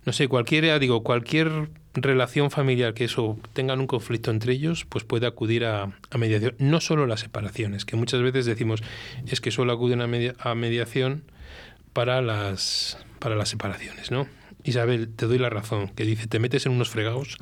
No 0.06 0.12
sé, 0.14 0.28
cualquier, 0.28 0.80
digo, 0.80 1.04
cualquier 1.04 1.70
relación 1.94 2.50
familiar 2.50 2.94
que 2.94 3.06
eso 3.06 3.38
tengan 3.54 3.80
un 3.80 3.88
conflicto 3.88 4.32
entre 4.32 4.54
ellos, 4.54 4.86
pues 4.90 5.04
puede 5.04 5.28
acudir 5.28 5.64
a, 5.66 5.92
a 6.10 6.18
mediación. 6.18 6.56
No 6.60 6.82
solo 6.82 7.06
las 7.08 7.20
separaciones, 7.22 7.86
que 7.86 7.96
muchas 7.96 8.22
veces 8.22 8.46
decimos 8.46 8.82
es 9.28 9.40
que 9.42 9.52
solo 9.52 9.72
acuden 9.74 10.02
a, 10.02 10.08
media- 10.08 10.36
a 10.40 10.56
mediación 10.56 11.24
para 11.94 12.22
las, 12.22 12.98
para 13.20 13.36
las 13.36 13.50
separaciones, 13.50 14.12
¿no? 14.12 14.28
Isabel, 14.64 15.10
te 15.10 15.26
doy 15.26 15.38
la 15.38 15.50
razón, 15.50 15.90
que 15.90 16.06
dice, 16.06 16.28
te 16.28 16.40
metes 16.40 16.66
en 16.66 16.72
unos 16.72 16.90
fregados, 16.90 17.38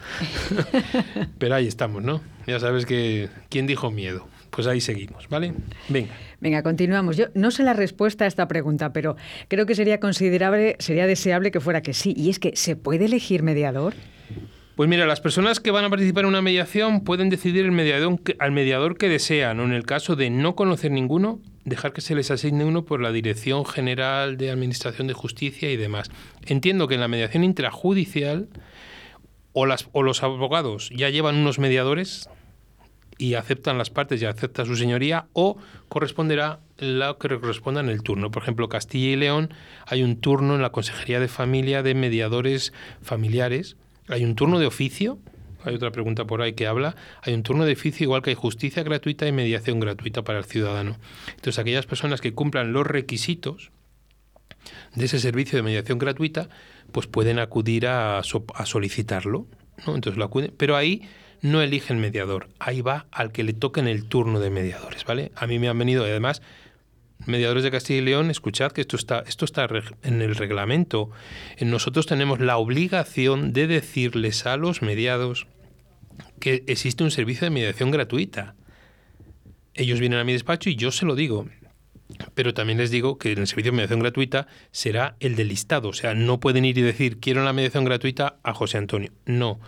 pero 1.38 1.56
ahí 1.56 1.68
estamos, 1.68 2.04
¿no? 2.04 2.22
Ya 2.48 2.60
sabes 2.60 2.86
que, 2.86 3.30
¿quién 3.50 3.68
dijo 3.68 3.92
miedo? 3.92 4.28
Pues 4.50 4.68
ahí 4.68 4.82
seguimos, 4.82 5.30
¿vale? 5.30 5.54
Venga. 5.88 6.12
Venga, 6.42 6.64
continuamos. 6.64 7.16
Yo 7.16 7.28
no 7.36 7.52
sé 7.52 7.64
la 7.64 7.74
respuesta 7.74 8.26
a 8.26 8.28
esta 8.28 8.48
pregunta, 8.48 8.92
pero 8.92 9.16
creo 9.48 9.66
que 9.66 9.76
sería 9.76 10.00
considerable, 10.00 10.76
sería 10.80 11.08
deseable 11.08 11.52
que 11.52 11.60
fuera 11.60 11.82
que 11.82 11.94
sí. 11.94 12.14
Y 12.18 12.30
es 12.30 12.40
que, 12.40 12.56
¿se 12.56 12.76
puede 12.76 13.06
elegir 13.06 13.44
mediador? 13.44 13.94
Pues 14.76 14.90
mira, 14.90 15.06
las 15.06 15.20
personas 15.20 15.60
que 15.60 15.72
van 15.72 15.86
a 15.86 15.90
participar 15.90 16.24
en 16.24 16.30
una 16.30 16.42
mediación 16.42 17.04
pueden 17.04 17.30
decidir 17.30 17.66
el 17.66 17.72
mediador 17.72 18.20
al 18.40 18.52
mediador 18.52 18.98
que 18.98 19.10
desean, 19.10 19.60
o 19.60 19.64
en 19.64 19.74
el 19.74 19.86
caso 19.86 20.16
de 20.16 20.30
no 20.30 20.56
conocer 20.56 20.92
ninguno, 20.92 21.40
dejar 21.66 21.94
que 21.94 22.02
se 22.02 22.16
les 22.16 22.32
asigne 22.32 22.66
uno 22.66 22.86
por 22.86 23.02
la 23.02 23.12
Dirección 23.12 23.66
General 23.66 24.38
de 24.38 24.50
Administración 24.50 25.08
de 25.08 25.14
Justicia 25.14 25.70
y 25.72 25.78
demás. 25.78 26.10
Entiendo 26.46 26.88
que 26.88 26.96
en 26.96 27.02
la 27.02 27.08
mediación 27.08 27.44
intrajudicial 27.44 28.48
o, 29.54 29.66
las, 29.66 29.90
o 29.92 30.04
los 30.04 30.24
abogados 30.24 30.90
ya 30.96 31.10
llevan 31.10 31.36
unos 31.36 31.60
mediadores 31.60 32.30
y 33.18 33.36
aceptan 33.36 33.78
las 33.78 33.90
partes 33.92 34.22
y 34.22 34.26
acepta 34.26 34.66
su 34.66 34.76
señoría, 34.76 35.28
o 35.34 35.58
corresponderá 35.90 36.60
lo 36.80 37.20
que 37.20 37.28
corresponda 37.40 37.82
en 37.82 37.90
el 37.90 38.02
turno. 38.02 38.32
Por 38.32 38.42
ejemplo, 38.42 38.68
Castilla 38.68 39.10
y 39.10 39.16
León 39.16 39.54
hay 39.86 40.02
un 40.02 40.20
turno 40.20 40.56
en 40.56 40.62
la 40.64 40.72
Consejería 40.72 41.20
de 41.20 41.28
Familia 41.28 41.84
de 41.84 41.94
Mediadores 41.94 42.74
Familiares, 43.04 43.76
hay 44.12 44.24
un 44.24 44.36
turno 44.36 44.60
de 44.60 44.66
oficio, 44.66 45.20
hay 45.64 45.76
otra 45.76 45.92
pregunta 45.92 46.26
por 46.26 46.42
ahí 46.42 46.54
que 46.54 46.68
habla, 46.68 46.96
hay 47.22 47.34
un 47.34 47.44
turno 47.44 47.66
de 47.66 47.74
oficio 47.74 48.04
igual 48.06 48.22
que 48.22 48.32
hay 48.32 48.36
justicia 48.36 48.84
gratuita 48.84 49.28
y 49.28 49.32
mediación 49.32 49.80
gratuita 49.80 50.24
para 50.24 50.40
el 50.40 50.46
ciudadano. 50.46 50.98
Entonces, 51.30 51.60
aquellas 51.60 51.86
personas 51.86 52.22
que 52.22 52.34
cumplan 52.34 52.74
los 52.74 52.86
requisitos 52.86 53.72
de 54.96 55.06
ese 55.06 55.20
servicio 55.20 55.58
de 55.58 55.64
mediación 55.64 55.98
gratuita, 55.98 56.50
pues 56.92 57.08
pueden 57.08 57.40
acudir 57.40 57.88
a, 57.88 58.20
a 58.20 58.66
solicitarlo. 58.66 59.48
Entonces 59.78 60.18
lo 60.18 60.26
acuden, 60.26 60.54
pero 60.58 60.76
ahí 60.76 61.02
no 61.42 61.62
eligen 61.62 62.00
mediador, 62.00 62.50
ahí 62.60 62.82
va 62.82 63.08
al 63.12 63.32
que 63.32 63.44
le 63.44 63.54
toque 63.54 63.80
en 63.80 63.88
el 63.88 64.06
turno 64.06 64.40
de 64.40 64.52
mediadores, 64.52 65.06
¿vale? 65.06 65.32
A 65.36 65.48
mí 65.48 65.58
me 65.58 65.70
han 65.70 65.80
venido, 65.80 66.06
y 66.06 66.12
además, 66.12 66.44
mediadores 67.26 67.64
de 67.64 67.72
Castilla 67.72 68.02
y 68.02 68.06
León, 68.06 68.30
escuchad 68.30 68.72
que 68.72 68.82
esto 68.82 68.96
está, 68.96 69.24
esto 69.28 69.46
está 69.46 69.68
en 70.04 70.22
el 70.22 70.36
reglamento. 70.36 71.10
Nosotros 71.60 72.06
tenemos 72.06 72.40
la 72.40 72.58
obligación 72.58 73.54
de 73.54 73.68
decirles 73.68 74.46
a 74.46 74.58
los 74.58 74.82
mediados 74.82 75.48
que 76.40 76.64
existe 76.68 77.04
un 77.04 77.12
servicio 77.12 77.46
de 77.46 77.52
mediación 77.52 77.92
gratuita. 77.92 78.56
Ellos 79.74 80.00
vienen 80.00 80.20
a 80.20 80.24
mi 80.24 80.34
despacho 80.34 80.70
y 80.70 80.76
yo 80.76 80.92
se 80.92 81.06
lo 81.06 81.16
digo. 81.16 81.48
Pero 82.34 82.54
también 82.54 82.78
les 82.78 82.92
digo 82.92 83.18
que 83.18 83.32
el 83.32 83.48
servicio 83.48 83.72
de 83.72 83.78
mediación 83.78 84.02
gratuita 84.02 84.48
será 84.72 85.16
el 85.20 85.36
del 85.36 85.48
listado. 85.48 85.90
O 85.90 85.94
sea, 85.94 86.14
no 86.14 86.40
pueden 86.40 86.66
ir 86.66 86.78
y 86.78 86.82
decir, 86.82 87.20
quiero 87.20 87.44
la 87.44 87.54
mediación 87.54 87.86
gratuita 87.86 88.38
a 88.44 88.54
José 88.54 88.78
Antonio. 88.78 89.12
No. 89.26 89.60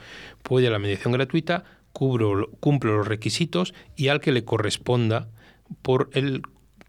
Puede 0.41 0.69
la 0.69 0.79
mediación 0.79 1.13
gratuita, 1.13 1.63
cubro, 1.93 2.49
cumplo 2.59 2.97
los 2.97 3.07
requisitos 3.07 3.73
y 3.95 4.09
al 4.09 4.19
que 4.19 4.33
le 4.33 4.43
corresponda 4.43 5.29
por 5.81 6.09
el, 6.13 6.41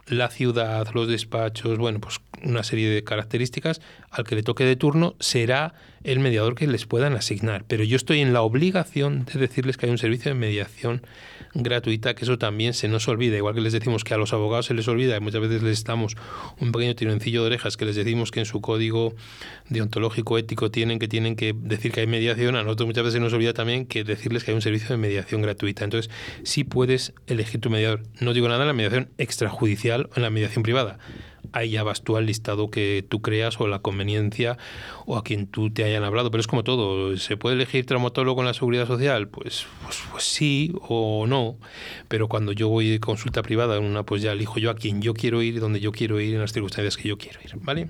la 0.07 0.28
ciudad, 0.28 0.88
los 0.94 1.09
despachos, 1.09 1.78
bueno, 1.78 2.00
pues 2.00 2.20
una 2.42 2.62
serie 2.62 2.88
de 2.90 3.05
características, 3.05 3.80
al 4.11 4.24
que 4.24 4.34
le 4.34 4.42
toque 4.42 4.64
de 4.64 4.76
turno 4.76 5.14
será 5.20 5.74
el 6.02 6.20
mediador 6.20 6.55
que 6.55 6.66
les 6.66 6.86
puedan 6.86 7.14
asignar. 7.14 7.64
Pero 7.66 7.84
yo 7.84 7.96
estoy 7.96 8.20
en 8.20 8.32
la 8.32 8.42
obligación 8.42 9.24
de 9.24 9.40
decirles 9.40 9.76
que 9.76 9.86
hay 9.86 9.92
un 9.92 9.98
servicio 9.98 10.30
de 10.30 10.38
mediación 10.38 11.02
gratuita, 11.55 12.14
que 12.14 12.24
eso 12.24 12.38
también 12.38 12.74
se 12.74 12.88
nos 12.88 13.09
olvida, 13.09 13.36
igual 13.36 13.55
que 13.55 13.61
les 13.61 13.72
decimos 13.72 14.05
que 14.05 14.14
a 14.14 14.16
los 14.16 14.32
abogados 14.32 14.66
se 14.66 14.74
les 14.74 14.86
olvida, 14.88 15.16
y 15.16 15.20
muchas 15.20 15.40
veces 15.40 15.62
les 15.62 15.84
damos 15.84 16.16
un 16.61 16.72
pequeño 16.72 16.94
tironcillo 16.94 17.42
de 17.42 17.46
orejas, 17.46 17.76
que 17.76 17.84
les 17.84 17.96
decimos 17.96 18.30
que 18.30 18.40
en 18.40 18.46
su 18.46 18.61
código 18.61 19.14
deontológico 19.68 20.38
ético 20.38 20.70
tienen 20.70 20.98
que 20.98 21.09
tienen 21.09 21.36
que 21.36 21.55
decir 21.57 21.92
que 21.92 22.00
hay 22.00 22.07
mediación, 22.07 22.57
a 22.57 22.62
nosotros 22.62 22.88
muchas 22.88 23.05
veces 23.05 23.20
nos 23.20 23.32
olvida 23.32 23.52
también 23.52 23.86
que 23.86 24.05
decirles 24.05 24.44
que 24.44 24.50
hay 24.50 24.55
un 24.55 24.62
servicio 24.62 24.88
de 24.88 24.96
mediación 24.96 25.42
gratuita. 25.42 25.84
Entonces, 25.84 26.11
sí 26.42 26.64
puedes 26.64 27.12
elegir 27.26 27.61
tu 27.61 27.70
mediador. 27.70 28.02
No 28.20 28.32
digo 28.32 28.48
nada 28.48 28.62
en 28.62 28.68
la 28.68 28.72
mediación 28.72 29.09
extrajudicial 29.18 30.09
o 30.12 30.16
en 30.16 30.22
la 30.22 30.30
mediación 30.30 30.62
privada. 30.62 30.98
Ahí 31.55 31.70
ya 31.70 31.84
vas 31.84 32.02
tú 32.02 32.16
al 32.16 32.26
listado 32.26 32.68
que 32.68 33.07
tú 33.09 33.22
creas 33.22 33.61
o 33.61 33.68
la 33.68 33.78
conveniencia 33.78 34.59
o 35.07 35.16
a 35.16 35.22
quien 35.22 35.46
tú 35.46 35.70
te 35.70 35.84
hayan 35.84 36.02
hablado. 36.02 36.32
Pero 36.32 36.40
es 36.40 36.48
como 36.48 36.64
todo. 36.64 37.16
¿Se 37.16 37.36
puede 37.36 37.55
elegir 37.55 37.86
traumatólogo 37.86 38.40
en 38.40 38.48
la 38.48 38.55
seguridad 38.55 38.88
social? 38.88 39.28
Pues, 39.28 39.64
pues, 39.84 40.02
pues 40.11 40.24
sí 40.24 40.74
o 40.88 41.28
no. 41.28 41.57
Pero 42.09 42.26
cuando 42.26 42.50
yo 42.50 42.68
voy 42.68 42.90
de 42.90 42.98
consulta 42.98 43.42
privada 43.42 43.76
en 43.76 43.84
una, 43.84 44.02
pues 44.02 44.20
ya 44.20 44.32
elijo 44.32 44.59
yo 44.59 44.68
a 44.68 44.74
quien 44.74 45.00
yo 45.00 45.14
quiero 45.14 45.42
ir, 45.42 45.61
donde 45.61 45.78
yo 45.78 45.92
quiero 45.92 46.18
ir, 46.18 46.34
en 46.34 46.40
las 46.40 46.52
circunstancias 46.52 46.96
que 46.96 47.09
yo 47.09 47.18
quiero 47.18 47.38
ir. 47.44 47.52
¿Vale? 47.61 47.88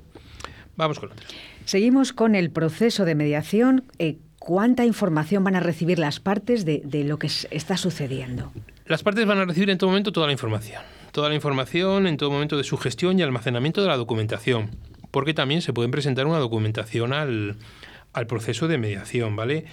Vamos 0.77 1.01
con 1.01 1.13
otra. 1.13 1.27
Seguimos 1.65 2.13
con 2.13 2.35
el 2.35 2.51
proceso 2.51 3.07
de 3.07 3.15
mediación. 3.15 3.85
Eh, 3.99 4.19
¿Cuánta 4.39 4.85
información 4.85 5.43
van 5.43 5.57
a 5.57 5.61
recibir 5.61 5.99
las 5.99 6.21
partes 6.21 6.67
de, 6.67 6.83
de 6.85 7.03
lo 7.05 7.19
que 7.19 7.31
está 7.51 7.79
sucediendo? 7.79 8.53
Las 8.85 9.03
partes 9.03 9.25
van 9.25 9.39
a 9.39 9.47
recibir 9.47 9.71
en 9.71 9.79
todo 9.79 9.89
momento 9.89 10.13
toda 10.13 10.27
la 10.27 10.35
información. 10.35 10.83
Toda 11.15 11.29
la 11.29 11.37
información 11.37 12.09
en 12.09 12.17
todo 12.17 12.29
momento 12.33 12.57
de 12.57 12.65
su 12.65 12.77
gestión 12.77 13.17
y 13.21 13.23
almacenamiento 13.23 13.81
de 13.81 13.87
la 13.87 13.97
documentación. 13.97 14.71
Porque 15.13 15.33
también 15.33 15.63
se 15.63 15.73
pueden 15.73 15.93
presentar 15.93 16.27
una 16.27 16.39
documentación 16.39 17.13
al, 17.13 17.55
al 18.13 18.27
proceso 18.27 18.67
de 18.67 18.79
mediación, 18.79 19.37
¿vale? 19.37 19.65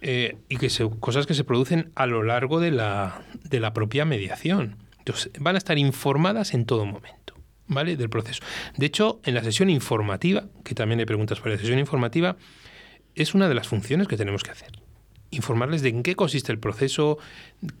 Eh, 0.00 0.38
y 0.48 0.56
que 0.56 0.70
se- 0.70 0.90
cosas 0.98 1.26
que 1.26 1.34
se 1.34 1.44
producen 1.44 1.92
a 1.94 2.06
lo 2.06 2.24
largo 2.24 2.58
de 2.58 2.72
la, 2.72 3.22
de 3.44 3.60
la 3.60 3.72
propia 3.72 4.04
mediación. 4.04 4.74
Entonces, 4.98 5.30
van 5.38 5.54
a 5.54 5.58
estar 5.58 5.78
informadas 5.78 6.52
en 6.52 6.64
todo 6.66 6.84
momento, 6.84 7.34
¿vale? 7.68 7.96
Del 7.96 8.10
proceso. 8.10 8.42
De 8.76 8.86
hecho, 8.86 9.20
en 9.22 9.34
la 9.34 9.44
sesión 9.44 9.70
informativa, 9.70 10.46
que 10.64 10.74
también 10.74 10.98
hay 10.98 11.06
preguntas 11.06 11.38
para 11.38 11.52
la 11.52 11.60
sesión 11.60 11.78
informativa, 11.78 12.34
es 13.14 13.36
una 13.36 13.48
de 13.48 13.54
las 13.54 13.68
funciones 13.68 14.08
que 14.08 14.16
tenemos 14.16 14.42
que 14.42 14.50
hacer 14.50 14.72
informarles 15.30 15.82
de 15.82 15.90
en 15.90 16.02
qué 16.02 16.16
consiste 16.16 16.52
el 16.52 16.58
proceso, 16.58 17.18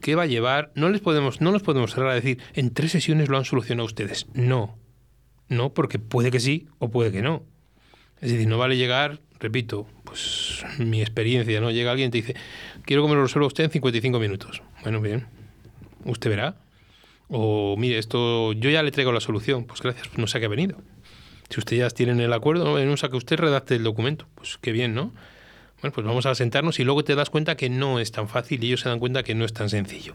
qué 0.00 0.14
va 0.14 0.24
a 0.24 0.26
llevar. 0.26 0.70
No 0.74 0.88
les 0.90 1.00
podemos, 1.00 1.40
no 1.40 1.52
nos 1.52 1.62
podemos 1.62 1.94
cerrar 1.94 2.10
a 2.10 2.14
decir 2.14 2.38
en 2.54 2.72
tres 2.72 2.92
sesiones 2.92 3.28
lo 3.28 3.38
han 3.38 3.44
solucionado 3.44 3.86
ustedes. 3.86 4.26
No, 4.34 4.76
no, 5.48 5.72
porque 5.72 5.98
puede 5.98 6.30
que 6.30 6.40
sí 6.40 6.68
o 6.78 6.90
puede 6.90 7.10
que 7.10 7.22
no. 7.22 7.44
Es 8.20 8.32
decir, 8.32 8.48
no 8.48 8.58
vale 8.58 8.76
llegar, 8.76 9.20
repito, 9.38 9.86
pues 10.04 10.64
mi 10.78 11.00
experiencia, 11.00 11.60
¿no? 11.60 11.70
Llega 11.70 11.90
alguien 11.90 12.08
y 12.08 12.10
te 12.10 12.18
dice, 12.18 12.36
quiero 12.84 13.02
que 13.02 13.08
me 13.10 13.14
lo 13.14 13.22
resuelva 13.22 13.46
usted 13.46 13.64
en 13.64 13.70
55 13.70 14.18
minutos. 14.18 14.62
Bueno, 14.82 15.00
bien, 15.00 15.26
usted 16.04 16.30
verá. 16.30 16.56
O 17.28 17.76
mire, 17.76 17.98
esto 17.98 18.52
yo 18.54 18.70
ya 18.70 18.82
le 18.82 18.90
traigo 18.90 19.12
la 19.12 19.20
solución. 19.20 19.64
Pues 19.64 19.80
gracias, 19.82 20.16
no 20.16 20.26
sé 20.26 20.38
a 20.38 20.40
qué 20.40 20.46
ha 20.46 20.50
venido. 20.50 20.78
Si 21.50 21.60
ustedes 21.60 21.80
ya 21.80 21.90
tienen 21.90 22.20
el 22.20 22.32
acuerdo, 22.32 22.64
no, 22.64 22.84
no 22.84 22.96
sé 22.96 23.08
que 23.08 23.16
usted 23.16 23.38
redacte 23.38 23.76
el 23.76 23.84
documento. 23.84 24.26
Pues 24.34 24.58
qué 24.58 24.72
bien, 24.72 24.94
¿no? 24.94 25.12
Bueno, 25.80 25.94
pues 25.94 26.04
vamos 26.04 26.26
a 26.26 26.34
sentarnos 26.34 26.80
y 26.80 26.84
luego 26.84 27.04
te 27.04 27.14
das 27.14 27.30
cuenta 27.30 27.56
que 27.56 27.70
no 27.70 28.00
es 28.00 28.10
tan 28.10 28.28
fácil 28.28 28.64
y 28.64 28.66
ellos 28.66 28.80
se 28.80 28.88
dan 28.88 28.98
cuenta 28.98 29.22
que 29.22 29.36
no 29.36 29.44
es 29.44 29.52
tan 29.52 29.70
sencillo. 29.70 30.14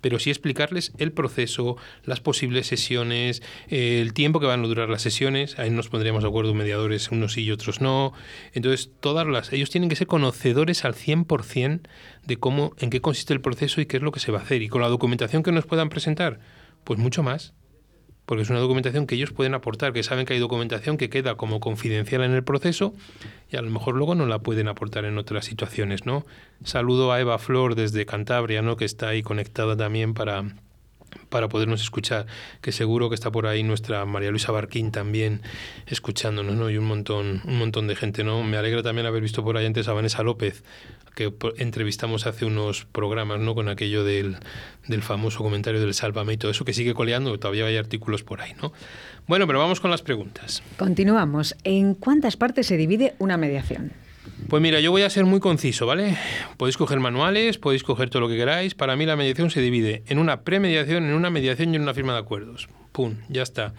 Pero 0.00 0.20
sí 0.20 0.30
explicarles 0.30 0.92
el 0.98 1.10
proceso, 1.10 1.76
las 2.04 2.20
posibles 2.20 2.68
sesiones, 2.68 3.42
eh, 3.68 4.00
el 4.00 4.12
tiempo 4.12 4.38
que 4.38 4.46
van 4.46 4.62
a 4.62 4.68
durar 4.68 4.88
las 4.88 5.02
sesiones. 5.02 5.58
Ahí 5.58 5.70
nos 5.70 5.88
pondríamos 5.88 6.22
de 6.22 6.28
acuerdo 6.28 6.54
mediadores, 6.54 7.10
unos 7.10 7.32
sí 7.32 7.42
y 7.42 7.50
otros 7.50 7.80
no. 7.80 8.12
Entonces, 8.52 8.90
todas 9.00 9.26
las, 9.26 9.52
ellos 9.52 9.70
tienen 9.70 9.90
que 9.90 9.96
ser 9.96 10.06
conocedores 10.06 10.84
al 10.84 10.94
100% 10.94 11.80
de 12.24 12.36
cómo, 12.36 12.74
en 12.78 12.90
qué 12.90 13.00
consiste 13.00 13.34
el 13.34 13.40
proceso 13.40 13.80
y 13.80 13.86
qué 13.86 13.96
es 13.96 14.02
lo 14.04 14.12
que 14.12 14.20
se 14.20 14.30
va 14.30 14.38
a 14.38 14.42
hacer. 14.42 14.62
Y 14.62 14.68
con 14.68 14.80
la 14.80 14.88
documentación 14.88 15.42
que 15.42 15.50
nos 15.50 15.66
puedan 15.66 15.88
presentar, 15.88 16.38
pues 16.84 17.00
mucho 17.00 17.24
más 17.24 17.52
porque 18.30 18.44
es 18.44 18.50
una 18.50 18.60
documentación 18.60 19.08
que 19.08 19.16
ellos 19.16 19.32
pueden 19.32 19.54
aportar, 19.54 19.92
que 19.92 20.04
saben 20.04 20.24
que 20.24 20.34
hay 20.34 20.38
documentación 20.38 20.96
que 20.98 21.10
queda 21.10 21.34
como 21.34 21.58
confidencial 21.58 22.22
en 22.22 22.30
el 22.30 22.44
proceso 22.44 22.94
y 23.50 23.56
a 23.56 23.60
lo 23.60 23.68
mejor 23.70 23.96
luego 23.96 24.14
no 24.14 24.24
la 24.24 24.38
pueden 24.38 24.68
aportar 24.68 25.04
en 25.04 25.18
otras 25.18 25.46
situaciones, 25.46 26.06
¿no? 26.06 26.24
Saludo 26.62 27.10
a 27.10 27.18
Eva 27.18 27.40
Flor 27.40 27.74
desde 27.74 28.06
Cantabria, 28.06 28.62
¿no? 28.62 28.76
Que 28.76 28.84
está 28.84 29.08
ahí 29.08 29.24
conectada 29.24 29.76
también 29.76 30.14
para 30.14 30.44
para 31.28 31.48
podernos 31.48 31.82
escuchar, 31.82 32.26
que 32.60 32.70
seguro 32.70 33.08
que 33.08 33.16
está 33.16 33.32
por 33.32 33.48
ahí 33.48 33.64
nuestra 33.64 34.04
María 34.06 34.30
Luisa 34.30 34.52
Barquín 34.52 34.92
también 34.92 35.42
escuchándonos, 35.86 36.54
¿no? 36.54 36.70
Y 36.70 36.76
un 36.76 36.84
montón, 36.84 37.42
un 37.44 37.58
montón 37.58 37.88
de 37.88 37.96
gente, 37.96 38.22
¿no? 38.22 38.44
Me 38.44 38.56
alegra 38.56 38.84
también 38.84 39.06
haber 39.06 39.22
visto 39.22 39.42
por 39.42 39.56
ahí 39.56 39.66
antes 39.66 39.88
a 39.88 39.92
Vanessa 39.92 40.22
López, 40.22 40.62
que 41.14 41.32
entrevistamos 41.58 42.26
hace 42.26 42.44
unos 42.44 42.86
programas, 42.86 43.40
¿no? 43.40 43.54
Con 43.54 43.68
aquello 43.68 44.04
del, 44.04 44.36
del 44.86 45.02
famoso 45.02 45.42
comentario 45.42 45.80
del 45.80 45.94
Sálvame 45.94 46.34
y 46.34 46.36
todo 46.36 46.50
eso, 46.50 46.64
que 46.64 46.72
sigue 46.72 46.94
coleando, 46.94 47.38
todavía 47.38 47.66
hay 47.66 47.76
artículos 47.76 48.22
por 48.22 48.40
ahí, 48.40 48.52
¿no? 48.60 48.72
Bueno, 49.26 49.46
pero 49.46 49.58
vamos 49.58 49.80
con 49.80 49.90
las 49.90 50.02
preguntas. 50.02 50.62
Continuamos. 50.76 51.54
¿En 51.64 51.94
cuántas 51.94 52.36
partes 52.36 52.66
se 52.66 52.76
divide 52.76 53.14
una 53.18 53.36
mediación? 53.36 53.92
Pues 54.48 54.62
mira, 54.62 54.80
yo 54.80 54.90
voy 54.90 55.02
a 55.02 55.10
ser 55.10 55.24
muy 55.26 55.38
conciso, 55.38 55.86
¿vale? 55.86 56.16
Podéis 56.56 56.76
coger 56.76 56.98
manuales, 56.98 57.58
podéis 57.58 57.84
coger 57.84 58.10
todo 58.10 58.22
lo 58.22 58.28
que 58.28 58.36
queráis. 58.36 58.74
Para 58.74 58.96
mí 58.96 59.06
la 59.06 59.14
mediación 59.14 59.50
se 59.50 59.60
divide 59.60 60.02
en 60.08 60.18
una 60.18 60.42
premediación, 60.42 61.04
en 61.04 61.14
una 61.14 61.30
mediación 61.30 61.72
y 61.72 61.76
en 61.76 61.82
una 61.82 61.94
firma 61.94 62.14
de 62.14 62.18
acuerdos. 62.18 62.68
Pum, 62.92 63.16
ya 63.28 63.42
está. 63.42 63.74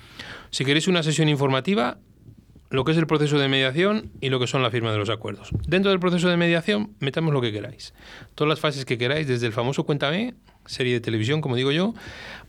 Si 0.49 0.63
queréis 0.63 0.87
una 0.87 1.03
sesión 1.03 1.27
informativa, 1.27 1.97
lo 2.71 2.85
que 2.85 2.93
es 2.93 2.97
el 2.97 3.05
proceso 3.05 3.37
de 3.37 3.49
mediación 3.49 4.11
y 4.21 4.29
lo 4.29 4.39
que 4.39 4.47
son 4.47 4.63
la 4.63 4.71
firma 4.71 4.91
de 4.91 4.97
los 4.97 5.09
acuerdos. 5.09 5.49
Dentro 5.67 5.91
del 5.91 5.99
proceso 5.99 6.29
de 6.29 6.37
mediación, 6.37 6.95
metamos 6.99 7.33
lo 7.33 7.41
que 7.41 7.51
queráis. 7.51 7.93
Todas 8.33 8.49
las 8.49 8.59
fases 8.59 8.85
que 8.85 8.97
queráis, 8.97 9.27
desde 9.27 9.45
el 9.45 9.53
famoso 9.53 9.83
Cuéntame, 9.83 10.35
serie 10.65 10.93
de 10.93 11.01
televisión, 11.01 11.41
como 11.41 11.57
digo 11.57 11.71
yo, 11.71 11.93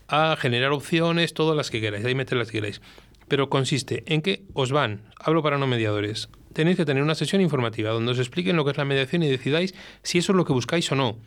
a 0.07 0.35
generar 0.39 0.71
opciones, 0.71 1.33
todas 1.33 1.57
las 1.57 1.69
que 1.69 1.81
queráis. 1.81 2.05
Ahí 2.05 2.15
meter 2.15 2.37
las 2.37 2.47
que 2.47 2.59
queráis. 2.59 2.81
Pero 3.27 3.49
consiste 3.49 4.03
en 4.07 4.21
que 4.21 4.43
os 4.53 4.71
van, 4.71 5.01
hablo 5.19 5.43
para 5.43 5.57
no 5.57 5.67
mediadores, 5.67 6.29
tenéis 6.53 6.77
que 6.77 6.85
tener 6.85 7.03
una 7.03 7.15
sesión 7.15 7.41
informativa 7.41 7.91
donde 7.91 8.11
os 8.13 8.19
expliquen 8.19 8.55
lo 8.55 8.63
que 8.63 8.71
es 8.71 8.77
la 8.77 8.85
mediación 8.85 9.23
y 9.23 9.29
decidáis 9.29 9.73
si 10.03 10.19
eso 10.19 10.31
es 10.31 10.37
lo 10.37 10.45
que 10.45 10.53
buscáis 10.53 10.89
o 10.91 10.95
no. 10.95 11.17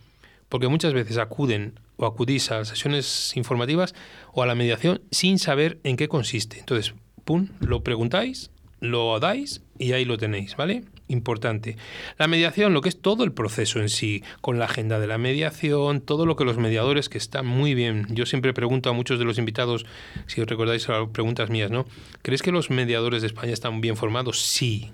Porque 0.49 0.69
muchas 0.69 0.95
veces 0.95 1.19
acuden 1.19 1.81
o 1.97 2.07
acudís 2.07 2.51
a 2.51 2.65
sesiones 2.65 3.37
informativas 3.37 3.95
o 4.33 4.43
a 4.43 4.47
la 4.47 4.55
mediación 4.55 5.03
sin 5.11 5.39
saber 5.39 5.81
en 5.83 5.97
qué 5.97 6.09
consiste. 6.09 6.61
Entonces, 6.61 6.95
pum, 7.25 7.49
lo 7.61 7.83
preguntáis, 7.83 8.51
lo 8.81 9.19
dais 9.21 9.63
y 9.79 9.93
ahí 9.93 10.05
lo 10.05 10.19
tenéis, 10.19 10.57
¿vale? 10.57 10.85
importante. 11.09 11.77
La 12.19 12.27
mediación, 12.27 12.73
lo 12.73 12.81
que 12.81 12.89
es 12.89 13.01
todo 13.01 13.25
el 13.25 13.33
proceso 13.33 13.81
en 13.81 13.89
sí, 13.89 14.23
con 14.41 14.59
la 14.59 14.65
agenda 14.65 14.99
de 14.99 15.07
la 15.07 15.19
mediación, 15.19 16.01
todo 16.01 16.27
lo 16.27 16.37
que 16.37 16.45
los 16.45 16.59
mediadores 16.59 17.09
que 17.09 17.19
están 17.19 17.47
muy 17.47 17.75
bien. 17.75 18.07
Yo 18.11 18.27
siempre 18.27 18.53
pregunto 18.53 18.91
a 18.91 18.93
muchos 18.93 19.19
de 19.19 19.25
los 19.25 19.39
invitados, 19.39 19.87
si 20.27 20.41
os 20.41 20.49
recordáis 20.49 20.89
las 20.89 21.09
preguntas 21.09 21.51
mías, 21.51 21.71
¿no? 21.71 21.87
¿Crees 22.23 22.43
que 22.43 22.53
los 22.53 22.71
mediadores 22.71 23.23
de 23.23 23.29
España 23.29 23.53
están 23.53 23.81
bien 23.81 23.97
formados? 23.97 24.41
Sí. 24.41 24.93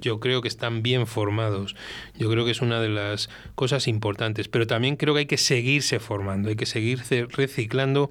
Yo 0.00 0.20
creo 0.20 0.42
que 0.42 0.48
están 0.48 0.82
bien 0.82 1.06
formados. 1.06 1.74
Yo 2.16 2.30
creo 2.30 2.44
que 2.44 2.52
es 2.52 2.62
una 2.62 2.80
de 2.80 2.88
las 2.88 3.28
cosas 3.56 3.88
importantes. 3.88 4.48
Pero 4.48 4.66
también 4.66 4.96
creo 4.96 5.12
que 5.12 5.20
hay 5.20 5.26
que 5.26 5.36
seguirse 5.36 5.98
formando, 5.98 6.48
hay 6.48 6.56
que 6.56 6.66
seguirse 6.66 7.26
reciclando 7.26 8.10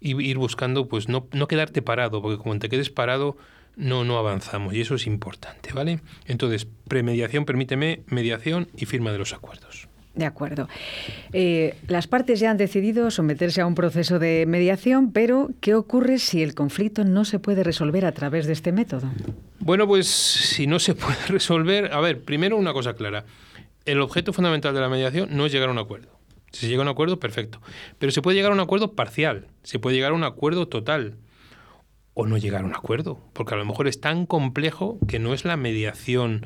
y 0.00 0.20
ir 0.22 0.38
buscando, 0.38 0.86
pues 0.86 1.08
no, 1.08 1.26
no 1.32 1.48
quedarte 1.48 1.82
parado, 1.82 2.22
porque 2.22 2.38
como 2.38 2.56
te 2.60 2.68
quedes 2.68 2.88
parado, 2.88 3.36
no, 3.78 4.04
no 4.04 4.18
avanzamos 4.18 4.74
y 4.74 4.80
eso 4.80 4.96
es 4.96 5.06
importante, 5.06 5.72
¿vale? 5.72 6.00
Entonces, 6.26 6.66
premediación, 6.88 7.44
permíteme, 7.44 8.02
mediación 8.08 8.68
y 8.76 8.86
firma 8.86 9.12
de 9.12 9.18
los 9.18 9.32
acuerdos. 9.32 9.88
De 10.14 10.26
acuerdo. 10.26 10.68
Eh, 11.32 11.76
las 11.86 12.08
partes 12.08 12.40
ya 12.40 12.50
han 12.50 12.56
decidido 12.56 13.12
someterse 13.12 13.60
a 13.60 13.66
un 13.66 13.76
proceso 13.76 14.18
de 14.18 14.46
mediación, 14.46 15.12
pero 15.12 15.50
¿qué 15.60 15.76
ocurre 15.76 16.18
si 16.18 16.42
el 16.42 16.56
conflicto 16.56 17.04
no 17.04 17.24
se 17.24 17.38
puede 17.38 17.62
resolver 17.62 18.04
a 18.04 18.10
través 18.10 18.46
de 18.46 18.52
este 18.52 18.72
método? 18.72 19.08
Bueno, 19.60 19.86
pues 19.86 20.08
si 20.08 20.66
no 20.66 20.80
se 20.80 20.94
puede 20.96 21.24
resolver, 21.28 21.92
a 21.92 22.00
ver, 22.00 22.20
primero 22.20 22.56
una 22.56 22.72
cosa 22.72 22.94
clara. 22.94 23.26
El 23.84 24.00
objeto 24.00 24.32
fundamental 24.32 24.74
de 24.74 24.80
la 24.80 24.88
mediación 24.88 25.28
no 25.30 25.46
es 25.46 25.52
llegar 25.52 25.68
a 25.68 25.72
un 25.72 25.78
acuerdo. 25.78 26.18
Si 26.50 26.62
se 26.62 26.68
llega 26.68 26.80
a 26.80 26.82
un 26.82 26.88
acuerdo, 26.88 27.20
perfecto. 27.20 27.60
Pero 28.00 28.10
se 28.10 28.20
puede 28.20 28.36
llegar 28.36 28.50
a 28.50 28.54
un 28.54 28.60
acuerdo 28.60 28.94
parcial, 28.94 29.46
se 29.62 29.78
puede 29.78 29.94
llegar 29.94 30.10
a 30.10 30.14
un 30.14 30.24
acuerdo 30.24 30.66
total 30.66 31.14
o 32.20 32.26
no 32.26 32.36
llegar 32.36 32.62
a 32.62 32.66
un 32.66 32.74
acuerdo, 32.74 33.20
porque 33.32 33.54
a 33.54 33.56
lo 33.56 33.64
mejor 33.64 33.86
es 33.86 34.00
tan 34.00 34.26
complejo 34.26 34.98
que 35.06 35.20
no 35.20 35.34
es 35.34 35.44
la 35.44 35.56
mediación 35.56 36.44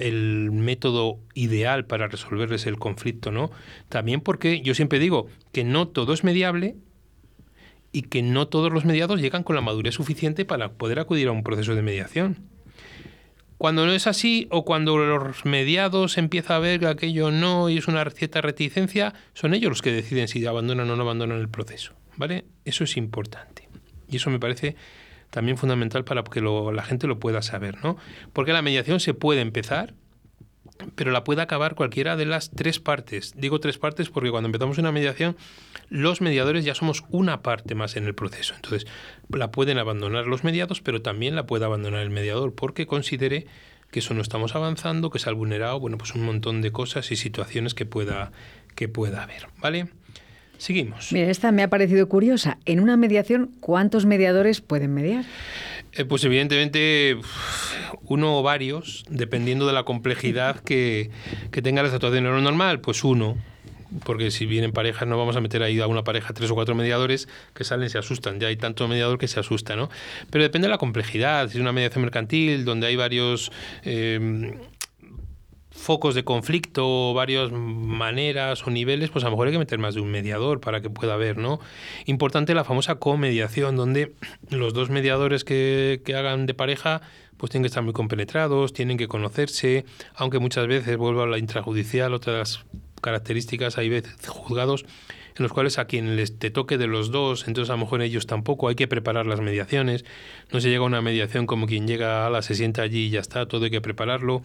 el 0.00 0.50
método 0.52 1.18
ideal 1.32 1.86
para 1.86 2.08
resolverles 2.08 2.66
el 2.66 2.78
conflicto, 2.78 3.32
¿no? 3.32 3.50
También 3.88 4.20
porque 4.20 4.60
yo 4.60 4.74
siempre 4.74 4.98
digo 4.98 5.26
que 5.50 5.64
no 5.64 5.88
todo 5.88 6.12
es 6.12 6.24
mediable 6.24 6.76
y 7.90 8.02
que 8.02 8.20
no 8.20 8.48
todos 8.48 8.70
los 8.70 8.84
mediados 8.84 9.22
llegan 9.22 9.44
con 9.44 9.56
la 9.56 9.62
madurez 9.62 9.94
suficiente 9.94 10.44
para 10.44 10.72
poder 10.72 10.98
acudir 10.98 11.28
a 11.28 11.32
un 11.32 11.42
proceso 11.42 11.74
de 11.74 11.80
mediación. 11.80 12.36
Cuando 13.56 13.86
no 13.86 13.92
es 13.92 14.06
así 14.06 14.46
o 14.50 14.66
cuando 14.66 14.98
los 14.98 15.46
mediados 15.46 16.18
empieza 16.18 16.54
a 16.54 16.58
ver 16.58 16.80
que 16.80 16.86
aquello 16.86 17.30
no 17.30 17.70
y 17.70 17.78
es 17.78 17.88
una 17.88 18.04
cierta 18.10 18.42
reticencia, 18.42 19.14
son 19.32 19.54
ellos 19.54 19.70
los 19.70 19.80
que 19.80 19.90
deciden 19.90 20.28
si 20.28 20.44
abandonan 20.44 20.90
o 20.90 20.96
no 20.96 21.02
abandonan 21.02 21.40
el 21.40 21.48
proceso, 21.48 21.94
¿vale? 22.18 22.44
Eso 22.66 22.84
es 22.84 22.98
importante. 22.98 23.67
Y 24.08 24.16
eso 24.16 24.30
me 24.30 24.38
parece 24.38 24.76
también 25.30 25.58
fundamental 25.58 26.04
para 26.04 26.22
que 26.22 26.40
la 26.40 26.82
gente 26.82 27.06
lo 27.06 27.18
pueda 27.18 27.42
saber, 27.42 27.82
¿no? 27.82 27.96
Porque 28.32 28.52
la 28.52 28.62
mediación 28.62 29.00
se 29.00 29.14
puede 29.14 29.40
empezar, 29.40 29.94
pero 30.94 31.10
la 31.10 31.24
puede 31.24 31.42
acabar 31.42 31.74
cualquiera 31.74 32.16
de 32.16 32.24
las 32.24 32.50
tres 32.50 32.80
partes. 32.80 33.34
Digo 33.36 33.60
tres 33.60 33.78
partes 33.78 34.10
porque 34.10 34.30
cuando 34.30 34.46
empezamos 34.46 34.78
una 34.78 34.92
mediación, 34.92 35.36
los 35.88 36.20
mediadores 36.20 36.64
ya 36.64 36.74
somos 36.74 37.04
una 37.10 37.42
parte 37.42 37.74
más 37.74 37.96
en 37.96 38.06
el 38.06 38.14
proceso. 38.14 38.54
Entonces, 38.54 38.86
la 39.28 39.50
pueden 39.50 39.78
abandonar 39.78 40.26
los 40.26 40.44
mediados, 40.44 40.80
pero 40.80 41.02
también 41.02 41.34
la 41.34 41.46
puede 41.46 41.64
abandonar 41.64 42.02
el 42.02 42.10
mediador 42.10 42.54
porque 42.54 42.86
considere 42.86 43.46
que 43.90 44.00
eso 44.00 44.14
no 44.14 44.20
estamos 44.20 44.54
avanzando, 44.54 45.10
que 45.10 45.18
se 45.18 45.30
ha 45.30 45.32
vulnerado, 45.32 45.80
bueno, 45.80 45.98
pues 45.98 46.14
un 46.14 46.24
montón 46.24 46.60
de 46.60 46.72
cosas 46.72 47.10
y 47.10 47.16
situaciones 47.16 47.74
que 47.74 47.86
pueda, 47.86 48.32
que 48.74 48.88
pueda 48.88 49.22
haber, 49.22 49.48
¿vale? 49.58 49.88
Seguimos. 50.58 51.12
Mira, 51.12 51.30
esta 51.30 51.52
me 51.52 51.62
ha 51.62 51.70
parecido 51.70 52.08
curiosa. 52.08 52.58
En 52.66 52.80
una 52.80 52.96
mediación, 52.96 53.50
¿cuántos 53.60 54.04
mediadores 54.04 54.60
pueden 54.60 54.92
mediar? 54.92 55.24
Eh, 55.92 56.04
pues 56.04 56.24
evidentemente 56.24 57.16
uno 58.02 58.38
o 58.38 58.42
varios, 58.42 59.04
dependiendo 59.08 59.66
de 59.66 59.72
la 59.72 59.84
complejidad 59.84 60.60
que, 60.60 61.10
que 61.50 61.62
tenga 61.62 61.82
la 61.82 61.90
situación. 61.90 62.24
Lo 62.24 62.40
normal, 62.40 62.80
pues 62.80 63.04
uno, 63.04 63.36
porque 64.04 64.30
si 64.30 64.46
vienen 64.46 64.72
parejas 64.72 65.08
no 65.08 65.16
vamos 65.16 65.36
a 65.36 65.40
meter 65.40 65.62
ahí 65.62 65.80
a 65.80 65.86
una 65.86 66.04
pareja 66.04 66.34
tres 66.34 66.50
o 66.50 66.54
cuatro 66.54 66.74
mediadores 66.74 67.28
que 67.54 67.64
salen 67.64 67.86
y 67.86 67.90
se 67.90 67.98
asustan. 67.98 68.40
Ya 68.40 68.48
hay 68.48 68.56
tanto 68.56 68.86
mediador 68.88 69.18
que 69.18 69.28
se 69.28 69.40
asusta, 69.40 69.76
¿no? 69.76 69.88
Pero 70.30 70.42
depende 70.42 70.66
de 70.66 70.70
la 70.70 70.78
complejidad. 70.78 71.48
Si 71.48 71.56
es 71.56 71.60
una 71.60 71.72
mediación 71.72 72.02
mercantil 72.02 72.64
donde 72.64 72.88
hay 72.88 72.96
varios... 72.96 73.52
Eh, 73.84 74.54
focos 75.78 76.14
de 76.14 76.24
conflicto, 76.24 77.14
varias 77.14 77.52
maneras 77.52 78.66
o 78.66 78.70
niveles, 78.70 79.10
pues 79.10 79.24
a 79.24 79.28
lo 79.28 79.32
mejor 79.32 79.46
hay 79.46 79.52
que 79.54 79.58
meter 79.58 79.78
más 79.78 79.94
de 79.94 80.00
un 80.00 80.10
mediador 80.10 80.60
para 80.60 80.80
que 80.80 80.90
pueda 80.90 81.14
haber, 81.14 81.38
¿no? 81.38 81.60
Importante 82.06 82.54
la 82.54 82.64
famosa 82.64 82.96
comediación, 82.96 83.76
donde 83.76 84.12
los 84.50 84.74
dos 84.74 84.90
mediadores 84.90 85.44
que, 85.44 86.02
que 86.04 86.16
hagan 86.16 86.46
de 86.46 86.54
pareja 86.54 87.00
pues 87.36 87.50
tienen 87.50 87.62
que 87.62 87.68
estar 87.68 87.84
muy 87.84 87.92
compenetrados, 87.92 88.72
tienen 88.72 88.98
que 88.98 89.06
conocerse, 89.06 89.84
aunque 90.16 90.40
muchas 90.40 90.66
veces, 90.66 90.96
vuelvo 90.96 91.22
a 91.22 91.26
la 91.28 91.38
intrajudicial, 91.38 92.12
otras 92.12 92.64
características, 93.00 93.78
hay 93.78 93.88
veces 93.88 94.16
juzgados 94.26 94.84
en 95.38 95.44
los 95.44 95.52
cuales 95.52 95.78
a 95.78 95.86
quien 95.86 96.16
les 96.16 96.38
te 96.38 96.50
toque 96.50 96.78
de 96.78 96.86
los 96.86 97.10
dos, 97.10 97.46
entonces 97.46 97.70
a 97.70 97.74
lo 97.74 97.78
mejor 97.78 98.02
ellos 98.02 98.26
tampoco, 98.26 98.68
hay 98.68 98.74
que 98.74 98.88
preparar 98.88 99.26
las 99.26 99.40
mediaciones, 99.40 100.04
no 100.52 100.60
se 100.60 100.68
llega 100.68 100.82
a 100.82 100.86
una 100.86 101.00
mediación 101.00 101.46
como 101.46 101.66
quien 101.66 101.86
llega 101.86 102.26
a 102.26 102.30
la 102.30 102.42
se 102.42 102.54
sienta 102.54 102.82
allí 102.82 103.06
y 103.06 103.10
ya 103.10 103.20
está, 103.20 103.46
todo 103.46 103.64
hay 103.64 103.70
que 103.70 103.80
prepararlo. 103.80 104.42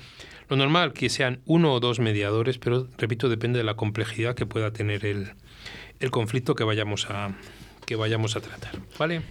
Lo 0.50 0.58
normal 0.58 0.94
que 0.94 1.10
sean 1.10 1.40
uno 1.46 1.74
o 1.74 1.80
dos 1.80 2.00
mediadores, 2.00 2.58
pero 2.58 2.88
repito, 2.98 3.30
depende 3.30 3.60
de 3.60 3.64
la 3.64 3.76
complejidad 3.76 4.36
que 4.36 4.46
pueda 4.46 4.72
tener 4.72 5.06
el, 5.06 5.32
el 6.00 6.12
conflicto 6.12 6.56
que 6.56 6.64
vayamos 6.64 7.10
a, 7.10 7.36
que 7.86 7.96
vayamos 7.96 8.36
a 8.36 8.42
tratar. 8.42 8.74
¿Vale? 9.00 9.22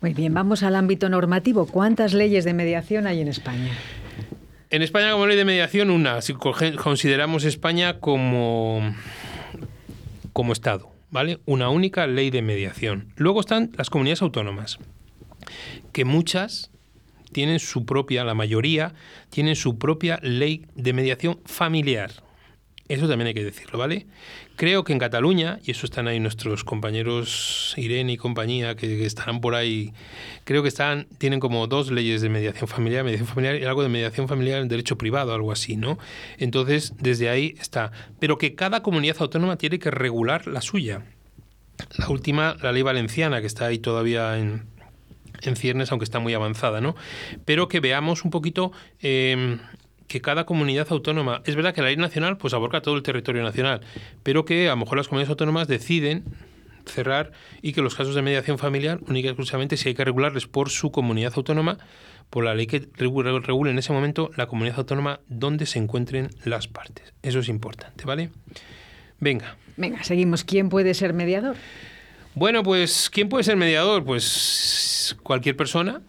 Muy 0.00 0.14
bien, 0.14 0.32
vamos 0.32 0.62
al 0.62 0.76
ámbito 0.76 1.08
normativo. 1.08 1.66
¿Cuántas 1.66 2.14
leyes 2.14 2.44
de 2.44 2.54
mediación 2.54 3.06
hay 3.06 3.20
en 3.20 3.28
España? 3.28 3.70
En 4.70 4.82
España 4.82 5.12
como 5.12 5.26
ley 5.26 5.36
de 5.36 5.44
mediación 5.44 5.90
una, 5.90 6.20
si 6.22 6.32
consideramos 6.32 7.44
España 7.44 7.98
como, 7.98 8.94
como 10.40 10.54
Estado, 10.54 10.90
¿vale? 11.10 11.38
Una 11.44 11.68
única 11.68 12.06
ley 12.06 12.30
de 12.30 12.40
mediación. 12.40 13.12
Luego 13.16 13.40
están 13.40 13.72
las 13.76 13.90
comunidades 13.90 14.22
autónomas, 14.22 14.78
que 15.92 16.06
muchas 16.06 16.70
tienen 17.30 17.58
su 17.58 17.84
propia, 17.84 18.24
la 18.24 18.32
mayoría, 18.32 18.94
tienen 19.28 19.54
su 19.54 19.76
propia 19.76 20.18
ley 20.22 20.64
de 20.74 20.94
mediación 20.94 21.38
familiar. 21.44 22.10
Eso 22.90 23.06
también 23.06 23.28
hay 23.28 23.34
que 23.34 23.44
decirlo, 23.44 23.78
¿vale? 23.78 24.08
Creo 24.56 24.82
que 24.82 24.92
en 24.92 24.98
Cataluña, 24.98 25.60
y 25.62 25.70
eso 25.70 25.86
están 25.86 26.08
ahí 26.08 26.18
nuestros 26.18 26.64
compañeros 26.64 27.72
Irene 27.76 28.14
y 28.14 28.16
compañía, 28.16 28.74
que, 28.74 29.06
estarán 29.06 29.40
por 29.40 29.54
ahí, 29.54 29.92
creo 30.42 30.62
que 30.62 30.68
están, 30.68 31.06
tienen 31.18 31.38
como 31.38 31.68
dos 31.68 31.92
leyes 31.92 32.20
de 32.20 32.28
mediación 32.30 32.66
familiar, 32.66 33.04
mediación 33.04 33.28
familiar 33.28 33.54
y 33.54 33.64
algo 33.64 33.84
de 33.84 33.88
mediación 33.88 34.26
familiar 34.26 34.60
en 34.60 34.66
derecho 34.66 34.98
privado, 34.98 35.32
algo 35.32 35.52
así, 35.52 35.76
¿no? 35.76 36.00
Entonces, 36.38 36.94
desde 36.98 37.28
ahí 37.28 37.54
está. 37.60 37.92
Pero 38.18 38.38
que 38.38 38.56
cada 38.56 38.82
comunidad 38.82 39.18
autónoma 39.20 39.54
tiene 39.56 39.78
que 39.78 39.92
regular 39.92 40.48
la 40.48 40.60
suya. 40.60 41.04
La 41.96 42.08
última, 42.08 42.56
la 42.60 42.72
ley 42.72 42.82
valenciana, 42.82 43.40
que 43.40 43.46
está 43.46 43.66
ahí 43.66 43.78
todavía 43.78 44.36
en, 44.36 44.64
en 45.42 45.54
ciernes, 45.54 45.92
aunque 45.92 46.04
está 46.04 46.18
muy 46.18 46.34
avanzada, 46.34 46.80
¿no? 46.80 46.96
Pero 47.44 47.68
que 47.68 47.78
veamos 47.78 48.24
un 48.24 48.32
poquito 48.32 48.72
eh, 49.00 49.58
que 50.10 50.20
cada 50.20 50.44
comunidad 50.44 50.88
autónoma, 50.90 51.40
es 51.46 51.54
verdad 51.54 51.72
que 51.72 51.82
la 51.82 51.86
ley 51.86 51.96
nacional 51.96 52.36
pues 52.36 52.52
aborca 52.52 52.80
todo 52.82 52.96
el 52.96 53.04
territorio 53.04 53.44
nacional, 53.44 53.80
pero 54.24 54.44
que 54.44 54.66
a 54.66 54.72
lo 54.72 54.78
mejor 54.78 54.98
las 54.98 55.06
comunidades 55.06 55.30
autónomas 55.30 55.68
deciden 55.68 56.24
cerrar 56.84 57.30
y 57.62 57.72
que 57.74 57.80
los 57.80 57.94
casos 57.94 58.16
de 58.16 58.22
mediación 58.22 58.58
familiar, 58.58 58.98
única 59.06 59.28
y 59.28 59.30
exclusivamente, 59.30 59.76
si 59.76 59.88
hay 59.88 59.94
que 59.94 60.04
regularles 60.04 60.48
por 60.48 60.68
su 60.68 60.90
comunidad 60.90 61.34
autónoma, 61.36 61.78
por 62.28 62.44
la 62.44 62.56
ley 62.56 62.66
que 62.66 62.88
regule 62.96 63.70
en 63.70 63.78
ese 63.78 63.92
momento 63.92 64.32
la 64.36 64.48
comunidad 64.48 64.78
autónoma 64.80 65.20
donde 65.28 65.64
se 65.64 65.78
encuentren 65.78 66.30
las 66.44 66.66
partes. 66.66 67.14
Eso 67.22 67.38
es 67.38 67.48
importante, 67.48 68.04
¿vale? 68.04 68.30
Venga. 69.20 69.58
Venga, 69.76 70.02
seguimos. 70.02 70.42
¿Quién 70.42 70.70
puede 70.70 70.92
ser 70.94 71.12
mediador? 71.12 71.54
Bueno, 72.34 72.64
pues, 72.64 73.10
¿quién 73.10 73.28
puede 73.28 73.44
ser 73.44 73.56
mediador? 73.56 74.04
Pues 74.04 75.16
cualquier 75.22 75.56
persona 75.56 76.02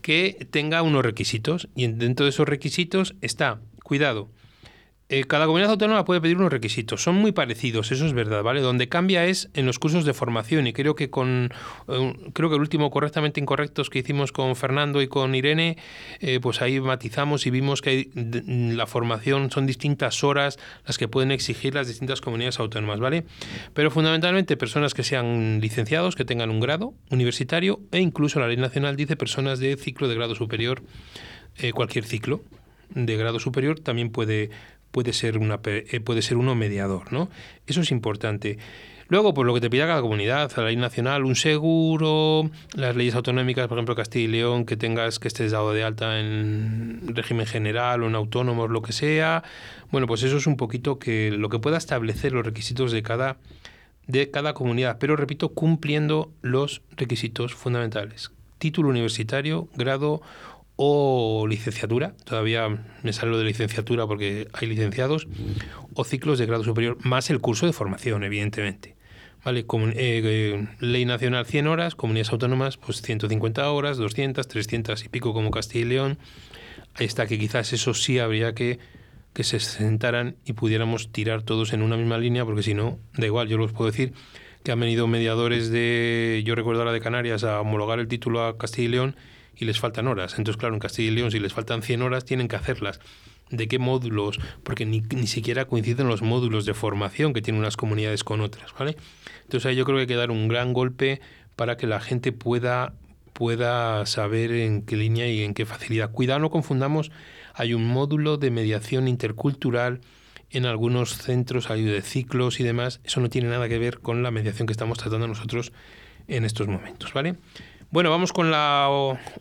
que 0.00 0.46
tenga 0.50 0.82
unos 0.82 1.04
requisitos. 1.04 1.68
Y 1.74 1.86
dentro 1.88 2.24
de 2.24 2.30
esos 2.30 2.48
requisitos 2.48 3.14
está, 3.20 3.60
cuidado, 3.82 4.30
eh, 5.12 5.24
cada 5.24 5.44
comunidad 5.44 5.72
autónoma 5.72 6.06
puede 6.06 6.22
pedir 6.22 6.38
unos 6.38 6.50
requisitos. 6.50 7.02
Son 7.02 7.16
muy 7.16 7.32
parecidos, 7.32 7.92
eso 7.92 8.06
es 8.06 8.14
verdad, 8.14 8.42
¿vale? 8.42 8.62
Donde 8.62 8.88
cambia 8.88 9.26
es 9.26 9.50
en 9.52 9.66
los 9.66 9.78
cursos 9.78 10.06
de 10.06 10.14
formación 10.14 10.66
y 10.66 10.72
creo 10.72 10.94
que 10.94 11.10
con 11.10 11.52
eh, 11.88 12.14
creo 12.32 12.48
que 12.48 12.54
el 12.54 12.62
último 12.62 12.90
correctamente 12.90 13.38
incorrectos 13.38 13.90
que 13.90 13.98
hicimos 13.98 14.32
con 14.32 14.56
Fernando 14.56 15.02
y 15.02 15.08
con 15.08 15.34
Irene, 15.34 15.76
eh, 16.20 16.40
pues 16.40 16.62
ahí 16.62 16.80
matizamos 16.80 17.46
y 17.46 17.50
vimos 17.50 17.82
que 17.82 18.08
la 18.14 18.86
formación 18.86 19.50
son 19.50 19.66
distintas 19.66 20.24
horas 20.24 20.58
las 20.86 20.96
que 20.96 21.08
pueden 21.08 21.30
exigir 21.30 21.74
las 21.74 21.88
distintas 21.88 22.22
comunidades 22.22 22.58
autónomas, 22.58 22.98
¿vale? 22.98 23.26
Pero 23.74 23.90
fundamentalmente 23.90 24.56
personas 24.56 24.94
que 24.94 25.02
sean 25.02 25.60
licenciados, 25.60 26.16
que 26.16 26.24
tengan 26.24 26.48
un 26.48 26.60
grado 26.60 26.94
universitario 27.10 27.80
e 27.90 28.00
incluso 28.00 28.40
la 28.40 28.48
ley 28.48 28.56
nacional 28.56 28.96
dice 28.96 29.16
personas 29.16 29.58
de 29.58 29.76
ciclo 29.76 30.08
de 30.08 30.14
grado 30.14 30.34
superior, 30.34 30.82
cualquier 31.74 32.06
ciclo 32.06 32.40
de 32.94 33.16
grado 33.16 33.38
superior 33.40 33.78
también 33.80 34.10
puede 34.10 34.50
puede 34.92 35.12
ser, 35.12 35.38
una, 35.38 35.60
eh, 35.64 36.00
puede 36.00 36.22
ser 36.22 36.36
uno 36.36 36.54
mediador. 36.54 37.12
¿no? 37.12 37.28
Eso 37.66 37.80
es 37.80 37.90
importante. 37.90 38.58
Luego, 39.08 39.34
pues 39.34 39.46
lo 39.46 39.52
que 39.52 39.60
te 39.60 39.68
pida 39.68 39.86
cada 39.86 40.00
comunidad, 40.00 40.50
la 40.56 40.64
ley 40.64 40.76
nacional, 40.76 41.24
un 41.24 41.36
seguro, 41.36 42.50
las 42.74 42.96
leyes 42.96 43.14
autonómicas, 43.14 43.68
por 43.68 43.76
ejemplo, 43.76 43.94
Castilla 43.94 44.24
y 44.24 44.28
León, 44.28 44.64
que 44.64 44.76
tengas 44.76 45.18
que 45.18 45.28
estés 45.28 45.52
dado 45.52 45.74
de 45.74 45.84
alta 45.84 46.18
en 46.18 47.14
régimen 47.14 47.46
general 47.46 48.02
o 48.02 48.06
en 48.06 48.14
autónomos, 48.14 48.70
lo 48.70 48.80
que 48.80 48.92
sea. 48.92 49.42
Bueno, 49.90 50.06
pues 50.06 50.22
eso 50.22 50.38
es 50.38 50.46
un 50.46 50.56
poquito 50.56 50.98
que 50.98 51.30
lo 51.30 51.50
que 51.50 51.58
pueda 51.58 51.76
establecer 51.76 52.32
los 52.32 52.46
requisitos 52.46 52.90
de 52.92 53.02
cada 53.02 53.36
de 54.06 54.30
cada 54.30 54.54
comunidad, 54.54 54.96
pero 54.98 55.16
repito, 55.16 55.50
cumpliendo 55.50 56.32
los 56.42 56.82
requisitos 56.96 57.54
fundamentales. 57.54 58.32
Título 58.58 58.88
universitario, 58.88 59.68
grado 59.74 60.22
o 60.76 61.46
licenciatura, 61.46 62.14
todavía 62.24 62.68
me 63.02 63.12
sale 63.12 63.32
lo 63.32 63.38
de 63.38 63.44
licenciatura 63.44 64.06
porque 64.06 64.48
hay 64.52 64.68
licenciados, 64.68 65.28
o 65.94 66.04
ciclos 66.04 66.38
de 66.38 66.46
grado 66.46 66.64
superior, 66.64 66.98
más 67.02 67.30
el 67.30 67.40
curso 67.40 67.66
de 67.66 67.72
formación, 67.72 68.24
evidentemente. 68.24 68.96
¿Vale? 69.44 69.60
Eh, 69.60 69.64
eh, 69.96 70.68
ley 70.78 71.04
nacional 71.04 71.44
100 71.46 71.66
horas, 71.66 71.94
comunidades 71.96 72.30
autónomas 72.30 72.76
pues 72.76 73.02
150 73.02 73.68
horas, 73.70 73.96
200, 73.96 74.46
300 74.46 75.04
y 75.04 75.08
pico 75.08 75.34
como 75.34 75.50
Castilla 75.50 75.84
y 75.84 75.88
León. 75.88 76.18
Ahí 76.94 77.06
está 77.06 77.26
que 77.26 77.38
quizás 77.40 77.72
eso 77.72 77.92
sí 77.92 78.20
habría 78.20 78.54
que 78.54 78.78
que 79.32 79.44
se 79.44 79.60
sentaran 79.60 80.36
y 80.44 80.52
pudiéramos 80.52 81.10
tirar 81.10 81.42
todos 81.42 81.72
en 81.72 81.82
una 81.82 81.96
misma 81.96 82.18
línea, 82.18 82.44
porque 82.44 82.62
si 82.62 82.74
no, 82.74 82.98
da 83.16 83.26
igual, 83.26 83.48
yo 83.48 83.60
os 83.62 83.72
puedo 83.72 83.90
decir 83.90 84.12
que 84.62 84.72
han 84.72 84.80
venido 84.80 85.06
mediadores 85.06 85.70
de, 85.70 86.42
yo 86.44 86.54
recuerdo 86.54 86.82
ahora 86.82 86.92
de 86.92 87.00
Canarias, 87.00 87.42
a 87.42 87.60
homologar 87.60 87.98
el 87.98 88.08
título 88.08 88.44
a 88.44 88.58
Castilla 88.58 88.88
y 88.88 88.90
León 88.90 89.16
y 89.56 89.64
les 89.64 89.78
faltan 89.78 90.08
horas. 90.08 90.38
Entonces, 90.38 90.58
claro, 90.58 90.74
en 90.74 90.80
Castilla 90.80 91.10
y 91.10 91.14
León, 91.14 91.30
si 91.30 91.38
les 91.38 91.52
faltan 91.52 91.82
100 91.82 92.02
horas, 92.02 92.24
tienen 92.24 92.48
que 92.48 92.56
hacerlas. 92.56 93.00
¿De 93.50 93.68
qué 93.68 93.78
módulos? 93.78 94.40
Porque 94.62 94.86
ni, 94.86 95.00
ni 95.00 95.26
siquiera 95.26 95.66
coinciden 95.66 96.08
los 96.08 96.22
módulos 96.22 96.64
de 96.64 96.74
formación 96.74 97.32
que 97.32 97.42
tienen 97.42 97.60
unas 97.60 97.76
comunidades 97.76 98.24
con 98.24 98.40
otras, 98.40 98.72
¿vale? 98.78 98.96
Entonces 99.42 99.66
ahí 99.66 99.76
yo 99.76 99.84
creo 99.84 99.96
que 99.96 100.02
hay 100.02 100.06
que 100.06 100.16
dar 100.16 100.30
un 100.30 100.48
gran 100.48 100.72
golpe 100.72 101.20
para 101.56 101.76
que 101.76 101.86
la 101.86 102.00
gente 102.00 102.32
pueda, 102.32 102.94
pueda 103.34 104.06
saber 104.06 104.52
en 104.52 104.82
qué 104.82 104.96
línea 104.96 105.28
y 105.28 105.42
en 105.42 105.52
qué 105.52 105.66
facilidad. 105.66 106.10
Cuidado, 106.10 106.40
no 106.40 106.50
confundamos, 106.50 107.10
hay 107.54 107.74
un 107.74 107.86
módulo 107.86 108.38
de 108.38 108.50
mediación 108.50 109.06
intercultural 109.06 110.00
en 110.50 110.66
algunos 110.66 111.16
centros, 111.16 111.70
hay 111.70 111.82
de 111.82 112.02
ciclos 112.02 112.60
y 112.60 112.64
demás. 112.64 113.00
Eso 113.04 113.20
no 113.20 113.28
tiene 113.28 113.48
nada 113.48 113.68
que 113.68 113.78
ver 113.78 114.00
con 114.00 114.22
la 114.22 114.30
mediación 114.30 114.66
que 114.66 114.72
estamos 114.72 114.98
tratando 114.98 115.28
nosotros 115.28 115.72
en 116.28 116.44
estos 116.44 116.68
momentos, 116.68 117.12
¿vale? 117.12 117.36
Bueno, 117.92 118.08
vamos 118.10 118.32
con 118.32 118.50
la 118.50 118.88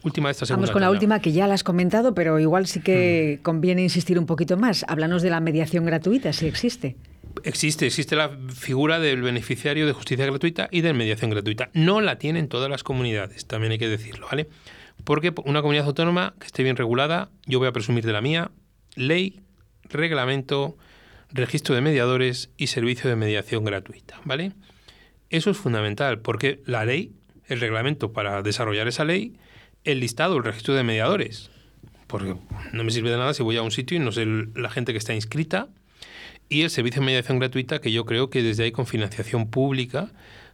última 0.03 0.27
de 0.27 0.31
esta 0.33 0.45
segunda. 0.45 0.63
Vamos 0.67 0.71
con 0.73 0.81
la 0.81 0.91
última 0.91 1.21
que 1.21 1.31
ya 1.31 1.47
la 1.47 1.53
has 1.53 1.63
comentado, 1.63 2.13
pero 2.13 2.37
igual 2.37 2.67
sí 2.67 2.81
que 2.81 3.37
Mm. 3.39 3.43
conviene 3.43 3.81
insistir 3.81 4.19
un 4.19 4.25
poquito 4.25 4.57
más. 4.57 4.83
Háblanos 4.89 5.21
de 5.21 5.29
la 5.29 5.39
mediación 5.39 5.85
gratuita, 5.85 6.33
si 6.33 6.47
existe. 6.47 6.97
Existe, 7.45 7.87
existe 7.87 8.17
la 8.17 8.29
figura 8.53 8.99
del 8.99 9.21
beneficiario 9.21 9.87
de 9.87 9.93
justicia 9.93 10.25
gratuita 10.25 10.67
y 10.69 10.81
de 10.81 10.93
mediación 10.93 11.31
gratuita. 11.31 11.69
No 11.73 12.01
la 12.01 12.17
tienen 12.17 12.49
todas 12.49 12.69
las 12.69 12.83
comunidades, 12.83 13.45
también 13.47 13.71
hay 13.71 13.79
que 13.79 13.87
decirlo, 13.87 14.27
¿vale? 14.29 14.49
Porque 15.05 15.33
una 15.45 15.61
comunidad 15.61 15.85
autónoma 15.87 16.33
que 16.37 16.45
esté 16.47 16.61
bien 16.63 16.75
regulada, 16.75 17.29
yo 17.45 17.57
voy 17.59 17.69
a 17.69 17.71
presumir 17.71 18.05
de 18.05 18.11
la 18.11 18.19
mía, 18.19 18.51
ley, 18.95 19.39
reglamento, 19.85 20.77
registro 21.31 21.73
de 21.73 21.79
mediadores 21.79 22.49
y 22.57 22.67
servicio 22.67 23.09
de 23.09 23.15
mediación 23.15 23.63
gratuita, 23.63 24.19
¿vale? 24.25 24.51
Eso 25.29 25.49
es 25.51 25.57
fundamental, 25.57 26.19
porque 26.19 26.61
la 26.65 26.83
ley, 26.83 27.13
el 27.51 27.59
reglamento 27.59 28.13
para 28.13 28.41
desarrollar 28.41 28.87
esa 28.87 29.03
ley, 29.03 29.33
el 29.83 29.99
listado, 29.99 30.37
el 30.37 30.43
registro 30.43 30.73
de 30.73 30.83
mediadores, 30.83 31.51
porque 32.07 32.35
no 32.71 32.83
me 32.83 32.91
sirve 32.91 33.11
de 33.11 33.17
nada 33.17 33.33
si 33.33 33.43
voy 33.43 33.57
a 33.57 33.61
un 33.61 33.71
sitio 33.71 33.97
y 33.97 33.99
no 33.99 34.11
sé 34.11 34.25
la 34.25 34.69
gente 34.69 34.91
que 34.93 34.97
está 34.97 35.13
inscrita, 35.13 35.67
y 36.49 36.63
el 36.63 36.69
servicio 36.69 37.01
de 37.01 37.05
mediación 37.05 37.39
gratuita, 37.39 37.79
que 37.79 37.91
yo 37.91 38.05
creo 38.05 38.29
que 38.29 38.43
desde 38.43 38.63
ahí 38.63 38.71
con 38.71 38.85
financiación 38.85 39.49
pública 39.49 40.11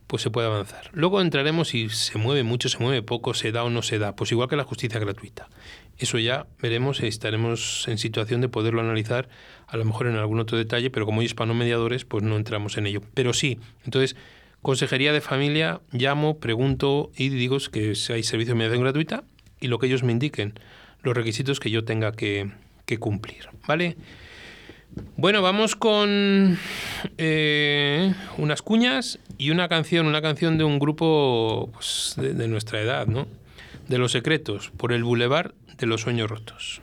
pues 0.07 0.21
se 0.21 0.29
puede 0.29 0.47
avanzar. 0.47 0.89
Luego 0.93 1.21
entraremos 1.21 1.67
si 1.67 1.89
se 1.89 2.17
mueve 2.17 2.43
mucho, 2.43 2.69
se 2.69 2.79
mueve 2.79 3.01
poco, 3.03 3.33
se 3.33 3.51
da 3.51 3.63
o 3.63 3.69
no 3.69 3.81
se 3.81 3.99
da, 3.99 4.15
pues 4.15 4.31
igual 4.31 4.47
que 4.47 4.55
la 4.55 4.63
justicia 4.63 4.99
gratuita. 4.99 5.49
Eso 5.97 6.17
ya 6.17 6.47
veremos 6.61 7.01
estaremos 7.01 7.87
en 7.87 7.97
situación 7.97 8.39
de 8.39 8.47
poderlo 8.47 8.81
analizar, 8.81 9.27
a 9.67 9.75
lo 9.75 9.83
mejor 9.83 10.07
en 10.07 10.15
algún 10.15 10.39
otro 10.39 10.57
detalle, 10.57 10.89
pero 10.89 11.05
como 11.05 11.19
hay 11.19 11.25
hispanomediadores, 11.25 12.05
pues 12.05 12.23
no 12.23 12.37
entramos 12.37 12.77
en 12.77 12.87
ello. 12.87 13.01
Pero 13.13 13.33
sí, 13.33 13.59
entonces, 13.83 14.15
Consejería 14.67 15.13
de 15.13 15.21
Familia, 15.21 15.79
llamo, 15.93 16.39
pregunto 16.39 17.09
y 17.15 17.29
digo 17.29 17.57
que 17.71 17.95
si 17.95 18.11
hay 18.11 18.21
servicio 18.21 18.53
de 18.53 18.57
mediación 18.57 18.83
gratuita 18.83 19.23
y 19.61 19.67
lo 19.67 19.79
que 19.79 19.87
ellos 19.87 20.03
me 20.03 20.11
indiquen, 20.11 20.59
los 21.03 21.15
requisitos 21.15 21.61
que 21.61 21.71
yo 21.71 21.85
tenga 21.85 22.11
que, 22.11 22.51
cumplir, 22.99 23.47
¿vale? 23.65 23.95
Bueno, 25.15 25.41
vamos 25.41 25.77
con 25.77 26.59
eh, 27.17 28.13
unas 28.37 28.61
cuñas 28.61 29.19
y 29.37 29.51
una 29.51 29.69
canción, 29.69 30.05
una 30.05 30.21
canción 30.21 30.57
de 30.57 30.65
un 30.65 30.79
grupo 30.79 31.69
pues, 31.71 32.15
de, 32.17 32.33
de 32.33 32.49
nuestra 32.49 32.81
edad, 32.81 33.07
¿no? 33.07 33.25
De 33.87 33.97
los 33.97 34.11
secretos, 34.11 34.73
por 34.75 34.91
el 34.91 35.05
bulevar 35.05 35.53
de 35.77 35.87
los 35.87 36.01
sueños 36.01 36.29
rotos. 36.29 36.81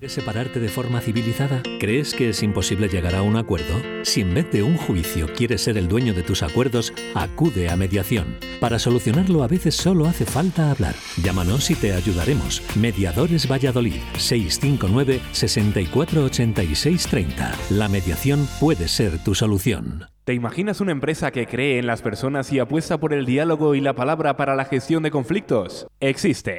¿Quieres 0.00 0.14
separarte 0.14 0.60
de 0.60 0.70
forma 0.70 1.02
civilizada? 1.02 1.62
¿Crees 1.78 2.14
que 2.14 2.30
es 2.30 2.42
imposible 2.42 2.88
llegar 2.88 3.14
a 3.14 3.20
un 3.20 3.36
acuerdo? 3.36 3.82
Si 4.02 4.22
en 4.22 4.32
vez 4.32 4.50
de 4.50 4.62
un 4.62 4.78
juicio 4.78 5.26
quieres 5.36 5.60
ser 5.60 5.76
el 5.76 5.88
dueño 5.88 6.14
de 6.14 6.22
tus 6.22 6.42
acuerdos, 6.42 6.94
acude 7.14 7.68
a 7.68 7.76
mediación. 7.76 8.38
Para 8.60 8.78
solucionarlo 8.78 9.42
a 9.42 9.46
veces 9.46 9.76
solo 9.76 10.06
hace 10.06 10.24
falta 10.24 10.70
hablar. 10.70 10.94
Llámanos 11.22 11.70
y 11.70 11.74
te 11.74 11.92
ayudaremos. 11.92 12.62
Mediadores 12.76 13.46
Valladolid 13.46 14.00
659 14.16 15.20
648630. 15.32 17.52
La 17.68 17.90
mediación 17.90 18.48
puede 18.58 18.88
ser 18.88 19.22
tu 19.22 19.34
solución. 19.34 20.06
¿Te 20.24 20.32
imaginas 20.32 20.80
una 20.80 20.92
empresa 20.92 21.30
que 21.30 21.46
cree 21.46 21.78
en 21.78 21.86
las 21.86 22.00
personas 22.00 22.50
y 22.54 22.58
apuesta 22.58 22.98
por 22.98 23.12
el 23.12 23.26
diálogo 23.26 23.74
y 23.74 23.82
la 23.82 23.94
palabra 23.94 24.38
para 24.38 24.56
la 24.56 24.64
gestión 24.64 25.02
de 25.02 25.10
conflictos? 25.10 25.86
Existe. 26.00 26.56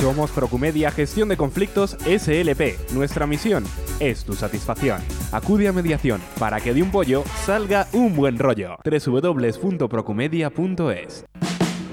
Somos 0.00 0.30
Procumedia 0.30 0.90
Gestión 0.90 1.28
de 1.30 1.36
Conflictos 1.38 1.96
SLP. 2.04 2.92
Nuestra 2.92 3.26
misión 3.26 3.64
es 3.98 4.24
tu 4.24 4.34
satisfacción. 4.34 5.00
Acude 5.32 5.68
a 5.68 5.72
mediación 5.72 6.20
para 6.38 6.60
que 6.60 6.74
de 6.74 6.82
un 6.82 6.90
pollo 6.90 7.24
salga 7.46 7.86
un 7.94 8.14
buen 8.14 8.38
rollo. 8.38 8.76
www.procumedia.es 8.84 11.24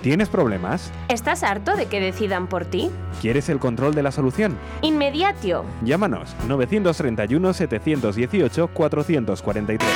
¿Tienes 0.02 0.28
problemas? 0.28 0.92
¿Estás 1.08 1.44
harto 1.44 1.78
de 1.78 1.86
que 1.86 2.02
decidan 2.02 2.48
por 2.48 2.66
ti? 2.66 2.92
¿Quieres 3.22 3.48
el 3.48 3.60
control 3.60 3.96
de 3.96 4.04
la 4.04 4.12
solución? 4.12 4.58
Inmediatio. 4.82 5.64
Llámanos 5.82 6.36
931 6.46 7.54
718 7.54 8.68
443. 8.68 9.90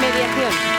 Mediación. 0.00 0.73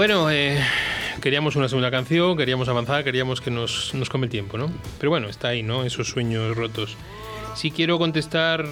Bueno, 0.00 0.30
eh, 0.30 0.58
queríamos 1.20 1.56
una 1.56 1.68
segunda 1.68 1.90
canción, 1.90 2.34
queríamos 2.34 2.66
avanzar, 2.70 3.04
queríamos 3.04 3.42
que 3.42 3.50
nos, 3.50 3.92
nos 3.92 4.08
come 4.08 4.24
el 4.24 4.30
tiempo, 4.30 4.56
¿no? 4.56 4.72
Pero 4.98 5.10
bueno, 5.10 5.28
está 5.28 5.48
ahí, 5.48 5.62
¿no? 5.62 5.84
Esos 5.84 6.08
sueños 6.08 6.56
rotos. 6.56 6.96
Sí 7.54 7.70
quiero 7.70 7.98
contestar 7.98 8.64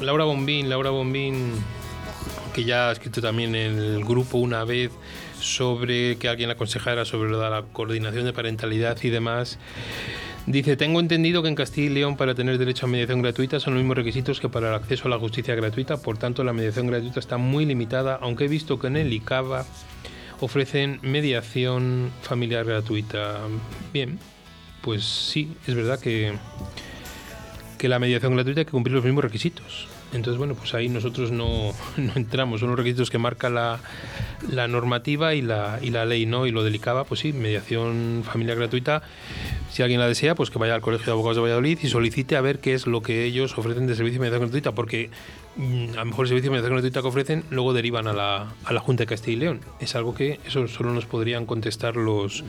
Laura 0.00 0.22
Bombín, 0.22 0.70
Laura 0.70 0.90
Bombín, 0.90 1.50
que 2.54 2.62
ya 2.62 2.90
ha 2.90 2.92
escrito 2.92 3.20
también 3.20 3.56
el 3.56 4.04
grupo 4.04 4.38
una 4.38 4.62
vez 4.62 4.92
sobre 5.40 6.16
que 6.16 6.28
alguien 6.28 6.48
aconsejara 6.50 7.04
sobre 7.04 7.32
la 7.32 7.64
coordinación 7.72 8.24
de 8.24 8.32
parentalidad 8.32 8.98
y 9.02 9.10
demás. 9.10 9.58
Dice, 10.46 10.76
tengo 10.76 11.00
entendido 11.00 11.42
que 11.42 11.48
en 11.48 11.56
Castilla 11.56 11.90
y 11.90 11.94
León 11.94 12.16
para 12.16 12.36
tener 12.36 12.56
derecho 12.56 12.86
a 12.86 12.88
mediación 12.88 13.20
gratuita 13.20 13.58
son 13.58 13.74
los 13.74 13.82
mismos 13.82 13.96
requisitos 13.96 14.38
que 14.38 14.48
para 14.48 14.68
el 14.68 14.74
acceso 14.76 15.08
a 15.08 15.10
la 15.10 15.18
justicia 15.18 15.56
gratuita, 15.56 15.96
por 15.96 16.18
tanto 16.18 16.44
la 16.44 16.52
mediación 16.52 16.86
gratuita 16.86 17.18
está 17.18 17.36
muy 17.36 17.66
limitada, 17.66 18.16
aunque 18.22 18.44
he 18.44 18.48
visto 18.48 18.78
que 18.78 18.86
en 18.86 18.96
el 18.96 19.12
ICABA 19.12 19.66
ofrecen 20.40 20.98
mediación 21.02 22.10
familiar 22.22 22.64
gratuita. 22.64 23.38
Bien, 23.92 24.18
pues 24.82 25.04
sí, 25.04 25.52
es 25.66 25.74
verdad 25.74 26.00
que, 26.00 26.32
que 27.78 27.88
la 27.88 27.98
mediación 27.98 28.34
gratuita 28.34 28.60
hay 28.60 28.64
que 28.66 28.72
cumplir 28.72 28.94
los 28.94 29.04
mismos 29.04 29.24
requisitos. 29.24 29.88
Entonces, 30.12 30.38
bueno, 30.38 30.54
pues 30.54 30.72
ahí 30.72 30.88
nosotros 30.88 31.30
no, 31.32 31.74
no 31.96 32.12
entramos, 32.16 32.60
son 32.60 32.70
los 32.70 32.78
requisitos 32.78 33.10
que 33.10 33.18
marca 33.18 33.50
la, 33.50 33.80
la 34.50 34.66
normativa 34.66 35.34
y 35.34 35.42
la, 35.42 35.78
y 35.82 35.90
la 35.90 36.06
ley, 36.06 36.24
¿no? 36.24 36.46
Y 36.46 36.50
lo 36.50 36.64
delicaba, 36.64 37.04
pues 37.04 37.20
sí, 37.20 37.32
mediación 37.32 38.22
familiar 38.24 38.56
gratuita. 38.56 39.02
Si 39.70 39.82
alguien 39.82 40.00
la 40.00 40.08
desea, 40.08 40.34
pues 40.34 40.50
que 40.50 40.58
vaya 40.58 40.74
al 40.74 40.80
Colegio 40.80 41.06
de 41.06 41.12
Abogados 41.12 41.36
de 41.36 41.42
Valladolid 41.42 41.78
y 41.82 41.88
solicite 41.88 42.36
a 42.36 42.40
ver 42.40 42.58
qué 42.58 42.72
es 42.72 42.86
lo 42.86 43.02
que 43.02 43.24
ellos 43.24 43.56
ofrecen 43.58 43.86
de 43.86 43.94
servicio 43.94 44.18
de 44.18 44.20
mediación 44.20 44.48
gratuita, 44.48 44.72
porque 44.72 45.10
a 45.58 45.98
lo 45.98 46.04
mejor 46.04 46.24
el 46.24 46.28
servicio 46.28 46.50
de 46.50 46.56
mediación 46.56 46.74
gratuita 46.74 47.02
que 47.02 47.08
ofrecen 47.08 47.44
luego 47.50 47.72
derivan 47.72 48.06
a 48.06 48.12
la, 48.12 48.54
a 48.64 48.72
la 48.72 48.80
Junta 48.80 49.02
de 49.02 49.06
Castilla 49.08 49.36
y 49.36 49.40
León. 49.40 49.60
Es 49.80 49.96
algo 49.96 50.14
que 50.14 50.38
eso 50.46 50.68
solo 50.68 50.92
nos 50.92 51.06
podrían 51.06 51.46
contestar 51.46 51.96
los, 51.96 52.44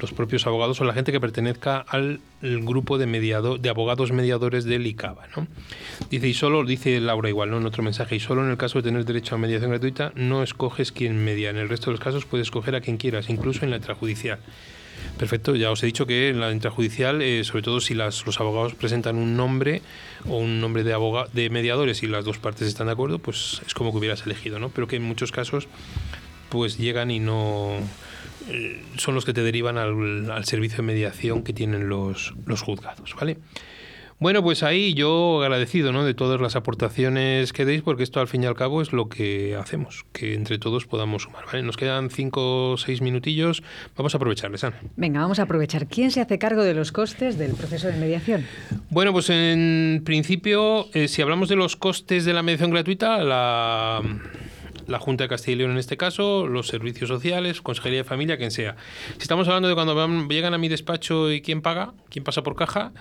los 0.00 0.12
propios 0.12 0.46
abogados 0.46 0.80
o 0.80 0.84
la 0.84 0.92
gente 0.92 1.12
que 1.12 1.20
pertenezca 1.20 1.78
al 1.78 2.20
grupo 2.42 2.98
de 2.98 3.06
mediado, 3.06 3.58
de 3.58 3.68
abogados 3.68 4.12
mediadores 4.12 4.64
del 4.64 4.86
ICABA, 4.86 5.28
¿no? 5.36 5.46
Dice, 6.10 6.28
y 6.28 6.34
solo, 6.34 6.64
dice 6.64 7.00
Laura 7.00 7.28
igual, 7.28 7.50
¿no? 7.50 7.58
En 7.58 7.66
otro 7.66 7.82
mensaje, 7.82 8.16
y 8.16 8.20
solo 8.20 8.44
en 8.44 8.50
el 8.50 8.56
caso 8.56 8.78
de 8.78 8.84
tener 8.90 9.04
derecho 9.04 9.34
a 9.34 9.38
mediación 9.38 9.70
gratuita, 9.70 10.12
no 10.14 10.42
escoges 10.42 10.92
quién 10.92 11.24
media. 11.24 11.50
En 11.50 11.56
el 11.56 11.68
resto 11.68 11.86
de 11.86 11.92
los 11.92 12.00
casos 12.00 12.24
puedes 12.24 12.46
escoger 12.46 12.74
a 12.74 12.80
quien 12.80 12.96
quieras, 12.96 13.30
incluso 13.30 13.64
en 13.64 13.70
la 13.70 13.76
intrajudicial. 13.76 14.38
Perfecto, 15.18 15.54
ya 15.54 15.70
os 15.70 15.82
he 15.82 15.86
dicho 15.86 16.06
que 16.06 16.28
en 16.28 16.40
la 16.40 16.50
intrajudicial, 16.50 17.22
eh, 17.22 17.44
sobre 17.44 17.62
todo 17.62 17.80
si 17.80 17.94
las, 17.94 18.26
los 18.26 18.40
abogados 18.40 18.74
presentan 18.74 19.16
un 19.16 19.36
nombre 19.36 19.82
o 20.28 20.38
un 20.38 20.60
nombre 20.60 20.82
de, 20.82 20.94
de 21.32 21.50
mediadores 21.50 22.02
y 22.02 22.08
las 22.08 22.24
dos 22.24 22.38
partes 22.38 22.66
están 22.66 22.88
de 22.88 22.94
acuerdo, 22.94 23.18
pues 23.18 23.62
es 23.66 23.74
como 23.74 23.92
que 23.92 23.98
hubieras 23.98 24.26
elegido, 24.26 24.58
¿no? 24.58 24.70
Pero 24.70 24.88
que 24.88 24.96
en 24.96 25.02
muchos 25.02 25.30
casos 25.30 25.68
pues 26.48 26.78
llegan 26.78 27.10
y 27.10 27.20
no 27.20 27.78
eh, 28.48 28.82
son 28.96 29.14
los 29.14 29.24
que 29.24 29.32
te 29.32 29.42
derivan 29.42 29.78
al, 29.78 30.30
al 30.30 30.44
servicio 30.44 30.78
de 30.78 30.82
mediación 30.82 31.42
que 31.42 31.52
tienen 31.52 31.88
los, 31.88 32.34
los 32.46 32.62
juzgados, 32.62 33.14
¿vale? 33.14 33.38
Bueno, 34.18 34.42
pues 34.42 34.62
ahí 34.62 34.94
yo 34.94 35.42
agradecido 35.42 35.92
¿no? 35.92 36.04
de 36.04 36.14
todas 36.14 36.40
las 36.40 36.56
aportaciones 36.56 37.52
que 37.52 37.64
deis, 37.64 37.82
porque 37.82 38.02
esto 38.02 38.20
al 38.20 38.28
fin 38.28 38.42
y 38.42 38.46
al 38.46 38.54
cabo 38.54 38.80
es 38.80 38.92
lo 38.92 39.08
que 39.08 39.56
hacemos, 39.56 40.06
que 40.12 40.34
entre 40.34 40.58
todos 40.58 40.86
podamos 40.86 41.24
sumar. 41.24 41.46
¿vale? 41.46 41.62
Nos 41.62 41.76
quedan 41.76 42.10
cinco 42.10 42.72
o 42.72 42.76
seis 42.76 43.00
minutillos, 43.00 43.62
vamos 43.96 44.14
a 44.14 44.18
aprovecharles, 44.18 44.64
Ana. 44.64 44.80
Venga, 44.96 45.20
vamos 45.20 45.38
a 45.38 45.42
aprovechar. 45.42 45.86
¿Quién 45.86 46.10
se 46.10 46.20
hace 46.20 46.38
cargo 46.38 46.62
de 46.62 46.74
los 46.74 46.92
costes 46.92 47.38
del 47.38 47.52
proceso 47.52 47.88
de 47.88 47.96
mediación? 47.96 48.46
Bueno, 48.90 49.12
pues 49.12 49.30
en 49.30 50.02
principio, 50.04 50.86
eh, 50.94 51.08
si 51.08 51.20
hablamos 51.20 51.48
de 51.48 51.56
los 51.56 51.76
costes 51.76 52.24
de 52.24 52.32
la 52.32 52.42
mediación 52.42 52.70
gratuita, 52.70 53.18
la, 53.24 54.00
la 54.86 54.98
Junta 54.98 55.24
de 55.24 55.28
Castilla 55.28 55.52
y 55.54 55.58
León 55.58 55.70
en 55.72 55.78
este 55.78 55.96
caso, 55.96 56.46
los 56.46 56.66
servicios 56.66 57.08
sociales, 57.08 57.60
Consejería 57.60 57.98
de 57.98 58.04
Familia, 58.04 58.36
quien 58.36 58.50
sea. 58.50 58.76
Si 59.16 59.22
estamos 59.22 59.46
hablando 59.48 59.68
de 59.68 59.74
cuando 59.74 59.94
van- 59.94 60.28
llegan 60.28 60.54
a 60.54 60.58
mi 60.58 60.68
despacho 60.68 61.30
y 61.32 61.40
quién 61.42 61.62
paga, 61.62 61.92
quién 62.10 62.24
pasa 62.24 62.42
por 62.42 62.56
caja, 62.56 62.92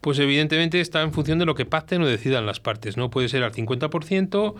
pues 0.00 0.18
evidentemente 0.18 0.80
está 0.80 1.02
en 1.02 1.12
función 1.12 1.38
de 1.38 1.46
lo 1.46 1.54
que 1.54 1.64
pacten 1.64 2.02
o 2.02 2.06
decidan 2.06 2.46
las 2.46 2.60
partes. 2.60 2.96
¿no? 2.96 3.10
Puede 3.10 3.28
ser 3.28 3.42
al 3.42 3.52
50%, 3.52 4.54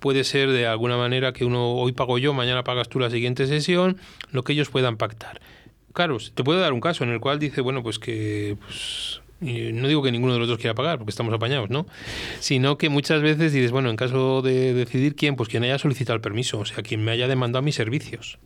puede 0.00 0.24
ser 0.24 0.50
de 0.50 0.66
alguna 0.66 0.96
manera 0.96 1.32
que 1.32 1.44
uno 1.44 1.72
hoy 1.72 1.92
pago 1.92 2.18
yo, 2.18 2.32
mañana 2.34 2.64
pagas 2.64 2.88
tú 2.88 2.98
la 2.98 3.10
siguiente 3.10 3.46
sesión, 3.46 3.98
lo 4.30 4.42
que 4.42 4.52
ellos 4.52 4.68
puedan 4.70 4.96
pactar. 4.96 5.40
Claro, 5.92 6.18
te 6.34 6.44
puedo 6.44 6.60
dar 6.60 6.72
un 6.74 6.80
caso 6.80 7.04
en 7.04 7.10
el 7.10 7.20
cual 7.20 7.38
dice, 7.38 7.62
bueno, 7.62 7.82
pues 7.82 7.98
que 7.98 8.56
pues, 8.60 9.22
no 9.40 9.88
digo 9.88 10.02
que 10.02 10.12
ninguno 10.12 10.32
de 10.32 10.38
los 10.38 10.48
dos 10.48 10.58
quiera 10.58 10.74
pagar, 10.74 10.98
porque 10.98 11.10
estamos 11.10 11.32
apañados, 11.34 11.70
¿no? 11.70 11.86
Sino 12.40 12.78
que 12.78 12.88
muchas 12.88 13.22
veces 13.22 13.52
dices, 13.52 13.70
bueno, 13.70 13.90
en 13.90 13.96
caso 13.96 14.42
de 14.42 14.72
decidir 14.74 15.14
quién, 15.14 15.36
pues 15.36 15.48
quien 15.48 15.62
haya 15.64 15.78
solicitado 15.78 16.14
el 16.14 16.22
permiso, 16.22 16.58
o 16.58 16.64
sea, 16.64 16.82
quien 16.82 17.04
me 17.04 17.10
haya 17.12 17.28
demandado 17.28 17.62
mis 17.62 17.74
servicios, 17.74 18.38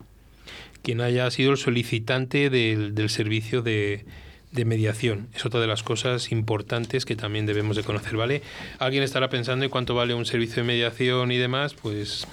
quien 0.82 1.01
haya 1.01 1.30
sido 1.30 1.53
el 1.53 1.59
solicitante 1.59 2.51
del, 2.51 2.95
del 2.95 3.11
servicio 3.11 3.62
de, 3.62 4.05
de 4.51 4.64
mediación. 4.64 5.28
Es 5.34 5.47
otra 5.47 5.61
de 5.61 5.66
las 5.66 5.82
cosas 5.82 6.32
importantes 6.32 7.05
que 7.05 7.16
también 7.16 7.47
debemos 7.47 7.76
de 7.76 7.84
conocer, 7.84 8.16
¿vale? 8.16 8.43
Alguien 8.78 9.03
estará 9.03 9.30
pensando 9.30 9.64
en 9.64 9.70
cuánto 9.70 9.95
vale 9.95 10.14
un 10.14 10.26
servicio 10.26 10.57
de 10.57 10.64
mediación 10.64 11.30
y 11.30 11.36
demás, 11.36 11.74
pues 11.74 12.26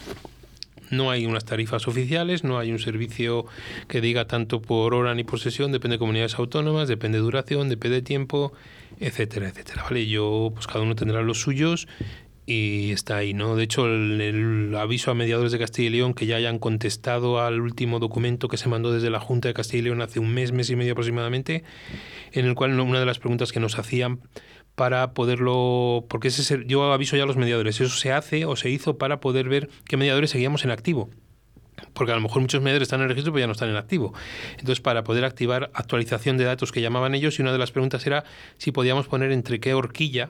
no 0.89 1.11
hay 1.11 1.25
unas 1.25 1.45
tarifas 1.45 1.88
oficiales, 1.88 2.43
no 2.43 2.57
hay 2.57 2.71
un 2.71 2.79
servicio 2.79 3.45
que 3.88 4.01
diga 4.01 4.25
tanto 4.27 4.61
por 4.61 4.93
hora 4.93 5.13
ni 5.15 5.23
por 5.23 5.39
sesión, 5.39 5.71
depende 5.71 5.95
de 5.95 5.99
comunidades 5.99 6.35
autónomas, 6.35 6.88
depende 6.88 7.17
de 7.17 7.23
duración, 7.23 7.69
depende 7.69 7.97
de 7.97 8.01
tiempo, 8.01 8.53
etcétera, 8.99 9.49
etcétera. 9.49 9.83
¿vale? 9.83 10.07
Yo, 10.07 10.51
pues 10.53 10.67
cada 10.67 10.81
uno 10.81 10.95
tendrá 10.95 11.21
los 11.21 11.41
suyos 11.41 11.88
y 12.49 12.91
está 12.91 13.17
ahí, 13.17 13.33
¿no? 13.33 13.57
De 13.57 13.63
hecho, 13.63 13.88
el, 13.88 14.21
el 14.21 14.75
aviso 14.75 15.11
a 15.11 15.13
mediadores 15.13 15.51
de 15.51 15.59
Castilla 15.59 15.89
y 15.89 15.91
León 15.91 16.13
que 16.13 16.25
ya 16.25 16.38
hayan 16.38 16.59
contestado 16.59 17.41
al 17.41 17.59
último 17.59 17.99
documento 17.99 18.47
que 18.47 18.55
se 18.55 18.69
mandó 18.69 18.93
desde 18.93 19.09
la 19.09 19.19
Junta 19.19 19.49
de 19.49 19.53
Castilla 19.53 19.79
y 19.79 19.83
León 19.83 20.01
hace 20.01 20.19
un 20.19 20.33
mes, 20.33 20.53
mes 20.53 20.69
y 20.69 20.77
medio 20.77 20.93
aproximadamente, 20.93 21.65
en 22.31 22.45
el 22.45 22.55
cual 22.55 22.79
una 22.79 23.01
de 23.01 23.05
las 23.05 23.19
preguntas 23.19 23.51
que 23.51 23.59
nos 23.59 23.77
hacían 23.77 24.21
para 24.78 25.15
poderlo, 25.15 26.05
porque 26.07 26.28
ese 26.28 26.43
ser- 26.43 26.67
yo 26.67 26.93
aviso 26.93 27.17
ya 27.17 27.23
a 27.23 27.25
los 27.25 27.36
mediadores, 27.36 27.82
eso 27.82 27.97
se 27.97 28.11
hace 28.11 28.45
o 28.45 28.55
se 28.55 28.69
hizo 28.69 28.99
para 28.99 29.19
poder 29.19 29.49
ver 29.49 29.69
qué 29.86 29.97
mediadores 29.97 30.30
seguíamos 30.30 30.65
en 30.65 30.69
activo. 30.69 31.09
Porque 31.93 32.11
a 32.11 32.15
lo 32.15 32.21
mejor 32.21 32.43
muchos 32.43 32.61
mediadores 32.61 32.86
están 32.86 32.99
en 32.99 33.05
el 33.05 33.09
registro 33.09 33.34
pero 33.34 33.39
ya 33.39 33.47
no 33.47 33.53
están 33.53 33.69
en 33.69 33.75
activo. 33.75 34.13
Entonces, 34.51 34.80
para 34.80 35.03
poder 35.03 35.25
activar 35.25 35.71
actualización 35.73 36.38
de 36.38 36.43
datos 36.43 36.71
que 36.71 36.82
llamaban 36.82 37.15
ellos, 37.15 37.39
y 37.39 37.41
una 37.41 37.51
de 37.51 37.57
las 37.57 37.71
preguntas 37.71 38.05
era 38.05 38.23
si 38.59 38.71
podíamos 38.71 39.07
poner 39.07 39.32
entre 39.32 39.59
qué 39.59 39.73
horquilla 39.73 40.30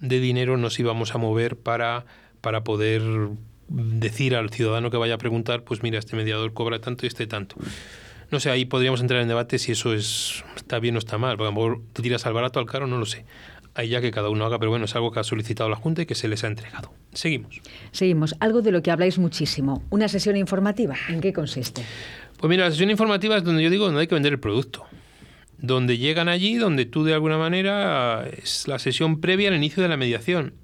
de 0.00 0.18
dinero 0.18 0.56
nos 0.56 0.76
íbamos 0.80 1.14
a 1.14 1.18
mover 1.18 1.56
para, 1.56 2.06
para 2.40 2.64
poder 2.64 3.02
decir 3.68 4.34
al 4.34 4.50
ciudadano 4.50 4.90
que 4.90 4.96
vaya 4.96 5.14
a 5.14 5.18
preguntar, 5.18 5.62
pues 5.62 5.84
mira, 5.84 6.00
este 6.00 6.16
mediador 6.16 6.52
cobra 6.54 6.80
tanto 6.80 7.06
y 7.06 7.08
este 7.08 7.28
tanto. 7.28 7.54
No 8.30 8.40
sé, 8.40 8.50
ahí 8.50 8.66
podríamos 8.66 9.00
entrar 9.00 9.22
en 9.22 9.28
debate 9.28 9.58
si 9.58 9.72
eso 9.72 9.94
es 9.94 10.44
está 10.56 10.78
bien 10.80 10.96
o 10.96 10.98
está 10.98 11.16
mal, 11.16 11.36
porque 11.36 11.48
a 11.48 11.50
lo 11.50 11.56
mejor 11.56 11.82
te 11.94 12.02
tiras 12.02 12.26
al 12.26 12.34
barato 12.34 12.58
al 12.58 12.66
caro, 12.66 12.86
no 12.86 12.98
lo 12.98 13.06
sé. 13.06 13.24
Ahí 13.74 13.88
ya 13.88 14.00
que 14.00 14.10
cada 14.10 14.28
uno 14.28 14.44
haga, 14.44 14.58
pero 14.58 14.70
bueno, 14.70 14.84
es 14.84 14.94
algo 14.96 15.12
que 15.12 15.20
ha 15.20 15.24
solicitado 15.24 15.70
la 15.70 15.76
Junta 15.76 16.02
y 16.02 16.06
que 16.06 16.14
se 16.14 16.28
les 16.28 16.44
ha 16.44 16.48
entregado. 16.48 16.92
Seguimos. 17.12 17.60
Seguimos. 17.92 18.34
Algo 18.40 18.60
de 18.60 18.72
lo 18.72 18.82
que 18.82 18.90
habláis 18.90 19.18
muchísimo. 19.18 19.82
Una 19.90 20.08
sesión 20.08 20.36
informativa. 20.36 20.96
¿En 21.08 21.20
qué 21.20 21.32
consiste? 21.32 21.84
Pues 22.38 22.50
mira, 22.50 22.64
la 22.64 22.70
sesión 22.70 22.90
informativa 22.90 23.36
es 23.36 23.44
donde 23.44 23.62
yo 23.62 23.70
digo 23.70 23.86
donde 23.86 24.00
hay 24.00 24.06
que 24.08 24.14
vender 24.14 24.32
el 24.32 24.40
producto. 24.40 24.84
Donde 25.58 25.96
llegan 25.96 26.28
allí, 26.28 26.56
donde 26.56 26.86
tú 26.86 27.04
de 27.04 27.14
alguna 27.14 27.38
manera 27.38 28.28
es 28.28 28.68
la 28.68 28.78
sesión 28.78 29.20
previa 29.20 29.48
al 29.48 29.56
inicio 29.56 29.82
de 29.82 29.88
la 29.88 29.96
mediación. 29.96 30.54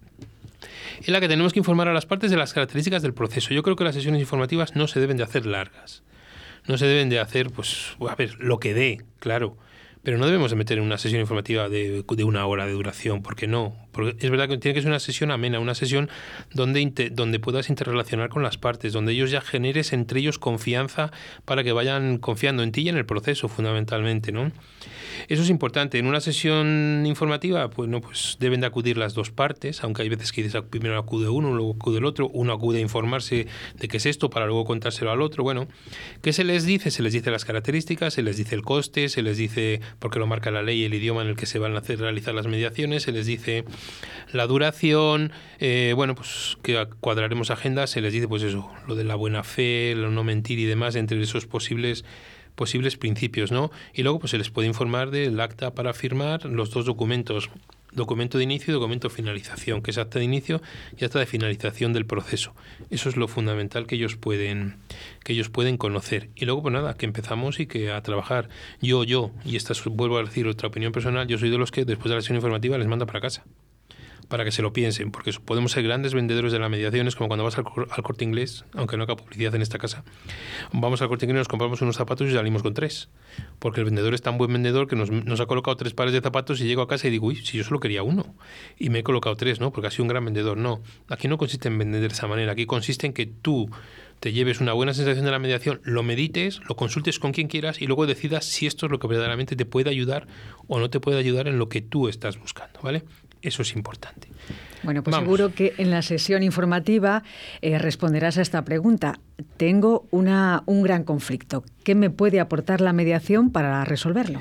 En 1.04 1.12
la 1.12 1.20
que 1.20 1.28
tenemos 1.28 1.52
que 1.52 1.60
informar 1.60 1.88
a 1.88 1.94
las 1.94 2.06
partes 2.06 2.30
de 2.30 2.36
las 2.36 2.52
características 2.52 3.02
del 3.02 3.14
proceso. 3.14 3.54
Yo 3.54 3.62
creo 3.62 3.76
que 3.76 3.84
las 3.84 3.94
sesiones 3.94 4.20
informativas 4.20 4.76
no 4.76 4.86
se 4.86 5.00
deben 5.00 5.16
de 5.16 5.22
hacer 5.22 5.46
largas. 5.46 6.02
No 6.66 6.78
se 6.78 6.86
deben 6.86 7.10
de 7.10 7.20
hacer, 7.20 7.50
pues, 7.50 7.96
a 8.08 8.14
ver, 8.14 8.36
lo 8.38 8.58
que 8.58 8.74
dé, 8.74 9.04
claro. 9.18 9.56
Pero 10.04 10.18
no 10.18 10.26
debemos 10.26 10.50
de 10.50 10.56
meter 10.56 10.78
en 10.78 10.84
una 10.84 10.98
sesión 10.98 11.20
informativa 11.20 11.68
de, 11.68 12.04
de 12.06 12.24
una 12.24 12.46
hora 12.46 12.66
de 12.66 12.72
duración, 12.72 13.22
porque 13.22 13.46
no. 13.46 13.74
Porque 13.90 14.14
es 14.24 14.30
verdad 14.30 14.48
que 14.48 14.58
tiene 14.58 14.74
que 14.74 14.82
ser 14.82 14.90
una 14.90 15.00
sesión 15.00 15.30
amena, 15.30 15.60
una 15.60 15.74
sesión 15.74 16.10
donde, 16.52 17.10
donde 17.10 17.38
puedas 17.40 17.70
interrelacionar 17.70 18.28
con 18.28 18.42
las 18.42 18.58
partes, 18.58 18.92
donde 18.92 19.12
ellos 19.12 19.30
ya 19.30 19.40
generes 19.40 19.92
entre 19.92 20.20
ellos 20.20 20.38
confianza 20.38 21.10
para 21.44 21.64
que 21.64 21.72
vayan 21.72 22.18
confiando 22.18 22.62
en 22.62 22.70
ti 22.72 22.82
y 22.82 22.88
en 22.90 22.96
el 22.96 23.06
proceso, 23.06 23.48
fundamentalmente, 23.48 24.30
¿no? 24.30 24.52
Eso 25.28 25.42
es 25.42 25.50
importante. 25.50 25.98
En 25.98 26.06
una 26.06 26.20
sesión 26.20 27.04
informativa, 27.06 27.70
pues 27.70 27.88
no, 27.88 28.00
pues 28.00 28.36
deben 28.40 28.60
de 28.60 28.66
acudir 28.66 28.98
las 28.98 29.14
dos 29.14 29.30
partes, 29.30 29.82
aunque 29.82 30.02
hay 30.02 30.08
veces 30.08 30.32
que 30.32 30.42
dices 30.42 30.60
"Ah, 30.60 30.66
primero 30.68 30.98
acude 30.98 31.28
uno, 31.28 31.54
luego 31.54 31.76
acude 31.76 31.98
el 31.98 32.04
otro, 32.04 32.28
uno 32.28 32.52
acude 32.52 32.78
a 32.78 32.80
informarse 32.80 33.46
de 33.78 33.88
qué 33.88 33.96
es 33.96 34.06
esto 34.06 34.28
para 34.28 34.46
luego 34.46 34.64
contárselo 34.64 35.10
al 35.12 35.22
otro. 35.22 35.44
Bueno, 35.44 35.68
¿qué 36.20 36.32
se 36.32 36.44
les 36.44 36.66
dice? 36.66 36.90
Se 36.90 37.02
les 37.02 37.12
dice 37.12 37.30
las 37.30 37.44
características, 37.44 38.14
se 38.14 38.22
les 38.22 38.36
dice 38.36 38.54
el 38.54 38.62
coste, 38.62 39.08
se 39.08 39.22
les 39.22 39.36
dice, 39.36 39.80
porque 39.98 40.18
lo 40.18 40.26
marca 40.26 40.50
la 40.50 40.62
ley, 40.62 40.84
el 40.84 40.94
idioma 40.94 41.22
en 41.22 41.28
el 41.28 41.36
que 41.36 41.46
se 41.46 41.58
van 41.58 41.74
a 41.74 41.78
hacer 41.78 41.98
realizar 41.98 42.34
las 42.34 42.46
mediaciones, 42.46 43.04
se 43.04 43.12
les 43.12 43.26
dice 43.26 43.64
la 44.32 44.46
duración, 44.46 45.32
eh, 45.58 45.92
bueno, 45.96 46.14
pues 46.14 46.56
que 46.62 46.86
cuadraremos 47.00 47.50
agendas, 47.50 47.90
se 47.90 48.00
les 48.00 48.12
dice 48.12 48.28
pues 48.28 48.42
eso, 48.42 48.70
lo 48.86 48.94
de 48.94 49.04
la 49.04 49.14
buena 49.14 49.44
fe, 49.44 49.94
lo 49.96 50.10
no 50.10 50.24
mentir 50.24 50.58
y 50.58 50.64
demás, 50.64 50.96
entre 50.96 51.20
esos 51.22 51.46
posibles 51.46 52.04
posibles 52.54 52.96
principios, 52.96 53.50
¿no? 53.50 53.70
Y 53.92 54.02
luego 54.02 54.20
pues 54.20 54.30
se 54.30 54.38
les 54.38 54.50
puede 54.50 54.68
informar 54.68 55.10
del 55.10 55.40
acta 55.40 55.74
para 55.74 55.92
firmar 55.92 56.44
los 56.44 56.70
dos 56.70 56.84
documentos. 56.84 57.50
Documento 57.94 58.38
de 58.38 58.44
inicio 58.44 58.72
y 58.72 58.74
documento 58.74 59.08
de 59.08 59.14
finalización, 59.14 59.82
que 59.82 59.90
es 59.90 59.98
acta 59.98 60.18
de 60.18 60.24
inicio 60.24 60.60
y 60.98 61.04
acta 61.04 61.18
de 61.18 61.26
finalización 61.26 61.92
del 61.92 62.06
proceso. 62.06 62.54
Eso 62.90 63.08
es 63.08 63.16
lo 63.16 63.28
fundamental 63.28 63.86
que 63.86 63.96
ellos 63.96 64.16
pueden, 64.16 64.76
que 65.22 65.32
ellos 65.32 65.48
pueden 65.48 65.76
conocer. 65.76 66.30
Y 66.34 66.44
luego, 66.44 66.62
pues 66.62 66.72
nada, 66.72 66.94
que 66.94 67.06
empezamos 67.06 67.60
y 67.60 67.66
que 67.66 67.90
a 67.90 68.02
trabajar. 68.02 68.48
Yo, 68.80 69.04
yo, 69.04 69.30
y 69.44 69.56
esta 69.56 69.72
es, 69.72 69.84
vuelvo 69.84 70.18
a 70.18 70.22
decir 70.22 70.46
otra 70.46 70.68
opinión 70.68 70.92
personal, 70.92 71.26
yo 71.26 71.38
soy 71.38 71.50
de 71.50 71.58
los 71.58 71.70
que 71.70 71.84
después 71.84 72.10
de 72.10 72.16
la 72.16 72.20
sesión 72.20 72.36
informativa 72.36 72.78
les 72.78 72.86
manda 72.86 73.06
para 73.06 73.20
casa 73.20 73.44
para 74.28 74.44
que 74.44 74.52
se 74.52 74.62
lo 74.62 74.72
piensen, 74.72 75.10
porque 75.10 75.32
podemos 75.44 75.72
ser 75.72 75.82
grandes 75.82 76.14
vendedores 76.14 76.52
de 76.52 76.58
la 76.58 76.68
mediación, 76.68 77.06
es 77.08 77.16
como 77.16 77.28
cuando 77.28 77.44
vas 77.44 77.58
al, 77.58 77.64
al 77.90 78.02
corte 78.02 78.24
inglés, 78.24 78.64
aunque 78.74 78.96
no 78.96 79.04
haga 79.04 79.16
publicidad 79.16 79.54
en 79.54 79.62
esta 79.62 79.78
casa. 79.78 80.04
Vamos 80.72 81.02
al 81.02 81.08
corte 81.08 81.26
inglés, 81.26 81.40
nos 81.40 81.48
compramos 81.48 81.80
unos 81.82 81.96
zapatos 81.96 82.28
y 82.28 82.32
salimos 82.32 82.62
con 82.62 82.74
tres, 82.74 83.08
porque 83.58 83.80
el 83.80 83.84
vendedor 83.84 84.14
es 84.14 84.22
tan 84.22 84.38
buen 84.38 84.52
vendedor 84.52 84.88
que 84.88 84.96
nos, 84.96 85.10
nos 85.10 85.40
ha 85.40 85.46
colocado 85.46 85.76
tres 85.76 85.94
pares 85.94 86.12
de 86.12 86.20
zapatos 86.20 86.60
y 86.60 86.64
llego 86.64 86.82
a 86.82 86.88
casa 86.88 87.08
y 87.08 87.10
digo, 87.10 87.26
uy, 87.26 87.36
si 87.36 87.58
yo 87.58 87.64
solo 87.64 87.80
quería 87.80 88.02
uno, 88.02 88.34
y 88.78 88.90
me 88.90 89.00
he 89.00 89.02
colocado 89.02 89.36
tres, 89.36 89.60
¿no? 89.60 89.72
Porque 89.72 89.88
ha 89.88 89.90
sido 89.90 90.04
un 90.04 90.08
gran 90.08 90.24
vendedor. 90.24 90.56
No, 90.56 90.82
aquí 91.08 91.28
no 91.28 91.38
consiste 91.38 91.68
en 91.68 91.78
vender 91.78 92.00
de 92.00 92.06
esa 92.08 92.26
manera, 92.26 92.52
aquí 92.52 92.66
consiste 92.66 93.06
en 93.06 93.12
que 93.12 93.26
tú 93.26 93.70
te 94.20 94.32
lleves 94.32 94.60
una 94.60 94.72
buena 94.72 94.94
sensación 94.94 95.24
de 95.24 95.30
la 95.30 95.38
mediación, 95.38 95.80
lo 95.84 96.02
medites, 96.02 96.60
lo 96.68 96.76
consultes 96.76 97.18
con 97.18 97.32
quien 97.32 97.48
quieras 97.48 97.82
y 97.82 97.86
luego 97.86 98.06
decidas 98.06 98.46
si 98.46 98.66
esto 98.66 98.86
es 98.86 98.92
lo 98.92 98.98
que 98.98 99.06
verdaderamente 99.06 99.56
te 99.56 99.66
puede 99.66 99.90
ayudar 99.90 100.26
o 100.66 100.78
no 100.78 100.88
te 100.88 101.00
puede 101.00 101.18
ayudar 101.18 101.46
en 101.46 101.58
lo 101.58 101.68
que 101.68 101.82
tú 101.82 102.08
estás 102.08 102.38
buscando, 102.38 102.80
¿vale? 102.82 103.02
Eso 103.44 103.60
es 103.60 103.76
importante. 103.76 104.28
Bueno, 104.82 105.02
pues 105.02 105.12
Vamos. 105.12 105.26
seguro 105.26 105.54
que 105.54 105.74
en 105.76 105.90
la 105.90 106.00
sesión 106.00 106.42
informativa 106.42 107.22
eh, 107.60 107.78
responderás 107.78 108.38
a 108.38 108.42
esta 108.42 108.64
pregunta. 108.64 109.20
Tengo 109.58 110.06
una, 110.10 110.62
un 110.64 110.82
gran 110.82 111.04
conflicto. 111.04 111.62
¿Qué 111.84 111.94
me 111.94 112.08
puede 112.08 112.40
aportar 112.40 112.80
la 112.80 112.94
mediación 112.94 113.50
para 113.50 113.84
resolverlo? 113.84 114.40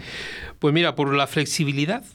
Pues 0.60 0.74
mira, 0.74 0.96
por 0.96 1.14
la 1.14 1.28
flexibilidad 1.28 2.06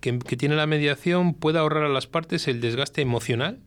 que, 0.00 0.18
que 0.18 0.36
tiene 0.38 0.56
la 0.56 0.66
mediación, 0.66 1.34
puede 1.34 1.58
ahorrar 1.58 1.84
a 1.84 1.90
las 1.90 2.06
partes 2.06 2.48
el 2.48 2.62
desgaste 2.62 3.02
emocional 3.02 3.60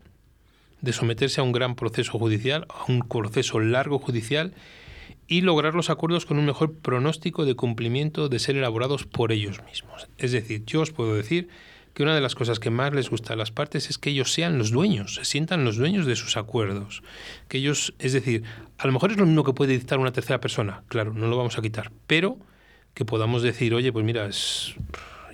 de 0.81 0.93
someterse 0.93 1.39
a 1.39 1.43
un 1.43 1.51
gran 1.51 1.75
proceso 1.75 2.17
judicial, 2.17 2.65
a 2.69 2.91
un 2.91 3.07
proceso 3.07 3.59
largo 3.59 3.99
judicial, 3.99 4.53
y 5.27 5.41
lograr 5.41 5.75
los 5.75 5.91
acuerdos 5.91 6.25
con 6.25 6.39
un 6.39 6.45
mejor 6.45 6.73
pronóstico 6.73 7.45
de 7.45 7.55
cumplimiento 7.55 8.29
de 8.29 8.39
ser 8.39 8.57
elaborados 8.57 9.05
por 9.05 9.31
ellos 9.31 9.61
mismos. 9.63 10.07
Es 10.17 10.31
decir, 10.31 10.65
yo 10.65 10.81
os 10.81 10.91
puedo 10.91 11.15
decir 11.15 11.49
que 11.93 12.03
una 12.03 12.15
de 12.15 12.21
las 12.21 12.35
cosas 12.35 12.59
que 12.59 12.69
más 12.69 12.93
les 12.93 13.09
gusta 13.09 13.33
a 13.33 13.35
las 13.35 13.51
partes 13.51 13.89
es 13.89 13.97
que 13.97 14.09
ellos 14.09 14.33
sean 14.33 14.57
los 14.57 14.71
dueños, 14.71 15.15
se 15.15 15.25
sientan 15.25 15.63
los 15.63 15.77
dueños 15.77 16.05
de 16.05 16.15
sus 16.15 16.37
acuerdos. 16.37 17.03
Que 17.47 17.59
ellos, 17.59 17.93
es 17.99 18.13
decir, 18.13 18.43
a 18.77 18.87
lo 18.87 18.93
mejor 18.93 19.11
es 19.11 19.17
lo 19.17 19.25
mismo 19.25 19.43
que 19.43 19.53
puede 19.53 19.73
dictar 19.73 19.99
una 19.99 20.11
tercera 20.11 20.39
persona, 20.41 20.83
claro, 20.87 21.13
no 21.13 21.27
lo 21.27 21.37
vamos 21.37 21.57
a 21.57 21.61
quitar, 21.61 21.91
pero 22.07 22.37
que 22.93 23.05
podamos 23.05 23.41
decir, 23.43 23.73
oye, 23.73 23.91
pues 23.91 24.05
mira, 24.05 24.25
es- 24.25 24.75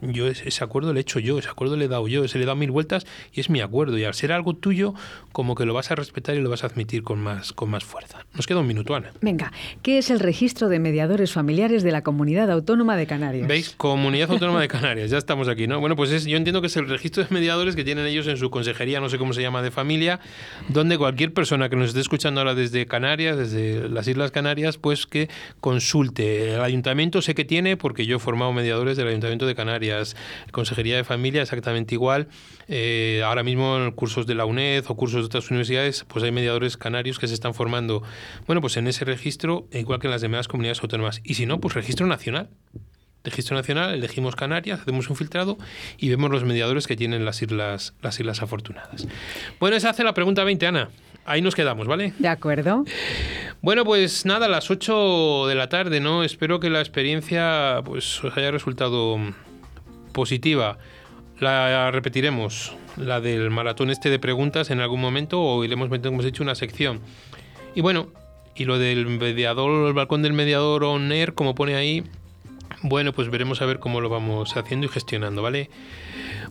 yo 0.01 0.27
ese 0.27 0.63
acuerdo 0.63 0.93
lo 0.93 0.99
he 0.99 1.01
hecho 1.01 1.19
yo, 1.19 1.39
ese 1.39 1.49
acuerdo 1.49 1.75
le 1.75 1.85
he 1.85 1.87
dado 1.87 2.07
yo, 2.07 2.23
ese 2.23 2.37
le 2.37 2.43
he 2.43 2.47
dado 2.47 2.55
mil 2.55 2.71
vueltas 2.71 3.05
y 3.33 3.39
es 3.39 3.49
mi 3.49 3.61
acuerdo. 3.61 3.97
Y 3.97 4.03
al 4.03 4.13
ser 4.13 4.31
algo 4.31 4.55
tuyo, 4.55 4.93
como 5.31 5.55
que 5.55 5.65
lo 5.65 5.73
vas 5.73 5.91
a 5.91 5.95
respetar 5.95 6.35
y 6.35 6.41
lo 6.41 6.49
vas 6.49 6.63
a 6.63 6.67
admitir 6.67 7.03
con 7.03 7.19
más, 7.19 7.53
con 7.53 7.69
más 7.69 7.83
fuerza. 7.83 8.25
Nos 8.33 8.47
queda 8.47 8.59
un 8.59 8.67
minuto, 8.67 8.95
Ana. 8.95 9.11
Venga, 9.21 9.51
¿qué 9.81 9.97
es 9.97 10.09
el 10.09 10.19
registro 10.19 10.69
de 10.69 10.79
mediadores 10.79 11.31
familiares 11.31 11.83
de 11.83 11.91
la 11.91 12.01
Comunidad 12.01 12.51
Autónoma 12.51 12.97
de 12.97 13.07
Canarias? 13.07 13.47
¿Veis? 13.47 13.73
Comunidad 13.77 14.31
Autónoma 14.31 14.61
de 14.61 14.67
Canarias, 14.67 15.09
ya 15.09 15.17
estamos 15.17 15.47
aquí, 15.47 15.67
¿no? 15.67 15.79
Bueno, 15.79 15.95
pues 15.95 16.11
es, 16.11 16.25
yo 16.25 16.37
entiendo 16.37 16.61
que 16.61 16.67
es 16.67 16.77
el 16.77 16.87
registro 16.87 17.23
de 17.23 17.29
mediadores 17.31 17.75
que 17.75 17.83
tienen 17.83 18.05
ellos 18.05 18.27
en 18.27 18.37
su 18.37 18.49
consejería, 18.49 18.99
no 18.99 19.09
sé 19.09 19.17
cómo 19.17 19.33
se 19.33 19.41
llama, 19.41 19.61
de 19.61 19.71
familia, 19.71 20.19
donde 20.67 20.97
cualquier 20.97 21.33
persona 21.33 21.69
que 21.69 21.75
nos 21.75 21.89
esté 21.89 22.01
escuchando 22.01 22.41
ahora 22.41 22.55
desde 22.55 22.85
Canarias, 22.85 23.37
desde 23.37 23.89
las 23.89 24.07
Islas 24.07 24.31
Canarias, 24.31 24.77
pues 24.77 25.05
que 25.05 25.29
consulte. 25.59 26.55
El 26.55 26.61
ayuntamiento 26.61 27.21
sé 27.21 27.35
que 27.35 27.45
tiene, 27.45 27.77
porque 27.77 28.05
yo 28.05 28.17
he 28.17 28.19
formado 28.19 28.53
mediadores 28.53 28.97
del 28.97 29.07
Ayuntamiento 29.07 29.45
de 29.45 29.55
Canarias, 29.55 29.88
consejería 30.51 30.95
de 30.95 31.03
familia 31.03 31.41
exactamente 31.41 31.95
igual. 31.95 32.27
Eh, 32.67 33.21
ahora 33.25 33.43
mismo 33.43 33.77
en 33.77 33.91
cursos 33.91 34.27
de 34.27 34.35
la 34.35 34.45
UNED 34.45 34.85
o 34.87 34.95
cursos 34.95 35.21
de 35.21 35.25
otras 35.25 35.49
universidades, 35.49 36.05
pues 36.07 36.23
hay 36.23 36.31
mediadores 36.31 36.77
canarios 36.77 37.19
que 37.19 37.27
se 37.27 37.33
están 37.33 37.53
formando, 37.53 38.03
bueno, 38.45 38.61
pues 38.61 38.77
en 38.77 38.87
ese 38.87 39.05
registro, 39.05 39.67
igual 39.71 39.99
que 39.99 40.07
en 40.07 40.11
las 40.11 40.21
demás 40.21 40.47
comunidades 40.47 40.81
autónomas. 40.81 41.21
Y 41.23 41.35
si 41.35 41.45
no, 41.45 41.59
pues 41.59 41.73
registro 41.73 42.07
nacional. 42.07 42.49
Registro 43.21 43.57
Nacional, 43.57 43.93
elegimos 43.93 44.37
Canarias, 44.37 44.79
hacemos 44.79 45.09
un 45.09 45.17
filtrado 45.17 45.57
y 45.97 46.09
vemos 46.09 46.31
los 46.31 46.45
mediadores 46.45 46.87
que 46.87 46.95
tienen 46.95 47.25
las 47.25 47.41
islas, 47.41 47.93
las 48.01 48.17
islas 48.17 48.41
afortunadas. 48.41 49.07
Bueno, 49.59 49.75
esa 49.75 49.89
hace 49.89 50.05
la 50.05 50.13
pregunta 50.13 50.45
20, 50.45 50.67
Ana. 50.67 50.89
Ahí 51.25 51.41
nos 51.41 51.53
quedamos, 51.53 51.85
¿vale? 51.85 52.13
De 52.17 52.29
acuerdo. 52.29 52.85
Bueno, 53.61 53.83
pues 53.83 54.25
nada, 54.25 54.45
a 54.45 54.49
las 54.49 54.71
8 54.71 55.47
de 55.47 55.55
la 55.55 55.67
tarde, 55.67 55.99
¿no? 55.99 56.23
Espero 56.23 56.61
que 56.61 56.69
la 56.69 56.79
experiencia 56.79 57.81
pues 57.83 58.23
os 58.23 58.35
haya 58.37 58.51
resultado 58.51 59.17
positiva. 60.19 60.77
La 61.39 61.89
repetiremos, 61.91 62.73
la 62.97 63.21
del 63.21 63.49
maratón 63.51 63.89
este 63.89 64.09
de 64.09 64.19
preguntas 64.19 64.69
en 64.69 64.81
algún 64.81 64.99
momento 64.99 65.41
o 65.41 65.63
iremos 65.63 65.89
metiendo, 65.89 66.09
como 66.09 66.21
hemos 66.21 66.29
hecho, 66.29 66.43
una 66.43 66.55
sección. 66.55 66.99
Y 67.73 67.79
bueno, 67.79 68.09
y 68.53 68.65
lo 68.65 68.77
del 68.77 69.05
mediador, 69.05 69.87
el 69.87 69.93
balcón 69.93 70.21
del 70.21 70.33
mediador 70.33 70.83
on 70.83 71.09
air, 71.13 71.33
como 71.33 71.55
pone 71.55 71.75
ahí, 71.75 72.03
bueno, 72.81 73.13
pues 73.13 73.29
veremos 73.29 73.61
a 73.61 73.65
ver 73.65 73.79
cómo 73.79 74.01
lo 74.01 74.09
vamos 74.09 74.57
haciendo 74.57 74.87
y 74.87 74.89
gestionando, 74.89 75.41
¿vale? 75.41 75.69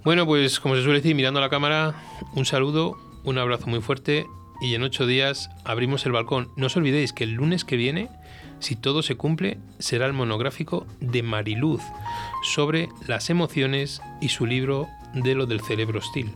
Bueno, 0.02 0.24
pues 0.24 0.60
como 0.60 0.74
se 0.74 0.82
suele 0.82 1.00
decir, 1.00 1.14
mirando 1.14 1.40
a 1.40 1.42
la 1.42 1.50
cámara, 1.50 1.94
un 2.34 2.46
saludo, 2.46 2.96
un 3.24 3.36
abrazo 3.36 3.66
muy 3.66 3.82
fuerte 3.82 4.26
y 4.62 4.74
en 4.74 4.82
ocho 4.82 5.06
días 5.06 5.50
abrimos 5.66 6.06
el 6.06 6.12
balcón. 6.12 6.48
No 6.56 6.66
os 6.66 6.76
olvidéis 6.78 7.12
que 7.12 7.24
el 7.24 7.32
lunes 7.32 7.66
que 7.66 7.76
viene, 7.76 8.08
si 8.60 8.76
todo 8.76 9.02
se 9.02 9.16
cumple, 9.16 9.58
será 9.78 10.06
el 10.06 10.12
monográfico 10.12 10.86
de 11.00 11.22
Mariluz 11.22 11.82
sobre 12.42 12.88
las 13.06 13.30
emociones 13.30 14.02
y 14.20 14.28
su 14.28 14.46
libro 14.46 14.88
de 15.14 15.34
lo 15.34 15.46
del 15.46 15.60
cerebro 15.60 15.98
hostil. 15.98 16.30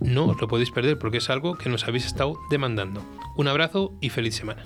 No 0.00 0.26
os 0.26 0.40
lo 0.40 0.48
podéis 0.48 0.70
perder 0.70 0.98
porque 0.98 1.18
es 1.18 1.30
algo 1.30 1.56
que 1.56 1.68
nos 1.68 1.86
habéis 1.86 2.06
estado 2.06 2.36
demandando. 2.50 3.02
Un 3.36 3.48
abrazo 3.48 3.92
y 4.00 4.10
feliz 4.10 4.34
semana. 4.34 4.64